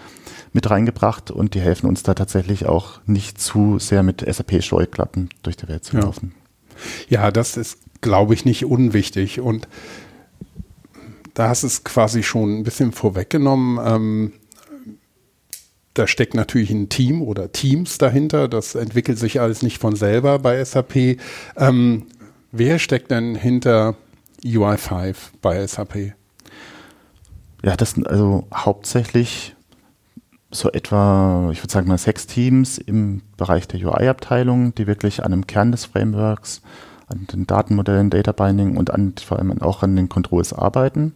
mit 0.53 0.69
reingebracht 0.69 1.31
und 1.31 1.53
die 1.53 1.61
helfen 1.61 1.87
uns 1.87 2.03
da 2.03 2.13
tatsächlich 2.13 2.65
auch 2.65 3.01
nicht 3.05 3.39
zu 3.39 3.79
sehr 3.79 4.03
mit 4.03 4.21
SAP-Scheuklappen 4.21 5.29
durch 5.43 5.57
die 5.57 5.67
Welt 5.67 5.83
zu 5.83 5.97
laufen. 5.97 6.33
Ja, 7.09 7.23
ja 7.23 7.31
das 7.31 7.57
ist, 7.57 7.79
glaube 8.01 8.33
ich, 8.33 8.45
nicht 8.45 8.65
unwichtig 8.65 9.41
und 9.41 9.67
da 11.33 11.49
hast 11.49 11.63
du 11.63 11.67
es 11.67 11.83
quasi 11.83 12.23
schon 12.23 12.59
ein 12.59 12.63
bisschen 12.63 12.91
vorweggenommen. 12.91 13.79
Ähm, 13.83 14.33
da 15.93 16.07
steckt 16.07 16.33
natürlich 16.33 16.71
ein 16.71 16.89
Team 16.89 17.21
oder 17.21 17.51
Teams 17.51 17.97
dahinter. 17.97 18.47
Das 18.47 18.75
entwickelt 18.75 19.19
sich 19.19 19.41
alles 19.41 19.61
nicht 19.61 19.79
von 19.79 19.95
selber 19.95 20.39
bei 20.39 20.63
SAP. 20.63 21.17
Ähm, 21.57 22.07
wer 22.51 22.79
steckt 22.79 23.11
denn 23.11 23.35
hinter 23.35 23.95
UI5 24.43 25.15
bei 25.41 25.65
SAP? 25.65 26.13
Ja, 27.63 27.75
das 27.75 27.91
sind 27.91 28.07
also 28.07 28.47
hauptsächlich 28.53 29.55
so 30.49 30.71
etwa, 30.71 31.49
ich 31.51 31.61
würde 31.61 31.71
sagen 31.71 31.87
mal 31.87 31.97
sechs 31.97 32.27
Teams 32.27 32.77
im 32.77 33.21
Bereich 33.37 33.67
der 33.67 33.79
UI-Abteilung, 33.79 34.75
die 34.75 34.87
wirklich 34.87 35.23
an 35.23 35.31
einem 35.31 35.47
Kern 35.47 35.71
des 35.71 35.85
Frameworks, 35.85 36.61
an 37.07 37.27
den 37.31 37.47
Datenmodellen, 37.47 38.09
Data 38.09 38.31
Binding 38.31 38.75
und 38.75 38.91
an, 38.91 39.13
vor 39.23 39.39
allem 39.39 39.61
auch 39.61 39.83
an 39.83 39.95
den 39.95 40.09
Controls 40.09 40.53
arbeiten 40.53 41.13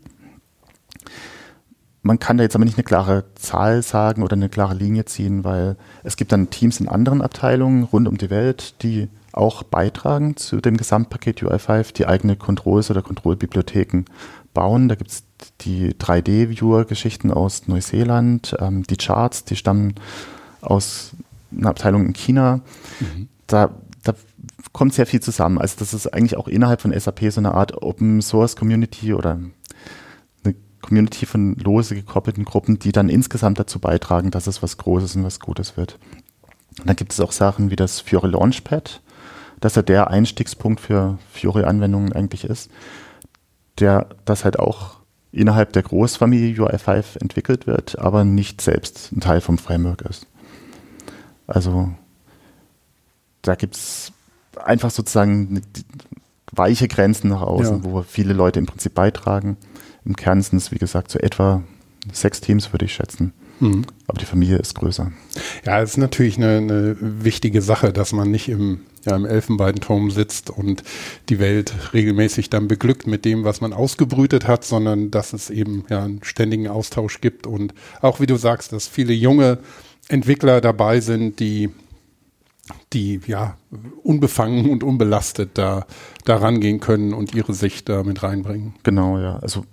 man 2.06 2.20
kann 2.20 2.38
da 2.38 2.44
jetzt 2.44 2.56
aber 2.56 2.66
nicht 2.66 2.78
eine 2.78 2.84
klare 2.84 3.24
Zahl 3.34 3.82
sagen 3.82 4.22
oder 4.22 4.34
eine 4.34 4.48
klare 4.48 4.76
Linie 4.76 5.06
ziehen, 5.06 5.44
weil 5.44 5.76
es 6.04 6.18
gibt 6.18 6.32
dann 6.32 6.52
Teams 6.52 6.80
in 6.80 6.88
anderen 6.88 7.24
Abteilungen 7.24 7.84
rund 7.84 8.08
um 8.08 8.20
die 8.20 8.30
Welt, 8.30 8.76
die 8.84 9.10
auch 9.32 9.64
beitragen 9.64 10.38
zu 10.38 10.62
dem 10.62 10.78
Gesamtpaket 10.78 11.42
UI5, 11.42 11.94
die 11.94 12.06
eigene 12.06 12.36
Controls 12.36 12.92
oder 12.92 13.02
Kontrollbibliotheken 13.02 14.06
bauen. 14.54 14.88
Da 14.88 14.94
gibt 14.94 15.10
es 15.10 15.24
die 15.62 15.96
3D-Viewer-Geschichten 15.96 17.32
aus 17.32 17.68
Neuseeland, 17.68 18.56
ähm, 18.60 18.84
die 18.84 18.98
Charts, 18.98 19.44
die 19.44 19.56
stammen 19.56 19.96
aus 20.62 21.14
einer 21.52 21.72
Abteilung 21.72 22.06
in 22.06 22.14
China. 22.14 22.62
Mhm. 23.00 23.30
Da, 23.48 23.72
da 24.04 24.14
kommt 24.74 24.94
sehr 24.94 25.08
viel 25.08 25.22
zusammen. 25.22 25.58
Also 25.58 25.78
das 25.80 25.96
ist 25.96 26.14
eigentlich 26.14 26.38
auch 26.38 26.48
innerhalb 26.48 26.82
von 26.82 26.98
SAP 26.98 27.32
so 27.32 27.42
eine 27.42 27.56
Art 27.56 27.82
Open 27.82 28.22
Source 28.22 28.56
Community 28.56 29.16
oder 29.16 29.40
Community 30.86 31.26
von 31.26 31.56
lose 31.56 31.96
gekoppelten 31.96 32.46
Gruppen, 32.46 32.80
die 32.80 32.92
dann 32.92 33.10
insgesamt 33.10 33.60
dazu 33.60 33.80
beitragen, 33.80 34.32
dass 34.32 34.48
es 34.48 34.62
was 34.62 34.78
Großes 34.78 35.16
und 35.16 35.24
was 35.24 35.40
Gutes 35.40 35.78
wird. 35.78 35.98
Und 36.80 36.88
dann 36.88 36.96
gibt 36.96 37.12
es 37.12 37.20
auch 37.20 37.32
Sachen 37.32 37.72
wie 37.72 37.76
das 37.76 38.00
Fiore 38.00 38.28
Launchpad, 38.28 39.02
dass 39.60 39.76
ja 39.76 39.82
der 39.82 40.10
Einstiegspunkt 40.10 40.80
für 40.80 41.18
Fiore-Anwendungen 41.32 42.14
eigentlich 42.14 42.44
ist, 42.44 42.70
der 43.80 44.10
das 44.26 44.44
halt 44.46 44.60
auch 44.60 44.98
innerhalb 45.32 45.74
der 45.74 45.84
Großfamilie 45.84 46.56
UI5 46.56 47.20
entwickelt 47.20 47.68
wird, 47.68 48.00
aber 48.00 48.24
nicht 48.24 48.62
selbst 48.62 49.12
ein 49.12 49.20
Teil 49.20 49.42
vom 49.42 49.58
Framework 49.58 50.02
ist. 50.04 50.28
Also 51.48 51.92
da 53.42 53.56
gibt 53.56 53.76
es 53.76 54.12
einfach 54.64 54.92
sozusagen 54.92 55.62
weiche 56.52 56.88
Grenzen 56.88 57.30
nach 57.30 57.42
außen, 57.42 57.84
ja. 57.84 57.84
wo 57.84 58.02
viele 58.02 58.34
Leute 58.34 58.60
im 58.60 58.66
Prinzip 58.66 58.94
beitragen. 58.94 59.58
Im 60.06 60.16
Kern 60.16 60.42
sind 60.42 60.58
es, 60.58 60.72
wie 60.72 60.78
gesagt, 60.78 61.12
so 61.12 61.20
etwa 61.20 61.64
sechs 62.12 62.42
Teams, 62.42 62.72
würde 62.72 62.86
ich 62.86 62.94
schätzen. 62.94 63.34
Mhm. 63.60 63.86
Aber 64.08 64.20
die 64.20 64.26
Familie 64.26 64.58
ist 64.58 64.76
größer. 64.76 65.12
Ja, 65.66 65.82
es 65.82 65.92
ist 65.92 65.98
natürlich 65.98 66.38
eine, 66.38 66.58
eine, 66.58 66.98
wichtige 67.00 67.62
Sache, 67.62 67.94
dass 67.94 68.12
man 68.12 68.30
nicht 68.30 68.50
im, 68.50 68.82
ja, 69.06 69.16
im 69.16 69.26
Elfenbeinturm 69.26 70.12
sitzt 70.12 70.50
und 70.50 70.84
die 71.30 71.40
Welt 71.40 71.94
regelmäßig 71.94 72.50
dann 72.50 72.68
beglückt 72.68 73.08
mit 73.08 73.24
dem, 73.24 73.44
was 73.44 73.62
man 73.62 73.74
ausgebrütet 73.74 74.48
hat, 74.48 74.66
sondern 74.66 75.10
dass 75.10 75.34
es 75.34 75.50
eben 75.50 75.86
ja, 75.90 76.04
einen 76.04 76.24
ständigen 76.24 76.68
Austausch 76.68 77.22
gibt 77.22 77.48
und 77.48 77.74
auch, 78.02 78.20
wie 78.20 78.28
du 78.28 78.36
sagst, 78.36 78.74
dass 78.74 78.88
viele 78.88 79.14
junge 79.14 79.60
Entwickler 80.10 80.62
dabei 80.62 81.00
sind, 81.00 81.40
die 81.40 81.70
die 82.94 83.20
ja 83.28 83.58
unbefangen 84.02 84.72
und 84.72 84.84
unbelastet 84.84 85.52
da, 85.54 85.86
da 86.24 86.38
rangehen 86.38 86.80
können 86.80 87.14
und 87.14 87.36
ihre 87.36 87.54
Sicht 87.54 87.90
da 87.90 88.02
mit 88.02 88.24
reinbringen. 88.24 88.74
Genau, 88.82 89.20
ja. 89.20 89.38
Also 89.38 89.66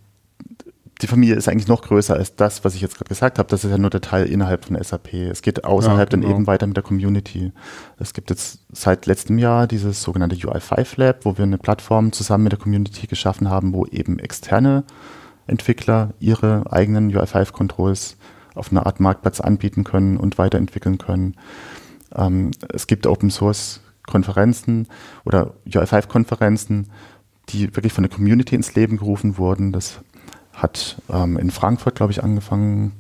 die 1.02 1.08
Familie 1.08 1.34
ist 1.34 1.48
eigentlich 1.48 1.68
noch 1.68 1.82
größer 1.82 2.14
als 2.14 2.36
das, 2.36 2.64
was 2.64 2.74
ich 2.76 2.80
jetzt 2.80 2.96
gerade 2.96 3.08
gesagt 3.08 3.38
habe. 3.38 3.48
Das 3.48 3.64
ist 3.64 3.70
ja 3.70 3.78
nur 3.78 3.90
der 3.90 4.00
Teil 4.00 4.26
innerhalb 4.26 4.64
von 4.64 4.80
SAP. 4.80 5.12
Es 5.14 5.42
geht 5.42 5.64
außerhalb 5.64 6.12
ja, 6.12 6.16
genau. 6.16 6.28
dann 6.28 6.36
eben 6.36 6.46
weiter 6.46 6.66
mit 6.66 6.76
der 6.76 6.84
Community. 6.84 7.52
Es 7.98 8.14
gibt 8.14 8.30
jetzt 8.30 8.60
seit 8.70 9.06
letztem 9.06 9.38
Jahr 9.38 9.66
dieses 9.66 10.02
sogenannte 10.02 10.36
UI5 10.36 10.94
Lab, 10.96 11.24
wo 11.24 11.36
wir 11.36 11.42
eine 11.42 11.58
Plattform 11.58 12.12
zusammen 12.12 12.44
mit 12.44 12.52
der 12.52 12.60
Community 12.60 13.08
geschaffen 13.08 13.50
haben, 13.50 13.74
wo 13.74 13.84
eben 13.86 14.20
externe 14.20 14.84
Entwickler 15.48 16.14
ihre 16.20 16.70
eigenen 16.70 17.12
UI5-Controls 17.12 18.16
auf 18.54 18.70
eine 18.70 18.86
Art 18.86 19.00
Marktplatz 19.00 19.40
anbieten 19.40 19.82
können 19.82 20.16
und 20.16 20.38
weiterentwickeln 20.38 20.98
können. 20.98 21.34
Ähm, 22.14 22.52
es 22.72 22.86
gibt 22.86 23.06
Open 23.08 23.30
Source 23.30 23.80
Konferenzen 24.06 24.88
oder 25.24 25.54
UI5 25.66 26.06
Konferenzen, 26.06 26.88
die 27.48 27.74
wirklich 27.74 27.92
von 27.92 28.04
der 28.04 28.12
Community 28.12 28.54
ins 28.54 28.74
Leben 28.74 28.98
gerufen 28.98 29.38
wurden. 29.38 29.72
Das 29.72 30.00
hat 30.52 30.96
ähm, 31.10 31.36
in 31.38 31.50
Frankfurt, 31.50 31.94
glaube 31.94 32.12
ich, 32.12 32.22
angefangen. 32.22 32.92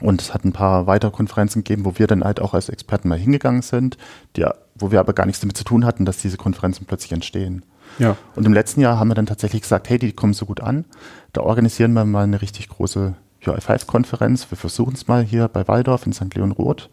Und 0.00 0.22
es 0.22 0.32
hat 0.32 0.44
ein 0.44 0.52
paar 0.52 0.86
weitere 0.86 1.10
Konferenzen 1.10 1.62
gegeben, 1.62 1.84
wo 1.84 1.98
wir 1.98 2.06
dann 2.06 2.24
halt 2.24 2.40
auch 2.40 2.54
als 2.54 2.68
Experten 2.68 3.08
mal 3.08 3.18
hingegangen 3.18 3.62
sind, 3.62 3.98
die, 4.36 4.46
wo 4.74 4.90
wir 4.90 5.00
aber 5.00 5.12
gar 5.12 5.26
nichts 5.26 5.40
damit 5.40 5.56
zu 5.56 5.64
tun 5.64 5.84
hatten, 5.84 6.04
dass 6.04 6.18
diese 6.18 6.36
Konferenzen 6.36 6.86
plötzlich 6.86 7.12
entstehen. 7.12 7.64
Ja. 7.98 8.16
Und 8.36 8.46
im 8.46 8.52
letzten 8.52 8.80
Jahr 8.80 8.98
haben 8.98 9.08
wir 9.08 9.14
dann 9.14 9.26
tatsächlich 9.26 9.62
gesagt, 9.62 9.90
hey, 9.90 9.98
die 9.98 10.12
kommen 10.12 10.32
so 10.32 10.46
gut 10.46 10.60
an, 10.60 10.84
da 11.32 11.42
organisieren 11.42 11.92
wir 11.92 12.04
mal 12.04 12.24
eine 12.24 12.40
richtig 12.40 12.68
große 12.68 13.14
UI5-Konferenz. 13.44 14.50
Wir 14.50 14.56
versuchen 14.56 14.94
es 14.94 15.08
mal 15.08 15.22
hier 15.22 15.48
bei 15.48 15.66
Waldorf 15.66 16.06
in 16.06 16.12
St. 16.12 16.34
Leon 16.34 16.52
Roth. 16.52 16.88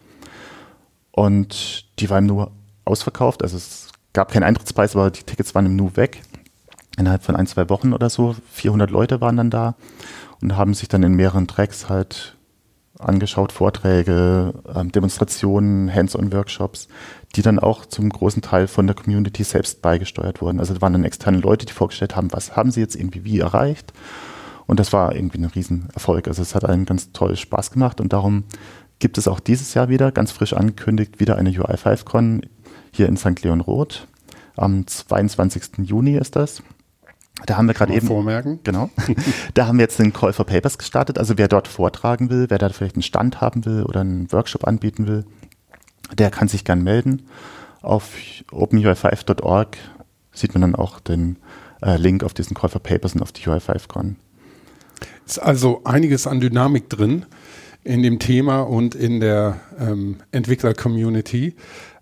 Und 1.12 1.86
die 2.00 2.10
war 2.10 2.18
im 2.18 2.26
Nu 2.26 2.46
ausverkauft, 2.84 3.42
also 3.42 3.56
es 3.56 3.88
gab 4.12 4.32
keinen 4.32 4.44
Eintrittspreis, 4.44 4.96
aber 4.96 5.10
die 5.10 5.22
Tickets 5.22 5.54
waren 5.54 5.66
im 5.66 5.76
Nu 5.76 5.90
weg 5.94 6.22
innerhalb 6.98 7.22
von 7.22 7.36
ein, 7.36 7.46
zwei 7.46 7.68
Wochen 7.68 7.92
oder 7.92 8.10
so. 8.10 8.34
400 8.52 8.90
Leute 8.90 9.20
waren 9.20 9.36
dann 9.36 9.50
da 9.50 9.74
und 10.40 10.56
haben 10.56 10.74
sich 10.74 10.88
dann 10.88 11.02
in 11.02 11.14
mehreren 11.14 11.46
Tracks 11.46 11.88
halt 11.88 12.36
angeschaut, 12.98 13.52
Vorträge, 13.52 14.54
ähm, 14.74 14.90
Demonstrationen, 14.90 15.92
Hands-on-Workshops, 15.94 16.88
die 17.36 17.42
dann 17.42 17.58
auch 17.58 17.86
zum 17.86 18.08
großen 18.08 18.42
Teil 18.42 18.66
von 18.66 18.86
der 18.86 18.96
Community 18.96 19.44
selbst 19.44 19.82
beigesteuert 19.82 20.42
wurden. 20.42 20.58
Also 20.58 20.74
da 20.74 20.80
waren 20.80 20.94
dann 20.94 21.04
externe 21.04 21.38
Leute, 21.38 21.66
die 21.66 21.72
vorgestellt 21.72 22.16
haben, 22.16 22.32
was 22.32 22.56
haben 22.56 22.70
sie 22.70 22.80
jetzt 22.80 22.96
irgendwie 22.96 23.24
wie 23.24 23.38
erreicht. 23.38 23.92
Und 24.66 24.80
das 24.80 24.92
war 24.92 25.14
irgendwie 25.14 25.38
ein 25.38 25.44
Riesenerfolg. 25.44 26.28
Also 26.28 26.42
es 26.42 26.54
hat 26.54 26.64
einen 26.64 26.84
ganz 26.84 27.12
toll 27.12 27.36
Spaß 27.36 27.70
gemacht 27.70 28.00
und 28.00 28.12
darum 28.12 28.44
gibt 28.98 29.16
es 29.16 29.28
auch 29.28 29.40
dieses 29.40 29.74
Jahr 29.74 29.88
wieder, 29.88 30.10
ganz 30.10 30.32
frisch 30.32 30.52
angekündigt, 30.52 31.20
wieder 31.20 31.36
eine 31.36 31.50
UI5Con 31.50 32.42
hier 32.92 33.06
in 33.06 33.16
St. 33.16 33.42
Leon 33.42 33.60
Roth. 33.60 34.08
Am 34.56 34.86
22. 34.86 35.78
Juni 35.84 36.16
ist 36.16 36.34
das. 36.34 36.62
Da 37.46 37.56
haben 37.56 37.66
wir 37.66 37.74
gerade 37.74 37.94
eben. 37.94 38.06
Vormerken. 38.06 38.60
Genau. 38.64 38.90
da 39.54 39.66
haben 39.66 39.78
wir 39.78 39.84
jetzt 39.84 39.98
den 39.98 40.12
Call 40.12 40.32
for 40.32 40.46
Papers 40.46 40.78
gestartet. 40.78 41.18
Also 41.18 41.38
wer 41.38 41.48
dort 41.48 41.68
vortragen 41.68 42.30
will, 42.30 42.46
wer 42.48 42.58
da 42.58 42.68
vielleicht 42.68 42.96
einen 42.96 43.02
Stand 43.02 43.40
haben 43.40 43.64
will 43.64 43.82
oder 43.84 44.00
einen 44.00 44.30
Workshop 44.32 44.66
anbieten 44.66 45.06
will, 45.06 45.24
der 46.16 46.30
kann 46.30 46.48
sich 46.48 46.64
gern 46.64 46.82
melden. 46.82 47.22
Auf 47.82 48.12
openui5.org 48.50 49.76
sieht 50.32 50.54
man 50.54 50.62
dann 50.62 50.74
auch 50.74 51.00
den 51.00 51.36
äh, 51.82 51.96
Link 51.96 52.24
auf 52.24 52.34
diesen 52.34 52.54
Call 52.54 52.70
for 52.70 52.82
Papers 52.82 53.14
und 53.14 53.22
auf 53.22 53.32
die 53.32 53.42
UI5Con. 53.42 54.16
Ist 55.26 55.38
also 55.38 55.82
einiges 55.84 56.26
an 56.26 56.40
Dynamik 56.40 56.88
drin 56.88 57.26
in 57.84 58.02
dem 58.02 58.18
Thema 58.18 58.60
und 58.60 58.94
in 58.94 59.20
der 59.20 59.60
ähm, 59.78 60.16
Entwickler-Community. 60.32 61.54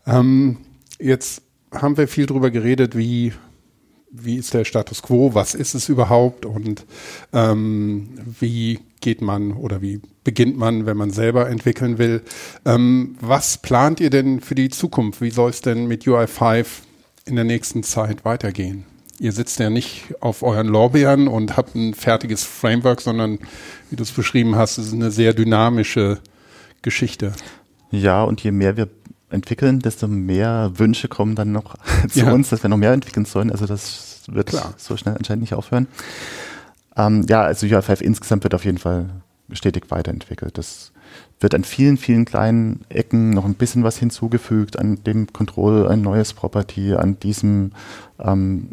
Ähm, 0.07 0.59
jetzt 0.99 1.43
haben 1.73 1.97
wir 1.97 2.09
viel 2.09 2.27
darüber 2.27 2.51
geredet, 2.51 2.97
wie 2.97 3.33
wie 4.23 4.37
ist 4.37 4.55
der 4.55 4.65
Status 4.65 5.03
quo, 5.03 5.35
was 5.35 5.55
ist 5.55 5.75
es 5.75 5.89
überhaupt 5.89 6.47
und 6.47 6.85
ähm, 7.33 8.09
wie 8.41 8.81
geht 9.01 9.21
man 9.21 9.53
oder 9.53 9.83
wie 9.83 10.01
beginnt 10.25 10.57
man, 10.57 10.87
wenn 10.87 10.97
man 10.97 11.11
selber 11.11 11.49
entwickeln 11.49 11.99
will. 11.99 12.23
Ähm, 12.65 13.17
was 13.21 13.59
plant 13.59 14.01
ihr 14.01 14.11
denn 14.11 14.41
für 14.41 14.55
die 14.55 14.71
Zukunft? 14.71 15.21
Wie 15.21 15.31
soll 15.31 15.51
es 15.51 15.61
denn 15.61 15.87
mit 15.87 16.05
UI5 16.05 16.67
in 17.27 17.37
der 17.37 17.45
nächsten 17.45 17.83
Zeit 17.83 18.25
weitergehen? 18.25 18.85
ihr 19.19 19.33
sitzt 19.33 19.59
ja 19.59 19.71
nicht 19.71 20.15
auf 20.21 20.43
euren 20.43 20.69
Lorbeeren 20.69 21.29
und 21.29 21.57
habt 21.57 21.75
ein 21.75 21.95
fertiges 21.95 22.45
Framework, 22.45 23.01
sondern 23.01 23.39
wie 23.91 23.97
du 23.97 24.03
es 24.03 24.13
beschrieben 24.13 24.57
hast, 24.57 24.79
es 24.79 24.89
ist 24.89 24.95
eine 24.95 25.11
sehr 25.11 25.33
dynamische 25.33 26.19
Geschichte. 26.83 27.33
Ja, 27.91 28.25
und 28.25 28.43
je 28.43 28.51
mehr 28.51 28.77
wir 28.77 28.89
entwickeln, 29.31 29.81
desto 29.81 30.09
mehr 30.09 30.73
Wünsche 30.77 31.09
kommen 31.09 31.35
dann 31.35 31.53
noch 31.53 31.77
zu 32.09 32.21
ja. 32.21 32.33
uns, 32.33 32.51
dass 32.51 32.63
wir 32.63 32.71
noch 32.71 32.77
mehr 32.77 32.93
entwickeln 32.93 33.27
sollen. 33.27 33.51
Also 33.51 33.67
das 33.67 34.23
wird 34.29 34.49
Klar. 34.49 34.75
so 34.77 34.97
schnell 34.97 35.17
anscheinend 35.17 35.43
nicht 35.43 35.55
aufhören. 35.55 35.89
Ähm, 36.97 37.27
ja, 37.29 37.43
also 37.43 37.67
UI5 37.67 38.01
insgesamt 38.01 38.45
wird 38.45 38.55
auf 38.55 38.65
jeden 38.65 38.79
Fall 38.79 39.09
stetig 39.53 39.91
weiterentwickelt. 39.91 40.59
Das 40.59 40.93
wird 41.41 41.55
an 41.55 41.65
vielen, 41.65 41.97
vielen 41.97 42.25
kleinen 42.25 42.85
Ecken 42.89 43.31
noch 43.31 43.45
ein 43.45 43.55
bisschen 43.55 43.85
was 43.85 43.99
hinzugefügt, 43.99 44.79
an 44.79 45.03
dem 45.05 45.33
Control 45.33 45.87
ein 45.89 46.01
neues 46.01 46.33
Property, 46.33 46.95
an 46.95 47.21
diesem 47.21 47.73
ähm, 48.19 48.71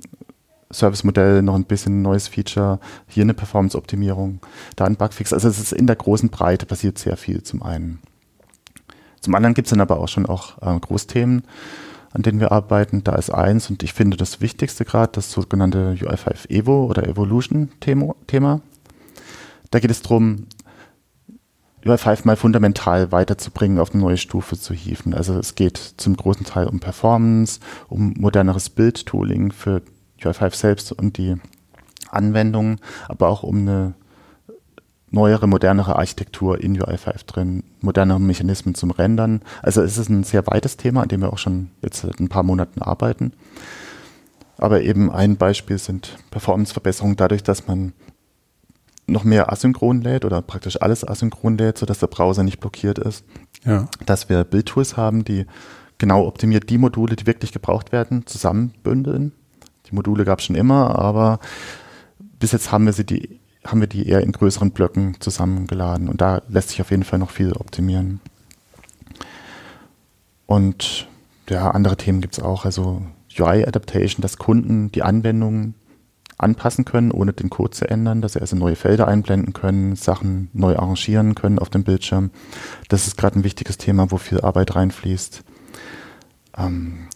Service-Modell 0.72 1.42
noch 1.42 1.56
ein 1.56 1.66
bisschen 1.66 2.02
neues 2.02 2.28
Feature, 2.28 2.80
hier 3.08 3.24
eine 3.24 3.34
Performance-Optimierung, 3.34 4.40
da 4.76 4.86
ein 4.86 4.96
Bugfix. 4.96 5.34
Also 5.34 5.48
es 5.50 5.60
ist 5.60 5.74
in 5.74 5.88
der 5.88 5.96
großen 5.96 6.30
Breite 6.30 6.66
passiert 6.66 6.98
sehr 6.98 7.18
viel 7.18 7.44
zum 7.44 7.62
einen. 7.62 8.00
Zum 9.24 9.36
anderen 9.36 9.54
gibt 9.54 9.68
es 9.68 9.70
dann 9.70 9.80
aber 9.80 10.02
auch 10.02 10.10
schon 10.10 10.26
auch 10.26 10.62
äh, 10.62 10.78
Großthemen, 10.78 11.44
an 12.12 12.22
denen 12.22 12.42
wir 12.42 12.52
arbeiten. 12.52 13.06
Da 13.06 13.16
ist 13.16 13.30
eins 13.30 13.70
und 13.70 13.82
ich 13.82 13.94
finde 13.94 14.18
das 14.18 14.42
Wichtigste 14.42 14.84
gerade 14.84 15.14
das 15.14 15.32
sogenannte 15.32 15.96
UI5 15.98 16.50
Evo 16.50 16.86
oder 16.88 17.08
Evolution-Thema. 17.08 18.62
Da 19.72 19.80
geht 19.80 19.92
es 19.92 20.02
darum, 20.02 20.48
UI5 21.86 22.22
mal 22.26 22.36
fundamental 22.36 23.14
weiterzubringen, 23.14 23.80
auf 23.80 23.94
eine 23.94 24.04
neue 24.04 24.18
Stufe 24.18 24.60
zu 24.60 24.74
hieven. 24.74 25.14
Also 25.14 25.40
es 25.40 25.56
geht 25.56 25.78
zum 25.78 26.18
großen 26.18 26.46
Teil 26.46 26.68
um 26.68 26.82
Performance, 26.82 27.62
um 27.88 28.14
moderneres 28.18 28.70
Bildtooling 28.70 29.54
für 29.54 29.82
UI5 30.22 30.54
selbst 30.54 30.92
und 30.92 31.18
die 31.18 31.38
Anwendungen, 32.10 32.82
aber 33.08 33.30
auch 33.30 33.44
um 33.44 33.60
eine 33.60 33.94
neuere, 35.14 35.48
modernere 35.48 35.96
Architektur 35.96 36.60
in 36.60 36.78
UI5 36.78 37.26
drin, 37.28 37.64
modernere 37.82 38.20
Mechanismen 38.20 38.74
zum 38.74 38.92
Rendern. 38.92 39.42
Also 39.62 39.82
es 39.84 39.98
ist 39.98 40.10
ein 40.10 40.24
sehr 40.24 40.46
weites 40.48 40.76
Thema, 40.76 41.04
an 41.04 41.08
dem 41.08 41.22
wir 41.22 41.32
auch 41.32 41.38
schon 41.38 41.70
jetzt 41.82 42.02
seit 42.02 42.20
ein 42.20 42.30
paar 42.30 42.44
Monaten 42.44 42.82
arbeiten. 42.82 43.32
Aber 44.58 44.82
eben 44.82 45.12
ein 45.12 45.38
Beispiel 45.38 45.78
sind 45.78 46.18
Performanceverbesserungen 46.32 47.16
dadurch, 47.16 47.44
dass 47.44 47.68
man 47.68 47.94
noch 49.06 49.24
mehr 49.24 49.52
asynchron 49.52 50.02
lädt 50.02 50.26
oder 50.26 50.42
praktisch 50.42 50.82
alles 50.82 51.08
asynchron 51.08 51.58
lädt, 51.58 51.78
sodass 51.78 52.00
der 52.00 52.08
Browser 52.08 52.44
nicht 52.44 52.60
blockiert 52.60 52.98
ist. 52.98 53.24
Ja. 53.66 53.88
Dass 54.06 54.30
wir 54.30 54.44
Bildtools 54.44 54.98
haben, 54.98 55.24
die 55.26 55.46
genau 56.00 56.26
optimiert 56.26 56.70
die 56.70 56.80
Module, 56.80 57.16
die 57.16 57.28
wirklich 57.28 57.52
gebraucht 57.52 57.92
werden, 57.92 58.26
zusammenbündeln. 58.26 59.34
Die 59.90 59.96
Module 59.96 60.26
gab 60.26 60.40
es 60.40 60.46
schon 60.46 60.56
immer, 60.56 60.98
aber 60.98 61.40
bis 62.40 62.52
jetzt 62.52 62.72
haben 62.72 62.86
wir 62.86 62.94
sie 62.94 63.06
die 63.06 63.40
haben 63.66 63.80
wir 63.80 63.88
die 63.88 64.08
eher 64.08 64.22
in 64.22 64.32
größeren 64.32 64.72
Blöcken 64.72 65.16
zusammengeladen 65.20 66.10
und 66.10 66.22
da 66.22 66.42
lässt 66.50 66.70
sich 66.70 66.82
auf 66.82 66.92
jeden 66.92 67.04
Fall 67.04 67.20
noch 67.20 67.32
viel 67.32 67.54
optimieren. 67.54 68.20
Und 70.46 71.08
ja, 71.50 71.72
andere 71.72 71.98
Themen 71.98 72.22
gibt 72.22 72.38
es 72.38 72.44
auch, 72.44 72.66
also 72.66 73.02
UI-Adaptation, 73.38 74.22
dass 74.22 74.38
Kunden 74.38 74.92
die 74.92 75.04
Anwendungen 75.04 75.76
anpassen 76.38 76.86
können, 76.86 77.12
ohne 77.12 77.34
den 77.34 77.50
Code 77.50 77.72
zu 77.72 77.90
ändern, 77.90 78.22
dass 78.22 78.34
sie 78.34 78.42
also 78.42 78.56
neue 78.56 78.76
Felder 78.76 79.08
einblenden 79.08 79.54
können, 79.54 79.96
Sachen 79.96 80.50
neu 80.54 80.76
arrangieren 80.76 81.36
können 81.36 81.60
auf 81.60 81.70
dem 81.70 81.84
Bildschirm. 81.84 82.32
Das 82.90 83.08
ist 83.08 83.18
gerade 83.18 83.40
ein 83.40 83.44
wichtiges 83.44 83.78
Thema, 83.78 84.12
wo 84.12 84.18
viel 84.18 84.42
Arbeit 84.42 84.76
reinfließt. 84.76 85.44
Ähm, 86.58 87.08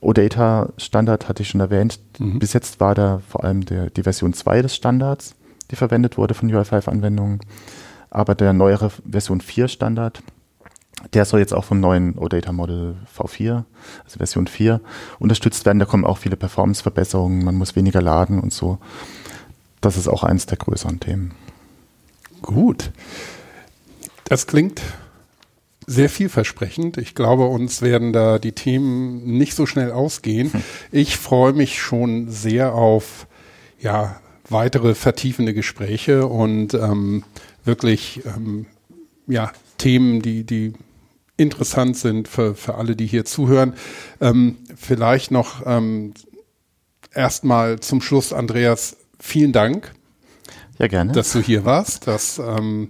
OData-Standard 0.00 1.28
hatte 1.28 1.42
ich 1.42 1.48
schon 1.48 1.60
erwähnt. 1.60 2.00
Mhm. 2.18 2.38
Bis 2.38 2.52
jetzt 2.52 2.80
war 2.80 2.94
da 2.94 3.20
vor 3.28 3.44
allem 3.44 3.64
der, 3.64 3.90
die 3.90 4.02
Version 4.02 4.32
2 4.32 4.62
des 4.62 4.74
Standards 4.74 5.34
die 5.70 5.76
verwendet 5.76 6.18
wurde 6.18 6.34
von 6.34 6.50
UI5-Anwendungen. 6.50 7.40
Aber 8.10 8.34
der 8.34 8.52
neuere 8.52 8.90
Version 9.08 9.40
4 9.40 9.68
Standard, 9.68 10.22
der 11.14 11.24
soll 11.24 11.40
jetzt 11.40 11.54
auch 11.54 11.64
vom 11.64 11.80
neuen 11.80 12.18
OData 12.18 12.52
Model 12.52 12.96
V4, 13.16 13.64
also 14.04 14.18
Version 14.18 14.46
4, 14.46 14.80
unterstützt 15.18 15.64
werden. 15.64 15.78
Da 15.78 15.84
kommen 15.84 16.04
auch 16.04 16.18
viele 16.18 16.36
Performance-Verbesserungen, 16.36 17.44
man 17.44 17.54
muss 17.54 17.76
weniger 17.76 18.02
laden 18.02 18.40
und 18.40 18.52
so. 18.52 18.78
Das 19.80 19.96
ist 19.96 20.08
auch 20.08 20.24
eines 20.24 20.46
der 20.46 20.58
größeren 20.58 21.00
Themen. 21.00 21.32
Gut. 22.42 22.90
Das 24.24 24.46
klingt 24.46 24.82
sehr 25.86 26.08
vielversprechend. 26.08 26.98
Ich 26.98 27.14
glaube, 27.14 27.46
uns 27.46 27.82
werden 27.82 28.12
da 28.12 28.38
die 28.38 28.52
Themen 28.52 29.24
nicht 29.38 29.54
so 29.54 29.66
schnell 29.66 29.90
ausgehen. 29.90 30.52
Hm. 30.52 30.62
Ich 30.92 31.16
freue 31.16 31.52
mich 31.52 31.80
schon 31.80 32.28
sehr 32.28 32.74
auf 32.74 33.26
ja, 33.80 34.20
weitere 34.50 34.94
vertiefende 34.94 35.54
Gespräche 35.54 36.26
und 36.26 36.74
ähm, 36.74 37.24
wirklich 37.64 38.22
ähm, 38.26 38.66
ja, 39.26 39.52
Themen, 39.78 40.22
die, 40.22 40.44
die 40.44 40.74
interessant 41.36 41.96
sind 41.96 42.28
für, 42.28 42.54
für 42.54 42.74
alle, 42.74 42.96
die 42.96 43.06
hier 43.06 43.24
zuhören. 43.24 43.74
Ähm, 44.20 44.56
vielleicht 44.76 45.30
noch 45.30 45.62
ähm, 45.64 46.12
erstmal 47.14 47.80
zum 47.80 48.02
Schluss, 48.02 48.32
Andreas, 48.32 48.96
vielen 49.18 49.52
Dank. 49.52 49.92
Ja, 50.78 50.86
gerne. 50.86 51.12
Dass 51.12 51.32
du 51.32 51.40
hier 51.40 51.64
warst. 51.64 52.06
Das 52.06 52.38
ähm, 52.38 52.88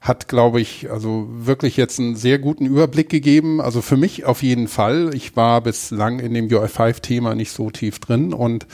hat, 0.00 0.26
glaube 0.26 0.60
ich, 0.60 0.90
also 0.90 1.28
wirklich 1.30 1.76
jetzt 1.76 2.00
einen 2.00 2.16
sehr 2.16 2.38
guten 2.38 2.66
Überblick 2.66 3.08
gegeben. 3.08 3.60
Also 3.60 3.80
für 3.80 3.96
mich 3.96 4.24
auf 4.24 4.42
jeden 4.42 4.66
Fall. 4.66 5.10
Ich 5.14 5.36
war 5.36 5.60
bislang 5.60 6.18
in 6.18 6.34
dem 6.34 6.48
UI5-Thema 6.48 7.34
nicht 7.34 7.52
so 7.52 7.70
tief 7.70 8.00
drin 8.00 8.32
und 8.32 8.66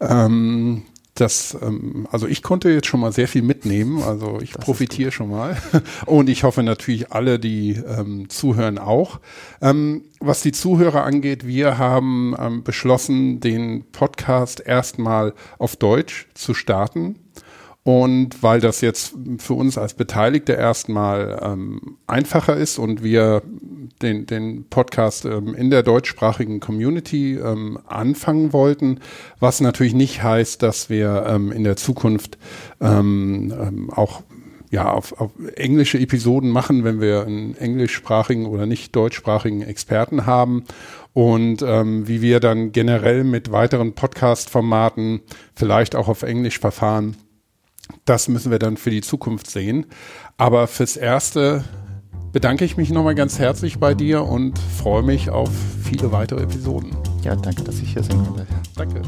ähm, 0.00 0.82
das, 1.20 1.56
ähm, 1.60 2.06
also 2.10 2.26
ich 2.26 2.42
konnte 2.42 2.70
jetzt 2.70 2.86
schon 2.86 3.00
mal 3.00 3.12
sehr 3.12 3.28
viel 3.28 3.42
mitnehmen, 3.42 4.02
also 4.02 4.38
ich 4.40 4.52
das 4.52 4.64
profitiere 4.64 5.12
schon 5.12 5.30
mal 5.30 5.56
und 6.06 6.28
ich 6.28 6.44
hoffe 6.44 6.62
natürlich 6.62 7.12
alle, 7.12 7.38
die 7.38 7.72
ähm, 7.72 8.28
zuhören 8.28 8.78
auch. 8.78 9.20
Ähm, 9.60 10.02
was 10.20 10.42
die 10.42 10.52
Zuhörer 10.52 11.04
angeht, 11.04 11.46
wir 11.46 11.78
haben 11.78 12.34
ähm, 12.38 12.62
beschlossen, 12.62 13.40
den 13.40 13.84
Podcast 13.92 14.60
erstmal 14.64 15.34
auf 15.58 15.76
Deutsch 15.76 16.28
zu 16.34 16.54
starten. 16.54 17.16
Und 17.86 18.42
weil 18.42 18.58
das 18.58 18.80
jetzt 18.80 19.14
für 19.38 19.54
uns 19.54 19.78
als 19.78 19.94
Beteiligte 19.94 20.54
erstmal 20.54 21.38
ähm, 21.40 21.98
einfacher 22.08 22.56
ist 22.56 22.80
und 22.80 23.04
wir 23.04 23.42
den, 24.02 24.26
den 24.26 24.64
Podcast 24.68 25.24
ähm, 25.24 25.54
in 25.54 25.70
der 25.70 25.84
deutschsprachigen 25.84 26.58
Community 26.58 27.36
ähm, 27.36 27.78
anfangen 27.86 28.52
wollten, 28.52 28.98
was 29.38 29.60
natürlich 29.60 29.94
nicht 29.94 30.20
heißt, 30.20 30.64
dass 30.64 30.90
wir 30.90 31.26
ähm, 31.28 31.52
in 31.52 31.62
der 31.62 31.76
Zukunft 31.76 32.38
ähm, 32.80 33.54
ähm, 33.56 33.90
auch 33.90 34.24
ja, 34.68 34.90
auf, 34.90 35.20
auf 35.20 35.30
englische 35.54 36.00
Episoden 36.00 36.50
machen, 36.50 36.82
wenn 36.82 37.00
wir 37.00 37.24
einen 37.24 37.56
englischsprachigen 37.56 38.46
oder 38.46 38.66
nicht 38.66 38.96
deutschsprachigen 38.96 39.62
Experten 39.62 40.26
haben. 40.26 40.64
Und 41.12 41.62
ähm, 41.62 42.08
wie 42.08 42.20
wir 42.20 42.40
dann 42.40 42.72
generell 42.72 43.22
mit 43.22 43.52
weiteren 43.52 43.92
Podcast-Formaten 43.92 45.20
vielleicht 45.54 45.94
auch 45.94 46.08
auf 46.08 46.24
Englisch 46.24 46.58
verfahren 46.58 47.16
das 48.04 48.28
müssen 48.28 48.50
wir 48.50 48.58
dann 48.58 48.76
für 48.76 48.90
die 48.90 49.00
Zukunft 49.00 49.50
sehen. 49.50 49.86
Aber 50.36 50.66
fürs 50.66 50.96
Erste 50.96 51.64
bedanke 52.32 52.64
ich 52.64 52.76
mich 52.76 52.90
nochmal 52.90 53.14
ganz 53.14 53.38
herzlich 53.38 53.78
bei 53.78 53.94
dir 53.94 54.24
und 54.24 54.58
freue 54.58 55.02
mich 55.02 55.30
auf 55.30 55.50
viele 55.84 56.12
weitere 56.12 56.42
Episoden. 56.42 56.96
Ja, 57.22 57.36
danke, 57.36 57.62
dass 57.62 57.80
ich 57.80 57.92
hier 57.92 58.02
sein 58.02 58.24
konnte. 58.24 58.46
Danke. 58.76 59.02